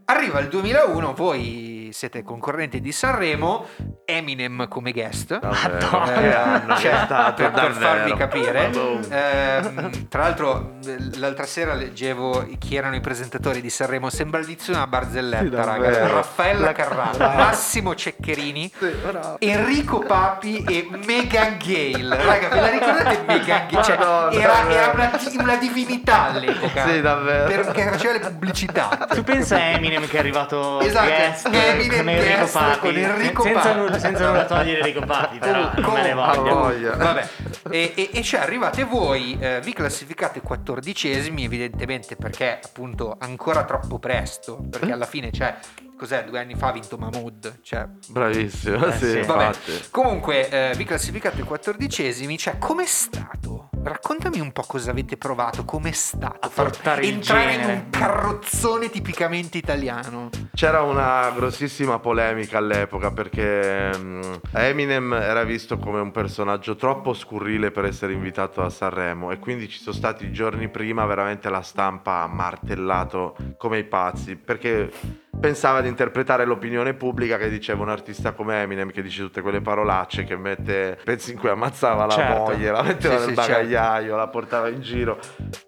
Arriva 0.05 0.39
il 0.39 0.49
2001, 0.49 1.13
voi 1.13 1.84
siete 1.95 2.23
concorrenti 2.23 2.81
di 2.81 2.91
Sanremo, 2.91 3.67
Eminem 4.03 4.67
come 4.67 4.91
guest. 4.91 5.39
Madonna. 5.41 6.43
anno 6.43 6.75
Cioè, 6.77 7.05
per, 7.33 7.51
per 7.51 7.71
farvi 7.71 8.13
capire. 8.15 8.69
Ehm, 9.09 10.07
tra 10.09 10.23
l'altro, 10.23 10.73
eh, 10.85 10.97
l'altra 11.17 11.45
sera 11.45 11.73
leggevo 11.73 12.45
chi 12.59 12.75
erano 12.75 12.95
i 12.95 12.99
presentatori 12.99 13.61
di 13.61 13.69
Sanremo. 13.69 14.09
Sembra 14.09 14.41
il 14.41 14.45
dizio 14.45 14.73
una 14.73 14.87
barzelletta, 14.87 15.43
Sì, 15.45 15.55
raga. 15.69 15.89
davvero. 15.89 16.15
Raffaella 16.15 16.71
Bravo. 16.73 17.17
Massimo 17.37 17.95
Ceccherini, 17.95 18.69
Sì. 18.77 18.91
Enrico 19.39 19.99
Papi 19.99 20.65
e 20.67 20.89
Megan 21.05 21.57
Gale. 21.57 22.23
Raga, 22.25 22.47
ve 22.49 22.59
la 22.59 22.69
ricordate 22.71 23.23
Megan 23.25 23.67
Gale? 23.69 23.83
Cioè, 23.85 23.97
Madonna, 23.97 24.31
era, 24.37 24.69
era 24.69 24.91
una, 24.91 25.11
una 25.39 25.55
divinità 25.55 26.23
all'epoca. 26.25 26.87
Sì, 26.89 26.99
davvero. 26.99 27.45
Perché 27.45 27.89
faceva 27.89 28.13
le 28.13 28.19
pubblicità. 28.19 29.07
Tu 29.13 29.23
pensa 29.23 29.55
a 29.55 29.59
Eminem 29.59 30.05
che 30.07 30.17
è 30.17 30.19
arrivato 30.19 30.81
Esatto, 30.81 31.05
guest 31.05 31.47
Eminem 31.51 31.83
con 31.87 32.09
Enrico 32.09 32.45
Papi. 32.51 32.79
con 32.79 32.95
Enrico 32.95 33.41
senza, 33.43 33.61
Papi. 33.61 33.79
nulla, 33.79 33.99
senza 33.99 34.27
nulla 34.27 34.45
togliere 34.45 34.79
Enrico 34.79 35.05
Papi, 35.05 35.37
però 35.37 35.71
non 35.75 35.93
me 35.93 36.01
ne 36.01 36.13
voglio. 36.13 36.55
voglia. 36.55 36.95
Vabbè, 36.95 37.27
e, 37.69 37.93
e, 37.95 38.09
e 38.13 38.21
cioè 38.23 38.41
arrivate 38.41 38.83
voi, 38.83 39.37
eh, 39.39 39.59
vi 39.63 39.73
classificate 39.73 40.41
quattordicesimi, 40.41 41.43
evidentemente 41.43 42.15
perché 42.15 42.59
appunto 42.63 43.15
ancora 43.19 43.63
troppo 43.63 43.99
presto, 43.99 44.63
perché 44.69 44.91
alla 44.91 45.05
fine 45.05 45.29
c'è, 45.31 45.55
cos'è, 45.97 46.23
due 46.25 46.39
anni 46.39 46.55
fa 46.55 46.67
ha 46.67 46.71
vinto 46.71 46.97
Mahmood, 46.97 47.59
cioè 47.61 47.87
Bravissimo, 48.09 48.85
Eh, 48.87 48.91
sì, 48.93 49.25
sì. 49.63 49.89
Comunque 49.91 50.49
eh, 50.49 50.73
vi 50.75 50.83
classificate 50.83 51.43
quattordicesimi, 51.43 52.37
cioè 52.37 52.57
com'è 52.57 52.85
stato? 52.85 53.69
Raccontami 53.85 54.39
un 54.39 54.51
po' 54.51 54.63
cosa 54.63 54.89
avete 54.89 55.15
provato, 55.15 55.63
com'è 55.63 55.91
stato 55.91 56.47
A 56.47 56.49
portare 56.49 57.05
il 57.05 57.13
entrare 57.13 57.53
in 57.53 57.69
un 57.69 57.89
carrozzone 57.91 58.89
tipicamente 58.89 59.59
italiano. 59.59 60.31
C'era 60.55 60.81
una 60.81 61.29
grossissima 61.29 61.99
polemica 61.99 62.57
all'epoca 62.57 63.11
perché 63.11 63.95
mm, 63.95 64.21
Eminem 64.53 65.13
era 65.13 65.43
visto 65.43 65.77
come 65.77 65.99
un 65.99 66.09
personaggio 66.09 66.75
troppo 66.75 67.13
scurrile 67.13 67.69
per 67.69 67.85
essere 67.85 68.13
invitato 68.13 68.63
a 68.63 68.71
Sanremo 68.71 69.29
e 69.29 69.37
quindi 69.37 69.69
ci 69.69 69.77
sono 69.77 69.95
stati 69.95 70.31
giorni 70.31 70.67
prima 70.67 71.05
veramente 71.05 71.51
la 71.51 71.61
stampa 71.61 72.23
ha 72.23 72.27
martellato 72.27 73.35
come 73.55 73.77
i 73.77 73.83
pazzi 73.83 74.35
perché 74.35 74.91
pensava 75.39 75.81
di 75.81 75.87
interpretare 75.87 76.45
l'opinione 76.45 76.93
pubblica 76.93 77.37
che 77.37 77.49
diceva 77.49 77.83
un 77.83 77.89
artista 77.89 78.31
come 78.31 78.61
Eminem 78.61 78.91
che 78.91 79.01
dice 79.01 79.21
tutte 79.21 79.41
quelle 79.41 79.61
parolacce 79.61 80.23
che 80.23 80.35
mette 80.35 80.97
pezzi 81.03 81.31
in 81.33 81.37
cui 81.39 81.49
ammazzava 81.49 82.05
la 82.05 82.13
Certo. 82.13 82.37
moglie, 82.41 82.71
la 82.71 82.81
metteva 82.81 83.17
Sì, 83.19 83.25
nel 83.25 83.29
sì, 83.29 83.35
certo. 83.35 83.51
bagagliaio, 83.51 84.15
la 84.15 84.27
portava 84.27 84.69
in 84.69 84.81
giro, 84.81 85.19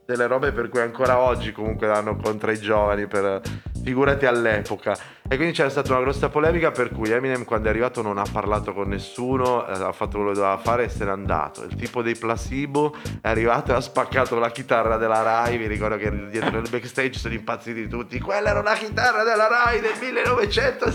delle 0.05 0.27
robe 0.27 0.51
per 0.51 0.69
cui 0.69 0.79
ancora 0.81 1.19
oggi 1.19 1.51
comunque 1.51 1.87
danno 1.87 2.15
contro 2.15 2.51
i 2.51 2.59
giovani 2.59 3.07
per 3.07 3.41
figurati 3.87 4.25
all'epoca. 4.25 4.97
E 5.29 5.35
quindi 5.35 5.53
c'era 5.53 5.69
stata 5.69 5.91
una 5.93 6.01
grossa 6.01 6.27
polemica 6.27 6.71
per 6.71 6.89
cui 6.89 7.09
Eminem 7.09 7.45
quando 7.45 7.67
è 7.67 7.69
arrivato 7.69 8.01
non 8.01 8.17
ha 8.17 8.25
parlato 8.29 8.73
con 8.73 8.89
nessuno, 8.89 9.65
eh, 9.65 9.71
ha 9.71 9.91
fatto 9.93 10.17
quello 10.17 10.29
che 10.29 10.35
doveva 10.35 10.57
fare 10.57 10.85
e 10.85 10.89
se 10.89 11.05
n'è 11.05 11.11
andato. 11.11 11.63
Il 11.63 11.75
tipo 11.75 12.01
dei 12.01 12.15
placebo 12.15 12.95
è 13.21 13.29
arrivato 13.29 13.71
e 13.71 13.75
ha 13.75 13.81
spaccato 13.81 14.37
la 14.39 14.51
chitarra 14.51 14.97
della 14.97 15.21
Rai, 15.21 15.57
vi 15.57 15.67
ricordo 15.67 15.95
che 15.95 16.29
dietro 16.29 16.49
nel 16.51 16.69
backstage 16.69 17.13
sono 17.17 17.33
impazziti 17.33 17.87
tutti, 17.87 18.19
quella 18.19 18.49
era 18.49 18.59
una 18.59 18.73
chitarra 18.73 19.23
della 19.23 19.47
Rai 19.47 19.79
del 19.79 19.95
1900, 19.99 20.91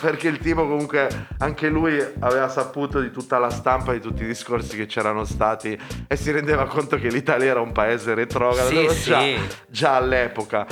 perché 0.00 0.28
il 0.28 0.38
tipo 0.38 0.66
comunque 0.66 1.26
anche 1.38 1.68
lui 1.68 2.02
aveva 2.20 2.48
saputo 2.48 3.00
di 3.00 3.10
tutta 3.10 3.38
la 3.38 3.50
stampa, 3.50 3.92
di 3.92 4.00
tutti 4.00 4.22
i 4.22 4.26
discorsi 4.26 4.76
che 4.76 4.86
c'erano 4.86 5.24
stati 5.24 5.78
e 6.06 6.16
si 6.16 6.30
rendeva 6.30 6.66
conto 6.66 6.96
che 6.96 7.08
l'Italia 7.08 7.50
era 7.50 7.60
un 7.60 7.72
paese 7.72 8.14
retrogrado 8.14 8.68
Sì, 8.68 9.10
già, 9.10 9.20
sì. 9.20 9.38
già 9.68 9.96
all'epoca. 9.96 10.66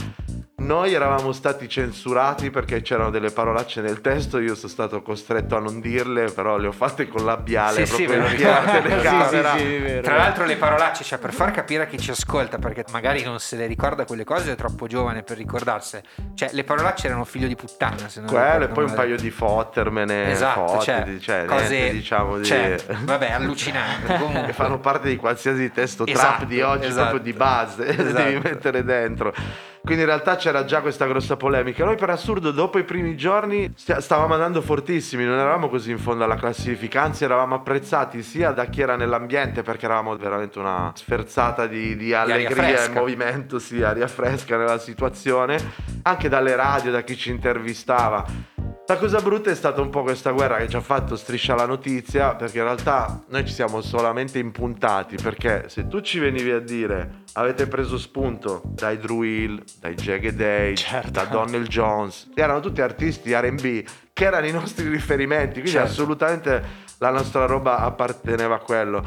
Noi 0.71 0.95
eravamo 0.95 1.33
stati 1.33 1.69
censurati 1.69 2.51
perché 2.51 2.81
c'erano 2.81 3.11
delle 3.11 3.33
parolacce 3.33 3.81
nel 3.81 4.01
testo, 4.01 4.39
io 4.39 4.55
sono 4.55 4.69
stato 4.71 5.03
costretto 5.03 5.57
a 5.57 5.59
non 5.59 5.81
dirle, 5.81 6.31
però 6.31 6.59
le 6.59 6.69
ho 6.69 6.73
fatte 6.73 7.09
con 7.09 7.25
labiale, 7.25 7.85
Sì, 7.87 7.95
sì, 7.95 8.05
proprio 8.05 8.29
ricordo. 8.29 8.71
telecamera. 8.81 9.51
Sì, 9.59 9.59
sì, 9.59 9.65
sì, 9.67 9.79
vero. 9.79 10.03
Tra 10.03 10.17
l'altro 10.17 10.45
le 10.45 10.55
parolacce, 10.55 11.03
cioè 11.03 11.19
per 11.19 11.33
far 11.33 11.51
capire 11.51 11.83
a 11.83 11.87
chi 11.87 11.99
ci 11.99 12.13
ascolta, 12.13 12.59
perché 12.59 12.85
magari 12.93 13.25
non 13.25 13.41
se 13.41 13.57
le 13.57 13.67
ricorda 13.67 14.05
quelle 14.05 14.23
cose, 14.23 14.53
è 14.53 14.55
troppo 14.55 14.87
giovane 14.87 15.25
per 15.25 15.39
ricordarsene. 15.39 16.05
Cioè 16.35 16.51
le 16.53 16.63
parolacce 16.63 17.09
erano 17.09 17.25
figlio 17.25 17.49
di 17.49 17.57
puttana, 17.57 18.09
se 18.09 18.21
non 18.21 18.29
Quello 18.29 18.65
e 18.67 18.69
poi 18.69 18.85
un 18.85 18.95
paio 18.95 19.17
di 19.17 19.31
fottermene, 19.33 20.31
Esatto, 20.31 20.69
fotte, 20.69 20.85
cioè, 20.85 21.17
cioè, 21.19 21.45
cose, 21.47 21.69
niente, 21.69 21.93
diciamo 21.95 22.39
di... 22.39 22.45
cioè, 22.45 22.77
vabbè, 23.03 23.33
allucinante. 23.33 24.07
che 24.15 24.19
Comunque, 24.21 24.53
fanno 24.53 24.79
parte 24.79 25.09
di 25.09 25.17
qualsiasi 25.17 25.73
testo 25.73 26.07
Esatto, 26.07 26.37
trap 26.37 26.45
di 26.45 26.61
oggi, 26.61 26.87
esatto. 26.87 27.09
proprio 27.09 27.33
di 27.33 27.37
base, 27.37 27.87
Esatto. 27.91 28.23
devi 28.23 28.39
mettere 28.41 28.85
dentro. 28.85 29.35
Quindi 29.83 30.03
in 30.03 30.09
realtà 30.09 30.37
c'era 30.37 30.65
già 30.65 30.81
questa 30.83 31.07
grossa 31.07 31.37
polemica. 31.37 31.85
Noi 31.85 31.97
per 31.97 32.11
assurdo 32.11 32.51
dopo 32.51 32.79
i 32.79 32.85
primi 32.85 33.17
giorni 33.17 33.73
stavamo 33.75 34.35
andando 34.35 34.61
fortissimi, 34.61 35.25
non 35.25 35.39
eravamo 35.39 35.69
così 35.69 35.91
in 35.91 35.99
fondo 35.99 36.25
alla 36.25 36.37
classifica, 36.37 37.03
anzi 37.03 37.25
eravamo 37.25 37.55
apprezzati 37.55 38.23
sia 38.23 38.51
da 38.51 38.67
chi 38.67 38.83
era 38.83 38.97
nell'ambiente 38.97 39.63
perché 39.63 39.87
eravamo 39.87 40.17
veramente 40.17 40.59
una 40.59 40.93
sferzata 40.95 41.67
di, 41.67 41.97
di 41.97 42.13
allegria 42.13 42.85
e 42.85 42.89
movimento, 42.91 43.59
sì, 43.59 43.83
aria 43.83 44.07
fresca 44.07 44.57
nella 44.57 44.79
situazione, 44.79 45.59
anche 46.03 46.29
dalle 46.29 46.55
radio, 46.57 46.91
da 46.91 47.01
chi 47.01 47.17
ci 47.17 47.31
intervistava. 47.31 48.59
La 48.91 48.99
cosa 48.99 49.21
brutta 49.21 49.53
è 49.53 49.55
stata 49.55 49.81
un 49.81 49.89
po' 49.89 50.03
questa 50.03 50.33
guerra 50.33 50.57
che 50.57 50.69
ci 50.69 50.75
ha 50.75 50.81
fatto 50.81 51.15
striscia 51.15 51.55
la 51.55 51.65
notizia, 51.65 52.35
perché 52.35 52.59
in 52.59 52.65
realtà 52.65 53.23
noi 53.29 53.47
ci 53.47 53.53
siamo 53.53 53.83
solamente 53.83 54.41
impuntati, 54.41 55.15
perché 55.15 55.69
se 55.69 55.87
tu 55.87 56.01
ci 56.01 56.19
venivi 56.19 56.51
a 56.51 56.59
dire 56.59 57.23
avete 57.35 57.69
preso 57.69 57.97
spunto 57.99 58.63
dai 58.65 58.99
Drew 58.99 59.23
Hill, 59.23 59.63
dai 59.79 59.95
Jagged 59.95 60.41
Edge, 60.41 60.83
Certo. 60.83 61.11
da 61.11 61.25
Donnell 61.27 61.69
Jones, 61.69 62.31
erano 62.35 62.59
tutti 62.59 62.81
artisti 62.81 63.33
R&B 63.33 63.85
che 64.13 64.25
erano 64.25 64.47
i 64.47 64.53
nostri 64.53 64.89
riferimenti, 64.89 65.61
quindi 65.61 65.71
Certo. 65.71 65.87
assolutamente 65.89 66.63
la 66.99 67.11
nostra 67.11 67.47
roba 67.47 67.79
apparteneva 67.79 68.57
a 68.57 68.59
quello. 68.59 69.07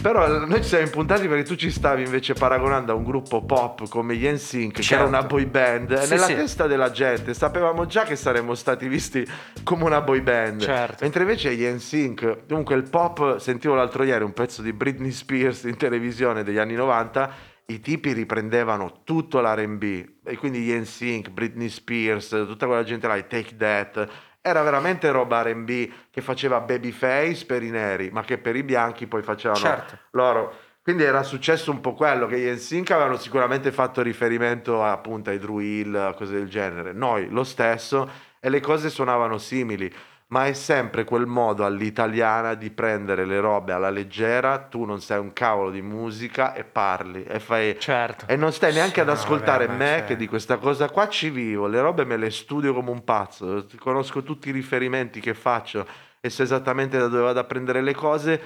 Però 0.00 0.26
noi 0.46 0.62
ci 0.62 0.68
siamo 0.68 0.84
impuntati 0.84 1.26
perché 1.26 1.42
tu 1.42 1.54
ci 1.56 1.70
stavi 1.70 2.04
invece 2.04 2.32
paragonando 2.34 2.92
a 2.92 2.94
un 2.94 3.02
gruppo 3.04 3.42
pop 3.44 3.88
come 3.88 4.14
gli 4.16 4.26
NSYNC, 4.28 4.72
che 4.74 4.78
era 4.94 5.02
Certo. 5.02 5.06
una 5.08 5.22
boy 5.22 5.44
band, 5.46 5.98
Sì, 5.98 6.10
nella 6.10 6.26
sì. 6.26 6.34
testa 6.34 6.66
della 6.66 6.90
gente 6.90 7.34
sapevamo 7.34 7.84
già 7.86 8.04
che 8.04 8.14
saremmo 8.14 8.54
stati 8.54 8.86
visti 8.88 9.26
come 9.64 9.84
una 9.84 10.00
boy 10.00 10.20
band. 10.20 10.62
Certo. 10.62 10.98
Mentre 11.02 11.22
invece 11.22 11.54
gli 11.54 11.64
NSYNC, 11.64 12.46
comunque 12.48 12.76
il 12.76 12.88
pop, 12.88 13.38
sentivo 13.38 13.74
l'altro 13.74 14.04
ieri 14.04 14.22
un 14.24 14.32
pezzo 14.32 14.62
di 14.62 14.72
Britney 14.72 15.10
Spears 15.10 15.64
in 15.64 15.76
televisione 15.76 16.44
degli 16.44 16.58
anni 16.58 16.74
90, 16.74 17.30
i 17.66 17.80
tipi 17.80 18.12
riprendevano 18.12 19.00
tutto 19.04 19.40
l'R&B 19.40 19.82
e 20.24 20.36
quindi 20.38 20.60
gli 20.60 20.72
NSYNC, 20.72 21.28
Britney 21.30 21.68
Spears, 21.68 22.28
tutta 22.28 22.66
quella 22.66 22.82
gente 22.84 23.06
là, 23.06 23.16
i 23.16 23.26
Take 23.26 23.56
That, 23.58 24.08
era 24.48 24.62
veramente 24.62 25.10
roba 25.10 25.42
R&B 25.42 25.90
che 26.10 26.20
faceva 26.20 26.60
babyface 26.60 27.46
per 27.46 27.62
i 27.62 27.70
neri, 27.70 28.10
ma 28.10 28.22
che 28.22 28.38
per 28.38 28.56
i 28.56 28.62
bianchi 28.62 29.06
poi 29.06 29.22
facevano 29.22 29.60
Certo. 29.60 29.98
loro. 30.12 30.54
Quindi 30.82 31.04
era 31.04 31.22
successo 31.22 31.70
un 31.70 31.80
po' 31.80 31.92
quello 31.92 32.26
che 32.26 32.38
gli 32.38 32.48
NSYNC 32.48 32.90
avevano 32.92 33.18
sicuramente 33.18 33.70
fatto 33.72 34.00
riferimento 34.00 34.82
a, 34.82 34.92
appunto 34.92 35.28
ai 35.28 35.38
Drew 35.38 35.58
Hill, 35.58 36.14
cose 36.14 36.32
del 36.32 36.48
genere. 36.48 36.92
Noi 36.92 37.28
lo 37.28 37.44
stesso 37.44 38.10
e 38.40 38.48
le 38.48 38.60
cose 38.60 38.88
suonavano 38.88 39.36
simili. 39.36 39.92
Ma 40.30 40.46
è 40.46 40.52
sempre 40.52 41.04
quel 41.04 41.26
modo 41.26 41.64
all'italiana 41.64 42.54
di 42.54 42.70
prendere 42.70 43.24
le 43.24 43.40
robe 43.40 43.72
alla 43.72 43.88
leggera, 43.88 44.58
tu 44.58 44.84
non 44.84 45.00
sai 45.00 45.18
un 45.18 45.32
cavolo 45.32 45.70
di 45.70 45.80
musica 45.80 46.52
e 46.52 46.64
parli 46.64 47.24
e 47.24 47.40
fai... 47.40 47.78
Certo. 47.80 48.26
E 48.28 48.36
non 48.36 48.52
stai 48.52 48.74
neanche 48.74 49.00
ad 49.00 49.06
No, 49.06 49.14
ascoltare 49.14 49.66
vabbè, 49.66 49.78
me 49.78 50.04
che 50.06 50.16
di 50.16 50.26
questa 50.26 50.58
cosa 50.58 50.90
qua 50.90 51.08
ci 51.08 51.30
vivo, 51.30 51.66
le 51.66 51.80
robe 51.80 52.04
me 52.04 52.18
le 52.18 52.30
studio 52.30 52.74
come 52.74 52.90
un 52.90 53.04
pazzo, 53.04 53.66
conosco 53.78 54.22
tutti 54.22 54.50
i 54.50 54.52
riferimenti 54.52 55.20
che 55.20 55.32
faccio 55.32 55.86
e 56.20 56.28
so 56.28 56.42
esattamente 56.42 56.98
da 56.98 57.08
dove 57.08 57.22
vado 57.22 57.40
a 57.40 57.44
prendere 57.44 57.80
le 57.80 57.94
cose. 57.94 58.40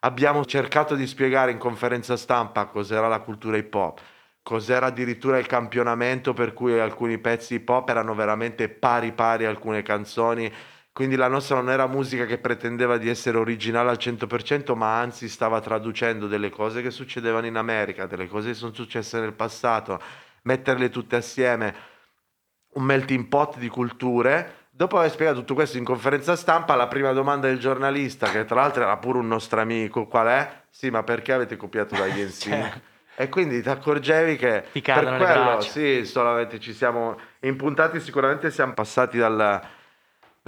Abbiamo 0.00 0.44
cercato 0.44 0.96
di 0.96 1.06
spiegare 1.06 1.52
in 1.52 1.58
conferenza 1.58 2.16
stampa 2.16 2.64
cos'era 2.66 3.06
la 3.06 3.20
cultura 3.20 3.56
hip 3.56 3.72
hop, 3.74 4.00
cos'era 4.42 4.86
addirittura 4.86 5.38
il 5.38 5.46
campionamento 5.46 6.32
per 6.32 6.52
cui 6.52 6.78
alcuni 6.80 7.18
pezzi 7.18 7.54
hip 7.54 7.68
hop 7.68 7.88
erano 7.88 8.14
veramente 8.14 8.68
pari 8.68 9.12
pari 9.12 9.44
a 9.44 9.50
alcune 9.50 9.82
canzoni. 9.82 10.52
Quindi 10.98 11.14
la 11.14 11.28
nostra 11.28 11.54
non 11.54 11.70
era 11.70 11.86
musica 11.86 12.26
che 12.26 12.38
pretendeva 12.38 12.96
di 12.96 13.08
essere 13.08 13.38
originale 13.38 13.88
al 13.88 13.98
100%, 14.00 14.74
ma 14.74 14.98
anzi 14.98 15.28
stava 15.28 15.60
traducendo 15.60 16.26
delle 16.26 16.50
cose 16.50 16.82
che 16.82 16.90
succedevano 16.90 17.46
in 17.46 17.54
America, 17.54 18.06
delle 18.06 18.26
cose 18.26 18.48
che 18.48 18.54
sono 18.54 18.72
successe 18.72 19.20
nel 19.20 19.32
passato, 19.32 20.02
metterle 20.42 20.88
tutte 20.88 21.14
assieme, 21.14 21.72
un 22.72 22.82
melting 22.82 23.26
pot 23.26 23.58
di 23.58 23.68
culture. 23.68 24.66
Dopo 24.70 24.98
aver 24.98 25.12
spiegato 25.12 25.38
tutto 25.38 25.54
questo 25.54 25.78
in 25.78 25.84
conferenza 25.84 26.34
stampa, 26.34 26.74
la 26.74 26.88
prima 26.88 27.12
domanda 27.12 27.46
del 27.46 27.60
giornalista, 27.60 28.28
che 28.32 28.44
tra 28.44 28.56
l'altro 28.56 28.82
era 28.82 28.96
pure 28.96 29.18
un 29.18 29.28
nostro 29.28 29.60
amico, 29.60 30.08
qual 30.08 30.26
è? 30.26 30.62
Sì, 30.68 30.90
ma 30.90 31.04
perché 31.04 31.32
avete 31.32 31.56
copiato 31.56 31.94
dagli 31.94 32.22
NSYNC? 32.26 32.80
E 33.14 33.28
quindi 33.28 33.62
ti 33.62 33.68
accorgevi 33.68 34.34
che 34.34 34.64
Ti 34.72 34.82
per 34.82 35.16
quello, 35.16 35.60
sì, 35.60 36.04
solamente 36.04 36.58
ci 36.58 36.72
siamo 36.72 37.16
impuntati, 37.42 38.00
sicuramente 38.00 38.50
siamo 38.50 38.72
passati 38.72 39.16
dal, 39.16 39.76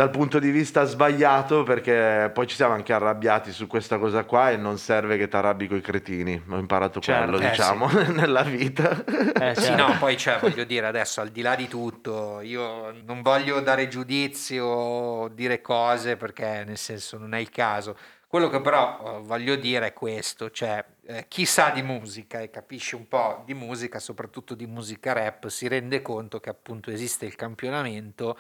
dal 0.01 0.09
punto 0.09 0.39
di 0.39 0.51
vista 0.51 0.85
sbagliato 0.85 1.63
perché 1.63 2.31
poi 2.33 2.47
ci 2.47 2.57
siamo 2.57 2.73
anche 2.73 2.95
arrabbiati 2.95 3.53
su 3.53 3.67
questa 3.67 3.99
cosa 3.99 4.25
qua 4.25 4.51
e 4.51 4.57
non 4.57 4.79
serve 4.79 5.19
che 5.19 5.29
ti 5.29 5.37
arrabbi 5.37 5.69
coi 5.69 5.83
cretini. 5.83 6.43
Ho 6.49 6.57
imparato 6.57 7.01
Certo. 7.01 7.31
quello, 7.33 7.45
Eh, 7.47 7.51
diciamo, 7.51 7.87
nella 8.09 8.43
vita. 8.43 9.05
Eh, 9.05 9.55
Sì, 9.55 9.65
certo. 9.65 9.87
no, 9.87 9.99
poi 9.99 10.17
cioè, 10.17 10.39
voglio 10.41 10.65
dire 10.65 10.87
adesso, 10.87 11.21
al 11.21 11.29
di 11.29 11.43
là 11.43 11.55
di 11.55 11.69
tutto, 11.69 12.41
io 12.41 12.95
non 13.05 13.21
voglio 13.21 13.61
dare 13.61 13.89
giudizi 13.89 14.59
o 14.59 15.29
dire 15.29 15.61
cose 15.61 16.17
perché 16.17 16.65
nel 16.65 16.79
senso 16.79 17.19
non 17.19 17.35
è 17.35 17.39
il 17.39 17.51
caso. 17.51 17.95
Quello 18.27 18.49
che 18.49 18.63
però 18.63 19.19
eh, 19.19 19.21
voglio 19.23 19.57
dire 19.57 19.89
è 19.89 19.93
questo, 19.93 20.51
cioè 20.51 20.83
eh, 21.09 21.27
chi 21.29 21.45
sa 21.45 21.69
di 21.75 21.83
musica 21.83 22.41
e 22.41 22.49
capisce 22.49 22.97
un 22.97 23.07
po' 23.07 23.43
di 23.45 23.53
musica, 23.53 23.99
soprattutto 23.99 24.55
di 24.55 24.65
musica 24.67 25.13
rap, 25.13 25.49
si 25.49 25.69
rende 25.69 26.01
conto 26.01 26.41
che 26.41 26.49
appunto 26.49 26.91
esiste 26.91 27.27
il 27.27 27.35
campionamento, 27.35 28.39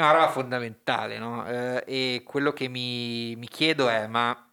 è 0.00 0.02
una 0.02 0.12
roba 0.12 0.28
fondamentale, 0.28 1.18
no? 1.18 1.46
Eh, 1.46 1.82
e 1.86 2.22
quello 2.22 2.52
che 2.52 2.68
mi, 2.68 3.34
mi 3.36 3.48
chiedo 3.48 3.88
è, 3.88 4.06
ma 4.06 4.46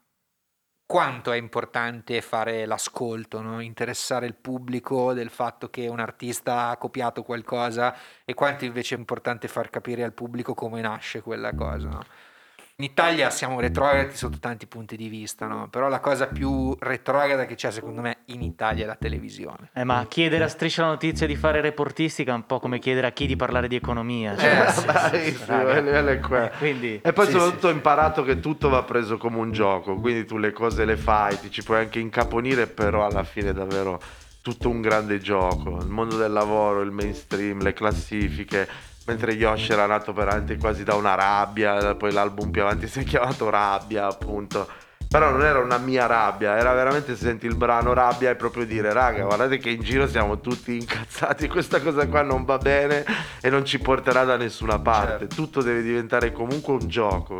quanto 0.86 1.34
è 1.34 1.38
importante 1.38 2.22
fare 2.22 2.66
l'ascolto, 2.66 3.41
no? 3.41 3.60
interessare 3.60 4.26
il 4.26 4.36
pubblico 4.36 5.12
del 5.12 5.30
fatto 5.30 5.70
che 5.70 5.88
un 5.88 6.00
artista 6.00 6.70
ha 6.70 6.78
copiato 6.78 7.24
qualcosa 7.24 7.94
e 8.24 8.34
quanto 8.34 8.64
invece 8.64 8.96
è 8.96 8.98
importante 8.98 9.50
far 9.50 9.70
capire 9.70 10.04
al 10.04 10.14
pubblico 10.14 10.54
come 10.54 10.80
nasce 10.80 11.22
quella 11.22 11.54
cosa. 11.54 11.89
no? 11.89 12.06
In 12.78 12.86
Italia 12.86 13.30
siamo 13.30 13.59
retrogradi 13.59 14.15
sotto 14.15 14.39
tanti 14.39 14.65
punti 14.65 14.97
di 14.97 15.07
vista, 15.07 15.45
no? 15.45 15.67
però 15.69 15.89
la 15.89 15.99
cosa 15.99 16.26
più 16.26 16.76
retrograda 16.80 17.45
che 17.45 17.53
c'è 17.53 17.69
secondo 17.69 18.01
me 18.01 18.24
in 18.26 18.41
Italia 18.41 18.86
è 18.86 18.88
la 18.88 18.95
televisione. 18.95 19.69
Eh, 19.74 19.84
ma 19.84 20.03
chiedere 20.09 20.45
a 20.45 20.47
Striscia 20.47 20.82
la 20.82 20.88
notizia 20.88 21.28
di 21.28 21.36
fare 21.36 21.61
reportistica 21.61 22.32
è 22.32 22.34
un 22.34 22.47
po' 22.47 22.59
come 22.59 22.80
chiedere 22.80 23.05
a 23.05 23.11
chi 23.11 23.28
di 23.28 23.36
parlare 23.36 23.67
di 23.67 23.76
economia. 23.76 24.36
cioè, 24.36 24.65
Eh, 25.13 25.34
sì, 25.34 25.51
è 25.53 26.19
quello. 26.19 26.49
Quindi, 26.57 26.99
E 27.03 27.13
poi 27.13 27.26
Sì, 27.28 27.34
soprattutto 27.34 27.67
sì, 27.67 27.74
ho 27.74 27.76
imparato 27.76 28.24
che 28.24 28.39
tutto 28.39 28.69
va 28.69 28.82
preso 28.82 29.17
come 29.17 29.38
un 29.38 29.51
gioco, 29.51 29.93
quindi 29.97 30.26
tu 30.26 30.39
le 30.39 30.51
cose 30.51 30.84
le 30.84 30.97
fai, 30.97 31.39
ti 31.39 31.51
ci 31.51 31.61
puoi 31.61 31.78
anche 31.78 31.99
incaponire, 31.99 32.65
però 32.65 33.05
alla 33.05 33.24
fine 33.24 33.51
è 33.51 33.53
davvero 33.53 34.01
tutto 34.41 34.69
un 34.69 34.82
grande 34.82 35.19
gioco. 35.19 35.78
Il 35.80 35.89
mondo 35.89 36.17
del 36.17 36.32
lavoro, 36.32 36.82
il 36.82 36.91
mainstream, 36.91 37.61
le 37.61 37.74
classifiche, 37.74 38.67
mentre 39.06 39.34
Yoshi 39.34 39.72
era 39.74 39.86
nato 39.86 40.14
veramente 40.14 40.58
quasi 40.58 40.84
da 40.84 40.95
una 40.95 41.16
rabbia, 41.16 41.95
poi 41.95 42.12
l'album 42.12 42.51
più 42.51 42.62
avanti 42.62 42.88
si 42.88 43.01
è 43.01 43.04
chiamato 43.04 43.49
Rabbia, 43.49 44.08
appunto. 44.08 44.68
Però 45.08 45.30
non 45.30 45.43
era 45.43 45.60
una 45.60 45.78
mia 45.78 46.08
rabbia, 46.08 46.58
era 46.58 46.74
veramente 46.74 47.16
se 47.16 47.26
senti 47.26 47.45
il 47.45 47.56
brano 47.56 47.93
rabbia 47.93 48.32
e 48.32 48.36
proprio 48.36 48.66
dire 48.66 48.91
raga 48.93 49.26
guardate 49.26 49.60
che 49.60 49.70
in 49.70 49.82
giro 49.84 50.08
siamo 50.08 50.39
tutti 50.39 50.76
incazzati, 50.76 51.47
questa 51.47 51.80
cosa 51.82 52.08
qua 52.08 52.24
non 52.24 52.45
va 52.45 52.58
bene 52.58 53.06
e 53.39 53.49
non 53.51 53.64
ci 53.64 53.78
porterà 53.78 54.24
da 54.24 54.38
nessuna 54.38 54.80
parte, 54.80 55.20
Certo. 55.28 55.36
tutto 55.36 55.62
deve 55.62 55.84
diventare 55.84 56.32
comunque 56.32 56.74
un 56.74 56.88
gioco, 56.88 57.39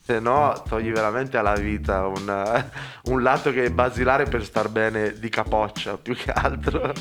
se 0.00 0.20
no 0.20 0.62
togli 0.68 0.92
veramente 0.92 1.36
alla 1.36 1.54
vita 1.56 2.06
un, 2.06 2.64
un 3.06 3.22
lato 3.22 3.50
che 3.50 3.64
è 3.64 3.70
basilare 3.70 4.26
per 4.26 4.44
star 4.44 4.68
bene 4.68 5.18
di 5.18 5.28
capoccia 5.28 5.96
più 5.96 6.14
che 6.14 6.30
altro. 6.30 6.92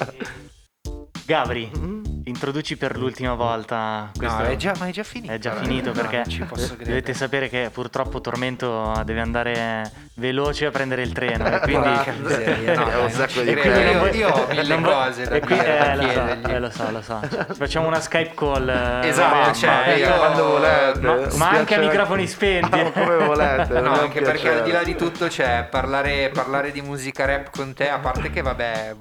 Gabri, 1.27 1.69
Mm. 1.77 2.03
introduci 2.23 2.77
per 2.77 2.97
l'ultima 2.97 3.33
volta 3.33 4.09
questo. 4.17 4.43
No, 4.43 4.45
è 4.45 4.55
già, 4.55 4.73
ma 4.79 4.87
è 4.87 4.91
già 4.91 5.03
finito. 5.03 5.33
È 5.33 5.37
già 5.37 5.55
finito 5.55 5.87
No, 5.87 5.91
perché 5.91 6.15
non 6.19 6.29
ci 6.29 6.39
posso 6.43 6.67
credere. 6.67 6.85
dovete 6.85 7.13
sapere 7.13 7.49
che 7.49 7.69
purtroppo 7.69 8.21
Tormento 8.21 8.93
deve 9.03 9.19
andare 9.19 9.91
veloce 10.13 10.67
a 10.67 10.71
prendere 10.71 11.01
il 11.01 11.11
treno 11.11 11.45
e 11.45 11.59
quindi 11.59 11.89
no, 11.89 13.01
un 13.03 13.09
sacco 13.09 13.41
di 13.41 13.53
tempo. 13.55 14.05
Io, 14.05 14.13
io 14.15 14.29
ho 14.29 14.47
mille 14.47 14.81
cose 14.81 15.23
da 15.27 15.35
e 15.35 15.39
qui- 15.41 15.53
dire, 15.53 15.91
eh, 15.91 15.95
lo 15.97 16.09
so, 16.09 16.47
eh, 16.47 16.59
lo 16.59 16.69
so, 16.71 16.91
lo 16.91 17.01
so. 17.01 17.19
Facciamo 17.55 17.87
una 17.87 17.99
Skype 17.99 18.33
call. 18.33 18.69
eh, 19.03 19.07
Esatto, 19.09 19.53
cioè, 19.53 19.95
io- 19.97 20.15
quando 20.15 20.45
volete. 20.47 20.99
Ma- 21.01 21.27
ma 21.35 21.49
anche 21.49 21.75
a 21.75 21.79
microfoni 21.79 22.25
spenti. 22.25 22.79
Ah, 22.79 22.91
come 22.91 23.17
volete. 23.17 23.81
No, 23.81 23.91
anche 23.99 24.21
perché 24.21 24.49
al 24.59 24.63
di 24.63 24.71
là 24.71 24.81
di 24.81 24.95
tutto, 24.95 25.29
cioè, 25.29 25.67
parlare, 25.69 26.29
parlare 26.33 26.71
di 26.71 26.81
musica 26.81 27.25
rap 27.25 27.49
con 27.49 27.73
te, 27.73 27.89
a 27.89 27.99
parte 27.99 28.29
che 28.29 28.41
vabbè, 28.41 28.95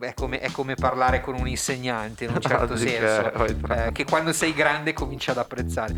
è 0.00 0.14
come, 0.14 0.40
è 0.40 0.50
come 0.50 0.74
parlare 0.74 1.20
con 1.20 1.34
un 1.34 1.46
insegnante 1.46 2.24
in 2.24 2.30
un 2.30 2.40
certo 2.42 2.76
senso, 2.76 3.30
tra- 3.30 3.86
eh, 3.86 3.92
che 3.92 4.04
quando 4.04 4.32
sei 4.32 4.54
grande 4.54 4.92
cominci 4.92 5.30
ad 5.30 5.38
apprezzare. 5.38 5.94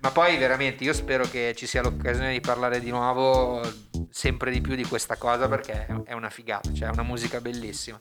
Ma 0.00 0.10
poi 0.10 0.36
veramente 0.36 0.84
io 0.84 0.92
spero 0.92 1.24
che 1.24 1.54
ci 1.56 1.66
sia 1.66 1.82
l'occasione 1.82 2.32
di 2.32 2.40
parlare 2.40 2.80
di 2.80 2.90
nuovo 2.90 3.60
sempre 4.10 4.50
di 4.50 4.60
più 4.60 4.74
di 4.74 4.84
questa 4.84 5.16
cosa 5.16 5.48
perché 5.48 5.86
è 6.04 6.12
una 6.12 6.30
figata, 6.30 6.72
cioè 6.72 6.88
è 6.88 6.92
una 6.92 7.02
musica 7.02 7.40
bellissima. 7.40 8.00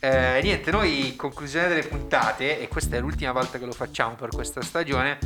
Eh, 0.00 0.40
niente, 0.42 0.70
noi 0.70 1.08
in 1.08 1.16
conclusione 1.16 1.68
delle 1.68 1.84
puntate, 1.84 2.60
e 2.60 2.68
questa 2.68 2.96
è 2.96 3.00
l'ultima 3.00 3.32
volta 3.32 3.58
che 3.58 3.64
lo 3.64 3.72
facciamo 3.72 4.14
per 4.16 4.28
questa 4.30 4.60
stagione, 4.60 5.18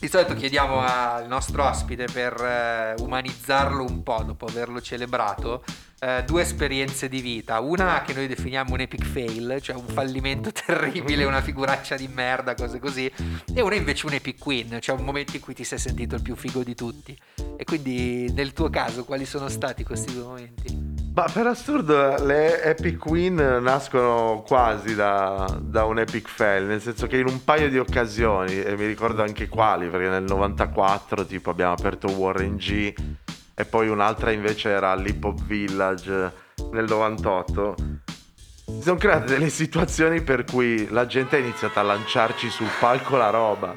di 0.00 0.08
solito 0.08 0.34
chiediamo 0.34 0.80
al 0.80 1.26
nostro 1.26 1.64
ospite 1.64 2.06
per 2.06 2.32
eh, 2.40 2.94
umanizzarlo 3.02 3.84
un 3.84 4.02
po' 4.02 4.22
dopo 4.22 4.46
averlo 4.46 4.80
celebrato 4.80 5.62
eh, 6.00 6.24
due 6.24 6.42
esperienze 6.42 7.08
di 7.08 7.20
vita. 7.20 7.60
Una 7.60 8.02
che 8.02 8.14
noi 8.14 8.26
definiamo 8.26 8.72
un 8.72 8.80
epic 8.80 9.04
fail, 9.04 9.58
cioè 9.60 9.76
un 9.76 9.86
fallimento 9.86 10.50
terribile, 10.52 11.24
una 11.24 11.42
figuraccia 11.42 11.96
di 11.96 12.08
merda, 12.08 12.54
cose 12.54 12.78
così, 12.78 13.10
e 13.54 13.60
una 13.60 13.74
invece 13.74 14.06
un 14.06 14.14
epic 14.14 14.44
win, 14.44 14.78
cioè 14.80 14.96
un 14.96 15.04
momento 15.04 15.36
in 15.36 15.42
cui 15.42 15.54
ti 15.54 15.64
sei 15.64 15.78
sentito 15.78 16.14
il 16.14 16.22
più 16.22 16.34
figo 16.34 16.62
di 16.62 16.74
tutti. 16.74 17.16
E 17.56 17.64
quindi 17.64 18.32
nel 18.32 18.52
tuo 18.52 18.70
caso 18.70 19.04
quali 19.04 19.26
sono 19.26 19.48
stati 19.48 19.84
questi 19.84 20.14
due 20.14 20.22
momenti? 20.22 20.88
Ma 21.12 21.26
per 21.30 21.46
assurdo 21.48 22.24
le 22.24 22.62
Epic 22.62 23.04
Win 23.04 23.34
nascono 23.34 24.42
quasi 24.46 24.94
da, 24.94 25.58
da 25.60 25.84
un 25.84 25.98
Epic 25.98 26.28
Fail, 26.28 26.64
nel 26.64 26.80
senso 26.80 27.08
che 27.08 27.18
in 27.18 27.26
un 27.26 27.42
paio 27.42 27.68
di 27.68 27.78
occasioni, 27.78 28.62
e 28.62 28.76
mi 28.76 28.86
ricordo 28.86 29.20
anche 29.20 29.48
quali, 29.48 29.88
perché 29.88 30.08
nel 30.08 30.22
94 30.22 31.26
tipo 31.26 31.50
abbiamo 31.50 31.72
aperto 31.72 32.08
Warren 32.12 32.56
G 32.56 32.94
e 33.60 33.66
poi 33.66 33.88
un'altra 33.88 34.32
invece 34.32 34.70
era 34.70 34.94
l'Hip 34.94 35.22
Hop 35.22 35.42
Village 35.42 36.32
nel 36.72 36.86
98. 36.88 37.74
Si 38.78 38.86
sono 38.86 38.98
create 38.98 39.26
delle 39.26 39.50
situazioni 39.50 40.22
per 40.22 40.44
cui 40.44 40.88
la 40.90 41.06
gente 41.06 41.36
ha 41.36 41.38
iniziato 41.38 41.78
a 41.78 41.82
lanciarci 41.82 42.48
sul 42.48 42.68
palco 42.78 43.16
la 43.16 43.30
roba. 43.30 43.74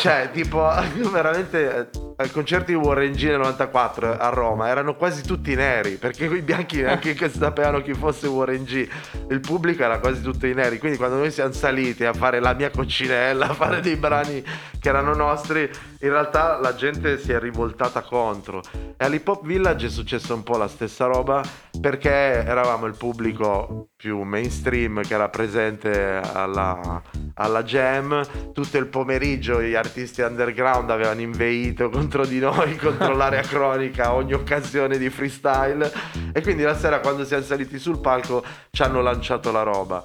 Cioè, 0.00 0.30
tipo, 0.32 0.66
veramente 1.10 1.90
eh, 1.92 2.04
al 2.18 2.30
concerto 2.30 2.66
di 2.70 2.74
Warren 2.74 3.12
G 3.12 3.24
nel 3.24 3.38
94 3.38 4.16
a 4.16 4.28
Roma 4.30 4.68
erano 4.68 4.96
quasi 4.96 5.22
tutti 5.22 5.54
neri, 5.54 5.96
perché 5.96 6.28
quei 6.28 6.40
bianchi 6.40 6.80
neanche 6.80 7.12
che 7.12 7.28
sapevano 7.28 7.82
chi 7.82 7.92
fosse 7.92 8.26
Warren 8.26 8.64
G. 8.64 8.88
Il 9.28 9.40
pubblico 9.40 9.82
era 9.82 9.98
quasi 9.98 10.22
tutti 10.22 10.52
neri, 10.54 10.78
quindi 10.78 10.96
quando 10.96 11.16
noi 11.16 11.30
siamo 11.30 11.52
saliti 11.52 12.04
a 12.04 12.14
fare 12.14 12.40
la 12.40 12.54
mia 12.54 12.70
coccinella, 12.70 13.48
a 13.48 13.54
fare 13.54 13.80
dei 13.80 13.96
brani 13.96 14.42
che 14.80 14.88
erano 14.88 15.14
nostri, 15.14 15.68
in 16.00 16.08
realtà 16.08 16.58
la 16.58 16.74
gente 16.74 17.18
si 17.18 17.32
è 17.32 17.38
rivoltata 17.38 18.00
contro. 18.00 18.62
E 18.96 19.04
all'Hip 19.04 19.28
Hop 19.28 19.44
Village 19.44 19.86
è 19.86 19.90
successa 19.90 20.32
un 20.32 20.42
po' 20.42 20.56
la 20.56 20.68
stessa 20.68 21.04
roba 21.04 21.42
perché 21.78 22.10
eravamo 22.10 22.86
il 22.86 22.96
pubblico 22.96 23.88
più 23.96 24.20
mainstream 24.22 25.02
che 25.02 25.14
era 25.14 25.30
presente 25.30 26.20
alla, 26.20 27.02
alla 27.34 27.62
jam. 27.62 28.52
Tutto 28.52 28.76
il 28.76 28.86
pomeriggio 28.86 29.62
gli 29.62 29.74
artisti 29.74 30.20
underground 30.20 30.90
avevano 30.90 31.22
inveito 31.22 31.88
contro 31.90 32.26
di 32.26 32.38
noi, 32.38 32.76
contro 32.76 33.14
l'area 33.16 33.42
cronica, 33.42 34.12
ogni 34.12 34.34
occasione 34.34 34.98
di 34.98 35.08
freestyle. 35.08 35.90
E 36.32 36.42
quindi 36.42 36.62
la 36.62 36.76
sera 36.76 37.00
quando 37.00 37.24
siamo 37.24 37.42
saliti 37.42 37.78
sul 37.78 38.00
palco 38.00 38.44
ci 38.70 38.82
hanno 38.82 39.00
lanciato 39.00 39.50
la 39.50 39.62
roba. 39.62 40.02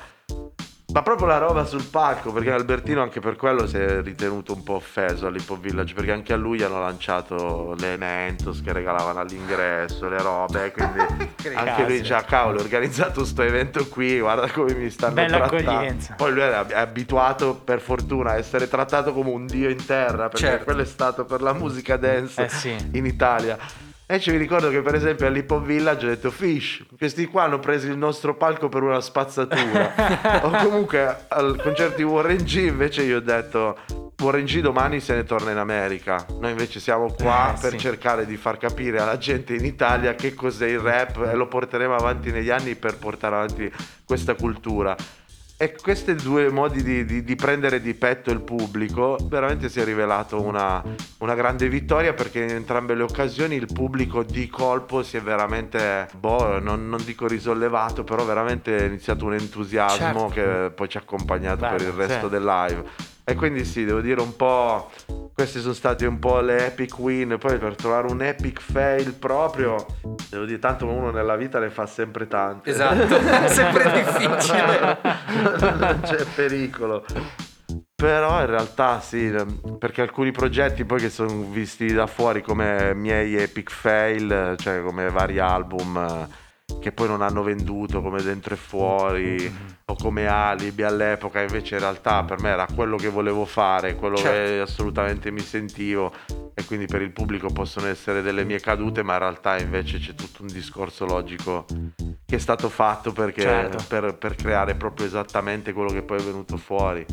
Ma 0.94 1.04
proprio 1.04 1.26
la 1.28 1.38
roba 1.38 1.64
sul 1.64 1.86
palco, 1.86 2.34
perché 2.34 2.52
Albertino 2.52 3.02
anche 3.02 3.22
per 3.22 3.38
quello 3.38 3.66
si 3.66 3.78
è 3.78 4.02
ritenuto 4.02 4.54
un 4.54 4.62
po' 4.62 4.74
offeso 4.74 5.26
all'Hip 5.26 5.50
Hop 5.50 5.60
Village, 5.62 5.94
perché 5.94 6.12
anche 6.12 6.34
a 6.34 6.36
lui 6.36 6.62
hanno 6.64 6.82
lanciato 6.82 7.76
le 7.80 7.96
Mentos 7.96 8.62
che 8.62 8.74
regalavano 8.74 9.20
all'ingresso, 9.22 10.10
le 10.10 10.22
robe, 10.22 10.72
quindi 10.76 11.00
anche 11.56 11.86
lui 11.86 12.02
dice, 12.02 12.14
ah, 12.14 12.24
cavolo, 12.24 12.60
ho 12.60 12.64
organizzato 12.64 13.24
sto 13.24 13.42
evento 13.42 13.88
qui, 13.88 14.20
guarda 14.20 14.50
come 14.52 14.74
mi 14.74 14.90
stanno 14.90 15.14
Bella 15.14 15.38
trattando. 15.38 15.72
accoglienza. 15.72 16.14
Poi 16.16 16.32
lui 16.34 16.42
è 16.42 16.66
abituato, 16.74 17.56
per 17.56 17.80
fortuna, 17.80 18.32
a 18.32 18.36
essere 18.36 18.68
trattato 18.68 19.14
come 19.14 19.30
un 19.30 19.46
dio 19.46 19.70
in 19.70 19.86
terra, 19.86 20.28
perché 20.28 20.46
Certo. 20.48 20.64
quello 20.66 20.82
è 20.82 20.86
stato 20.86 21.24
per 21.24 21.42
la 21.42 21.54
musica 21.54 21.96
dance 21.96 22.44
Eh 22.44 22.50
sì. 22.50 22.76
in 22.94 23.06
Italia. 23.06 23.58
E 24.12 24.20
ci 24.20 24.36
ricordo 24.36 24.70
che 24.70 24.82
per 24.82 24.94
esempio 24.94 25.26
all'Hip 25.26 25.50
Hop 25.52 25.64
Village 25.64 26.06
ho 26.06 26.10
detto 26.10 26.32
Fish, 26.32 26.84
questi 26.98 27.28
qua 27.28 27.44
hanno 27.44 27.60
preso 27.60 27.88
il 27.88 27.98
nostro 27.98 28.36
palco 28.36 28.68
per 28.68 28.84
una 28.84 29.00
spazzatura. 29.00 30.42
o 30.44 30.50
comunque 30.50 31.28
al 31.30 31.58
concerto 31.64 31.96
di 31.96 32.04
Warren 32.04 32.44
G 32.44 32.56
invece 32.56 33.04
io 33.04 33.16
ho 33.16 33.22
detto 33.22 33.78
Warren 34.22 34.44
G 34.44 34.60
domani 34.60 35.00
se 35.00 35.16
ne 35.16 35.24
torna 35.24 35.52
in 35.52 35.58
America. 35.58 36.26
Noi 36.42 36.52
invece 36.52 36.82
siamo 36.82 37.10
qua 37.14 37.54
Eh, 37.56 37.60
per 37.62 37.72
sì. 37.72 37.80
cercare 37.80 38.26
di 38.26 38.36
far 38.36 38.58
capire 38.58 39.00
alla 39.00 39.18
gente 39.18 39.56
in 39.56 39.64
Italia 39.64 40.14
che 40.14 40.34
cos'è 40.34 40.68
il 40.68 40.80
rap 40.80 41.26
e 41.32 41.34
lo 41.34 41.48
porteremo 41.48 41.96
avanti 41.96 42.32
negli 42.32 42.50
anni 42.50 42.76
per 42.76 42.98
portare 42.98 43.36
avanti 43.36 43.72
questa 44.04 44.34
cultura. 44.36 44.94
E 45.62 45.76
questi 45.80 46.16
due 46.16 46.50
modi 46.50 46.82
di, 46.82 47.06
di- 47.06 47.24
di 47.24 47.36
prendere 47.36 47.82
di 47.82 47.94
petto 47.94 48.32
il 48.32 48.42
pubblico 48.42 49.16
veramente 49.26 49.70
si 49.70 49.80
è 49.80 49.84
rivelato 49.84 50.42
una, 50.42 50.82
una 51.20 51.36
grande 51.36 51.70
vittoria 51.70 52.14
perché 52.14 52.42
in 52.42 52.50
entrambe 52.50 52.96
le 52.96 53.04
occasioni 53.04 53.58
il 53.58 53.68
pubblico 53.72 54.24
di 54.24 54.48
colpo 54.48 55.04
si 55.04 55.18
è 55.18 55.22
veramente, 55.22 56.08
boh, 56.18 56.58
non, 56.60 56.90
non 56.90 57.04
dico 57.06 57.28
risollevato, 57.28 58.04
però 58.04 58.26
veramente 58.26 58.76
è 58.76 58.86
iniziato 58.86 59.26
un 59.26 59.36
entusiasmo 59.36 60.32
Certo. 60.32 60.34
che 60.34 60.72
poi 60.72 60.90
ci 60.90 60.98
ha 60.98 61.02
accompagnato 61.02 61.60
per 61.60 61.76
Bello, 61.76 61.90
il 61.90 61.96
resto 61.96 62.26
sì. 62.26 62.32
del 62.32 62.44
live. 62.44 62.84
E 63.24 63.36
quindi 63.36 63.66
sì, 63.66 63.86
devo 63.86 64.02
dire 64.02 64.20
un 64.20 64.36
po', 64.36 64.90
queste 65.34 65.60
sono 65.60 65.74
state 65.74 66.06
un 66.06 66.20
po' 66.20 66.40
le 66.40 66.68
epic 66.68 66.98
win, 66.98 67.38
poi 67.40 67.58
per 67.58 67.76
trovare 67.76 68.08
un 68.08 68.22
epic 68.22 68.60
fail 68.60 69.14
proprio, 69.14 69.86
devo 70.30 70.46
dire 70.46 70.60
tanto 70.60 70.88
uno 70.88 71.12
nella 71.12 71.36
vita 71.36 71.60
ne 71.60 71.70
fa 71.70 71.86
sempre 71.86 72.28
tante. 72.28 72.70
Esatto, 72.70 73.16
è 73.18 73.48
sempre 73.48 73.92
difficile. 73.92 74.98
non 75.78 76.00
c'è 76.04 76.26
pericolo. 76.36 77.06
Però 77.96 78.40
in 78.40 78.48
realtà 78.48 79.00
sì, 79.00 79.32
perché 79.78 80.02
alcuni 80.02 80.32
progetti 80.32 80.86
poi 80.86 81.00
che 81.00 81.12
sono 81.12 81.44
visti 81.44 81.94
da 81.94 82.08
fuori 82.08 82.42
come 82.42 82.96
miei 82.96 83.36
epic 83.36 83.70
fail, 83.70 84.56
cioè 84.58 84.82
come 84.82 85.12
vari 85.12 85.38
album 85.38 86.28
che 86.80 86.92
poi 86.92 87.08
non 87.08 87.22
hanno 87.22 87.44
venduto 87.44 88.02
come 88.02 88.22
dentro 88.22 88.54
e 88.54 88.58
fuori 88.58 89.54
o 89.86 89.96
come 89.96 90.28
alibi 90.28 90.84
all'epoca, 90.84 91.42
invece 91.42 91.76
in 91.76 91.82
realtà 91.82 92.24
per 92.24 92.40
me 92.42 92.50
era 92.50 92.66
quello 92.74 92.96
che 92.98 93.10
volevo 93.10 93.46
fare, 93.46 93.96
quello 93.96 94.16
che 94.16 94.22
Certo. 94.22 94.62
assolutamente 94.64 95.32
mi 95.32 95.42
sentivo 95.42 96.12
e 96.54 96.66
quindi 96.66 96.86
per 96.86 97.02
il 97.02 97.12
pubblico 97.12 97.48
possono 97.50 97.88
essere 97.88 98.22
delle 98.22 98.44
mie 98.44 98.60
cadute, 98.60 99.04
ma 99.04 99.14
in 99.14 99.20
realtà 99.20 99.60
invece 99.60 100.00
c'è 100.00 100.14
tutto 100.16 100.42
un 100.42 100.48
discorso 100.48 101.06
logico 101.06 101.66
che 102.26 102.36
è 102.36 102.40
stato 102.40 102.70
fatto 102.70 103.12
perché, 103.12 103.42
Certo. 103.42 103.84
per, 103.88 104.16
per 104.16 104.36
creare 104.36 104.76
proprio 104.76 105.06
esattamente 105.06 105.74
quello 105.74 105.90
che 105.92 106.02
poi 106.02 106.20
è 106.20 106.24
venuto 106.24 106.58
fuori. 106.58 107.06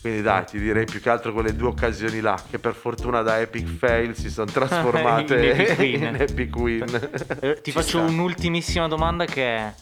Quindi 0.00 0.22
dai, 0.22 0.46
ti 0.46 0.58
direi 0.58 0.86
più 0.86 0.98
che 1.00 1.10
altro 1.10 1.32
quelle 1.34 1.54
due 1.54 1.68
occasioni 1.68 2.20
là, 2.20 2.40
che 2.48 2.58
per 2.58 2.74
fortuna 2.74 3.20
da 3.20 3.38
epic 3.40 3.66
fail 3.68 4.16
si 4.16 4.30
sono 4.30 4.46
trasformate 4.50 5.34
In 5.34 5.60
epic 5.60 5.78
win. 5.78 6.02
in 6.02 6.14
epic 6.18 6.56
win. 6.56 7.10
Eh, 7.40 7.54
Ti 7.56 7.60
Ci 7.64 7.70
faccio 7.72 7.98
sta. 7.98 8.10
un'ultimissima 8.10 8.88
domanda 8.88 9.26
che 9.26 9.44
è 9.56 9.74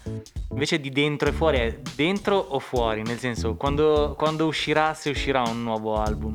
invece 0.50 0.80
di 0.80 0.90
dentro 0.90 1.28
e 1.28 1.32
fuori 1.32 1.58
è 1.58 1.78
dentro 1.94 2.34
o 2.36 2.58
fuori? 2.58 3.02
Nel 3.02 3.18
senso, 3.18 3.54
quando, 3.54 4.14
quando 4.18 4.46
uscirà, 4.46 4.92
se 4.94 5.10
uscirà 5.10 5.42
un 5.42 5.62
nuovo 5.62 5.96
album? 6.02 6.34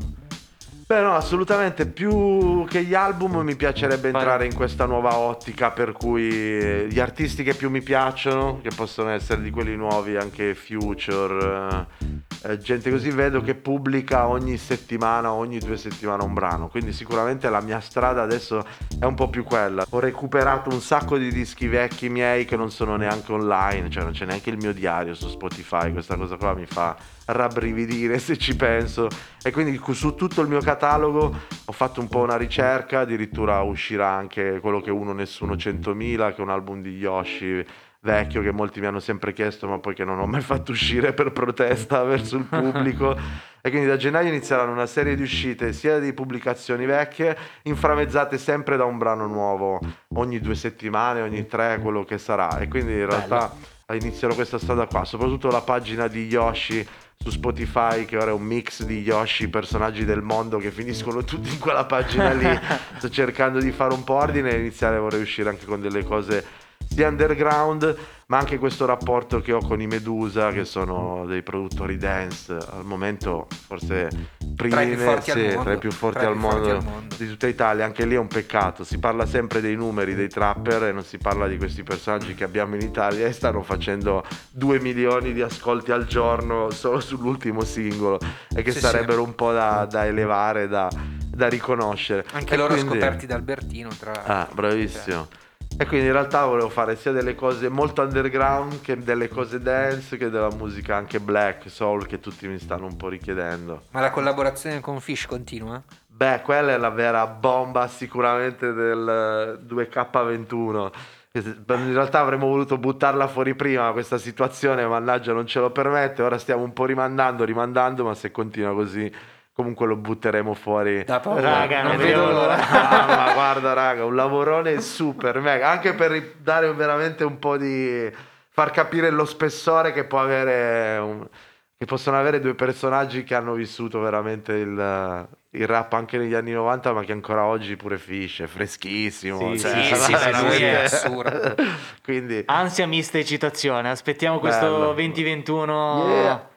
Beh 0.85 1.01
no, 1.01 1.15
assolutamente, 1.15 1.85
più 1.85 2.65
che 2.67 2.83
gli 2.83 2.93
album 2.93 3.37
mi 3.37 3.55
piacerebbe 3.55 4.09
entrare 4.09 4.45
in 4.45 4.53
questa 4.53 4.85
nuova 4.85 5.15
ottica 5.15 5.71
per 5.71 5.93
cui 5.93 6.85
gli 6.87 6.99
artisti 6.99 7.41
che 7.41 7.53
più 7.53 7.69
mi 7.69 7.81
piacciono, 7.81 8.59
che 8.61 8.69
possono 8.75 9.09
essere 9.09 9.41
di 9.41 9.49
quelli 9.49 9.77
nuovi, 9.77 10.17
anche 10.17 10.53
Future, 10.53 11.87
eh, 11.97 12.51
eh, 12.51 12.57
gente 12.57 12.91
così, 12.91 13.11
vedo 13.11 13.41
che 13.41 13.55
pubblica 13.55 14.27
ogni 14.27 14.57
settimana, 14.57 15.31
ogni 15.31 15.59
due 15.59 15.77
settimane 15.77 16.21
un 16.21 16.33
brano, 16.33 16.67
quindi 16.67 16.91
sicuramente 16.91 17.49
la 17.49 17.61
mia 17.61 17.79
strada 17.79 18.21
adesso 18.21 18.65
è 18.99 19.05
un 19.05 19.15
po' 19.15 19.29
più 19.29 19.45
quella. 19.45 19.85
Ho 19.89 19.99
recuperato 19.99 20.69
un 20.69 20.81
sacco 20.81 21.17
di 21.17 21.31
dischi 21.31 21.67
vecchi 21.67 22.09
miei 22.09 22.43
che 22.43 22.57
non 22.57 22.69
sono 22.69 22.97
neanche 22.97 23.31
online, 23.31 23.89
cioè 23.89 24.03
non 24.03 24.11
c'è 24.11 24.25
neanche 24.25 24.49
il 24.49 24.57
mio 24.57 24.73
diario 24.73 25.13
su 25.13 25.29
Spotify, 25.29 25.93
questa 25.93 26.17
cosa 26.17 26.35
qua 26.35 26.53
mi 26.53 26.65
fa 26.65 26.95
rabbrividire 27.25 28.19
se 28.19 28.37
ci 28.37 28.55
penso. 28.55 29.07
E 29.43 29.51
quindi 29.51 29.79
su 29.93 30.15
tutto 30.15 30.41
il 30.41 30.47
mio 30.47 30.59
catalogo 30.59 31.35
ho 31.65 31.71
fatto 31.71 31.99
un 31.99 32.07
po' 32.07 32.19
una 32.19 32.37
ricerca, 32.37 33.01
addirittura 33.01 33.61
uscirà 33.61 34.09
anche 34.09 34.59
quello 34.59 34.81
che 34.81 34.91
uno 34.91 35.13
nessuno 35.13 35.53
100.000 35.53 36.33
che 36.33 36.37
è 36.37 36.41
un 36.41 36.49
album 36.49 36.81
di 36.81 36.97
Yoshi 36.97 37.65
vecchio 38.03 38.41
che 38.41 38.51
molti 38.51 38.81
mi 38.81 38.85
hanno 38.85 38.99
sempre 38.99 39.31
chiesto 39.31 39.65
ma 39.65 39.79
poi 39.79 39.95
che 39.95 40.03
non 40.03 40.19
ho 40.19 40.25
mai 40.25 40.41
fatto 40.41 40.73
uscire 40.73 41.13
per 41.13 41.31
protesta 41.31 42.03
verso 42.03 42.37
il 42.37 42.45
pubblico. 42.45 43.15
E 43.65 43.69
quindi 43.69 43.87
da 43.87 43.95
gennaio 43.95 44.27
inizieranno 44.27 44.73
una 44.73 44.85
serie 44.85 45.15
di 45.15 45.21
uscite 45.21 45.71
sia 45.71 45.97
di 45.97 46.11
pubblicazioni 46.11 46.85
vecchie 46.85 47.37
inframezzate 47.61 48.37
sempre 48.37 48.75
da 48.75 48.83
un 48.83 48.97
brano 48.97 49.25
nuovo. 49.25 49.79
Ogni 50.15 50.41
due 50.41 50.53
settimane, 50.53 51.21
ogni 51.21 51.45
tre, 51.45 51.79
quello 51.81 52.03
che 52.03 52.17
sarà. 52.17 52.57
E 52.57 52.67
quindi 52.67 52.91
in 52.91 53.05
realtà 53.05 53.55
inizierò 53.93 54.35
questa 54.35 54.57
strada 54.57 54.85
qua, 54.85 55.05
soprattutto 55.05 55.49
la 55.49 55.61
pagina 55.61 56.07
di 56.07 56.27
Yoshi 56.27 56.85
su 57.23 57.29
Spotify 57.29 58.03
che 58.03 58.17
ora 58.17 58.31
è 58.31 58.33
un 58.33 58.41
mix 58.41 58.83
di 58.83 59.01
Yoshi, 59.01 59.47
personaggi 59.47 60.03
del 60.03 60.21
mondo 60.21 60.57
che 60.57 60.71
finiscono 60.71 61.23
tutti 61.23 61.49
in 61.49 61.57
quella 61.57 61.85
pagina 61.85 62.33
lì. 62.33 62.59
Sto 62.97 63.09
cercando 63.09 63.59
di 63.59 63.71
fare 63.71 63.93
un 63.93 64.03
po' 64.03 64.15
ordine 64.15 64.51
e 64.51 64.59
iniziare 64.59 64.97
vorrei 64.97 65.21
uscire 65.21 65.49
anche 65.49 65.65
con 65.65 65.79
delle 65.79 66.03
cose 66.03 66.45
sia 66.89 67.07
underground, 67.07 67.95
ma 68.27 68.37
anche 68.37 68.57
questo 68.57 68.85
rapporto 68.85 69.41
che 69.41 69.51
ho 69.51 69.59
con 69.59 69.81
i 69.81 69.87
Medusa, 69.87 70.51
che 70.51 70.63
sono 70.65 71.25
dei 71.25 71.41
produttori 71.43 71.97
dance 71.97 72.53
al 72.53 72.83
momento 72.85 73.47
forse 73.67 74.07
primi, 74.55 74.71
Tra 74.71 74.81
i 74.83 74.87
più 74.89 74.97
forti 74.97 75.31
al 75.31 75.37
sì, 75.37 75.43
mondo. 75.47 75.63
tra 75.63 75.73
i 75.73 75.77
più 75.77 75.91
forti, 75.91 76.25
al, 76.25 76.31
più 76.31 76.39
forti 76.41 76.59
mondo 76.67 76.77
al 76.77 76.83
mondo. 76.83 77.15
di 77.17 77.27
tutta 77.27 77.47
Italia. 77.47 77.85
Anche 77.85 78.05
lì 78.05 78.15
è 78.15 78.19
un 78.19 78.27
peccato, 78.27 78.83
si 78.83 78.97
parla 78.99 79.25
sempre 79.25 79.59
dei 79.61 79.75
numeri 79.75 80.13
dei 80.15 80.29
trapper 80.29 80.83
e 80.83 80.91
non 80.91 81.03
si 81.03 81.17
parla 81.17 81.47
di 81.47 81.57
questi 81.57 81.83
personaggi 81.83 82.33
che 82.35 82.43
abbiamo 82.43 82.75
in 82.75 82.81
Italia 82.81 83.25
e 83.27 83.31
stanno 83.33 83.61
facendo 83.63 84.23
2 84.51 84.79
milioni 84.79 85.33
di 85.33 85.41
ascolti 85.41 85.91
al 85.91 86.05
giorno 86.05 86.69
solo 86.71 86.99
sull'ultimo 86.99 87.63
singolo 87.63 88.19
e 88.55 88.61
che 88.61 88.71
Sì, 88.71 88.79
sarebbero 88.79 89.21
un 89.23 89.35
po' 89.35 89.51
da, 89.51 89.85
da 89.89 90.05
elevare, 90.05 90.67
da, 90.67 90.89
da 91.27 91.47
riconoscere. 91.49 92.25
Anche 92.33 92.53
E 92.53 92.57
loro 92.57 92.73
quindi- 92.73 92.91
scoperti 92.91 93.25
da 93.25 93.35
Albertino, 93.35 93.89
tra 93.99 94.11
l'altro. 94.11 94.33
Ah, 94.33 94.47
bravissimo. 94.53 95.27
E 95.75 95.87
quindi 95.87 96.05
in 96.05 96.13
realtà 96.13 96.45
volevo 96.45 96.69
fare 96.69 96.95
sia 96.95 97.11
delle 97.11 97.33
cose 97.33 97.67
molto 97.67 98.03
underground 98.03 98.81
che 98.81 98.95
delle 98.97 99.27
cose 99.27 99.59
dance 99.59 100.17
che 100.17 100.29
della 100.29 100.51
musica 100.51 100.95
anche 100.95 101.19
black, 101.19 101.69
soul 101.69 102.05
che 102.05 102.19
tutti 102.19 102.47
mi 102.47 102.59
stanno 102.59 102.85
un 102.85 102.95
po' 102.95 103.09
richiedendo. 103.09 103.83
Ma 103.91 103.99
la 103.99 104.11
collaborazione 104.11 104.79
con 104.79 104.99
Fish 104.99 105.25
continua? 105.25 105.81
Beh, 106.05 106.41
quella 106.43 106.73
è 106.73 106.77
la 106.77 106.91
vera 106.91 107.25
bomba 107.25 107.87
sicuramente 107.87 108.71
del 108.71 109.59
eh, 109.59 109.73
2K21. 109.73 110.91
In 111.33 111.93
realtà 111.93 112.19
avremmo 112.19 112.45
voluto 112.45 112.77
buttarla 112.77 113.27
fuori 113.27 113.55
prima, 113.55 113.85
ma 113.85 113.91
questa 113.91 114.19
situazione, 114.19 114.85
mannaggia, 114.85 115.33
non 115.33 115.47
ce 115.47 115.59
lo 115.59 115.71
permette. 115.71 116.21
Ora 116.21 116.37
stiamo 116.37 116.63
un 116.63 116.73
po' 116.73 116.85
rimandando, 116.85 117.43
rimandando, 117.43 118.03
ma 118.03 118.13
se 118.13 118.29
continua 118.29 118.75
così, 118.75 119.11
comunque 119.53 119.85
lo 119.87 119.95
butteremo 119.95 120.53
fuori. 120.53 121.03
Da 121.03 121.19
paura. 121.19 121.59
Raga, 121.59 121.81
non 121.83 121.91
non 121.95 122.01
vedo 122.05 122.25
l'ora. 122.29 122.55
Ah, 122.55 123.05
ma 123.27 123.33
guarda, 123.33 123.73
raga, 123.73 124.03
un 124.05 124.15
lavorone 124.15 124.81
super 124.81 125.39
mega, 125.39 125.69
anche 125.69 125.93
per 125.93 126.33
dare 126.39 126.71
veramente 126.73 127.23
un 127.23 127.37
po' 127.39 127.57
di 127.57 128.11
far 128.49 128.71
capire 128.71 129.09
lo 129.09 129.25
spessore 129.25 129.91
che 129.93 130.03
può 130.05 130.19
avere 130.19 130.97
un- 130.99 131.27
che 131.75 131.85
possono 131.85 132.17
avere 132.17 132.39
due 132.39 132.53
personaggi 132.53 133.23
che 133.25 133.35
hanno 133.35 133.53
vissuto 133.53 133.99
veramente 133.99 134.53
il, 134.53 135.27
il 135.49 135.67
rap 135.67 135.91
anche 135.93 136.17
negli 136.17 136.33
anni 136.33 136.51
90, 136.51 136.93
ma 136.93 137.03
che 137.03 137.11
ancora 137.11 137.43
oggi 137.43 137.75
pure 137.75 137.97
Fish 137.97 138.39
è 138.41 138.45
freschissimo. 138.47 139.53
Sì, 139.55 139.59
cioè, 139.59 139.83
sì, 139.83 139.95
sì, 139.95 140.11
veramente- 140.13 140.71
è 140.71 140.83
assurdo. 140.85 141.55
Quindi 142.01 142.43
Ansia 142.45 142.87
mista 142.87 143.17
eccitazione, 143.17 143.89
aspettiamo 143.89 144.39
questo 144.39 144.61
Bello. 144.65 144.93
2021 144.93 146.05
Yeah. 146.07 146.47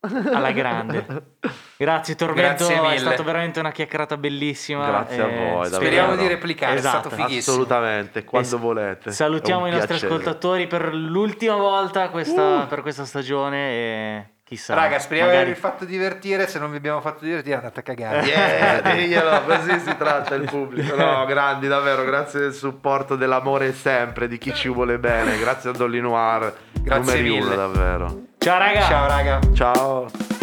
Alla 0.00 0.52
grande. 0.52 1.06
Grazie 1.76 2.14
Tormento, 2.14 2.66
Grazie 2.66 2.94
è 2.94 2.98
stato 2.98 3.22
veramente 3.22 3.60
una 3.60 3.72
chiacchierata 3.72 4.16
bellissima. 4.16 4.86
Grazie 4.86 5.22
a 5.22 5.26
voi, 5.26 5.62
davvero. 5.68 5.74
Speriamo 5.74 6.16
di 6.16 6.26
replicare, 6.26 6.76
Esatto. 6.76 7.08
è 7.08 7.10
stato 7.10 7.16
fighissimo. 7.22 7.54
assolutamente, 7.56 8.24
quando 8.24 8.48
E 8.48 8.50
s- 8.50 8.60
volete. 8.60 9.12
Salutiamo 9.12 9.66
i 9.66 9.70
un 9.70 9.76
nostri 9.76 9.88
piacere. 9.88 10.12
ascoltatori 10.12 10.66
per 10.66 10.94
l'ultima 10.94 11.56
volta 11.56 12.08
questa- 12.10 12.66
per 12.68 12.82
questa 12.82 13.04
stagione 13.04 13.70
e 13.70 14.26
Chissà. 14.48 14.74
Raga, 14.74 15.00
speriamo 15.00 15.30
di 15.30 15.36
magari- 15.36 15.52
avervi 15.52 15.68
fatto 15.68 15.84
divertire. 15.84 16.46
Se 16.46 16.60
non 16.60 16.70
vi 16.70 16.76
abbiamo 16.76 17.00
fatto 17.00 17.24
divertire, 17.24 17.56
andate 17.56 17.80
a 17.80 17.82
cagare. 17.82 18.24
Yeah, 18.26 18.80
diglielo, 18.94 19.42
così 19.42 19.76
si 19.80 19.96
tratta 19.98 20.36
il 20.36 20.44
pubblico. 20.48 20.94
No, 20.94 21.24
grandi, 21.26 21.66
davvero, 21.66 22.04
grazie 22.04 22.38
del 22.38 22.54
supporto, 22.54 23.16
dell'amore 23.16 23.72
sempre, 23.74 24.28
di 24.28 24.38
chi 24.38 24.54
ci 24.54 24.68
vuole 24.68 24.98
bene. 25.00 25.36
Grazie 25.40 25.70
a 25.70 25.72
Dolly 25.72 26.00
Noir, 26.00 26.54
Grazie 26.80 27.22
mille. 27.22 27.40
uno, 27.44 27.54
davvero. 27.56 28.20
Ciao 28.38 28.58
raga! 28.58 28.80
Ciao, 28.82 29.08
raga. 29.08 29.40
Ciao. 29.52 30.35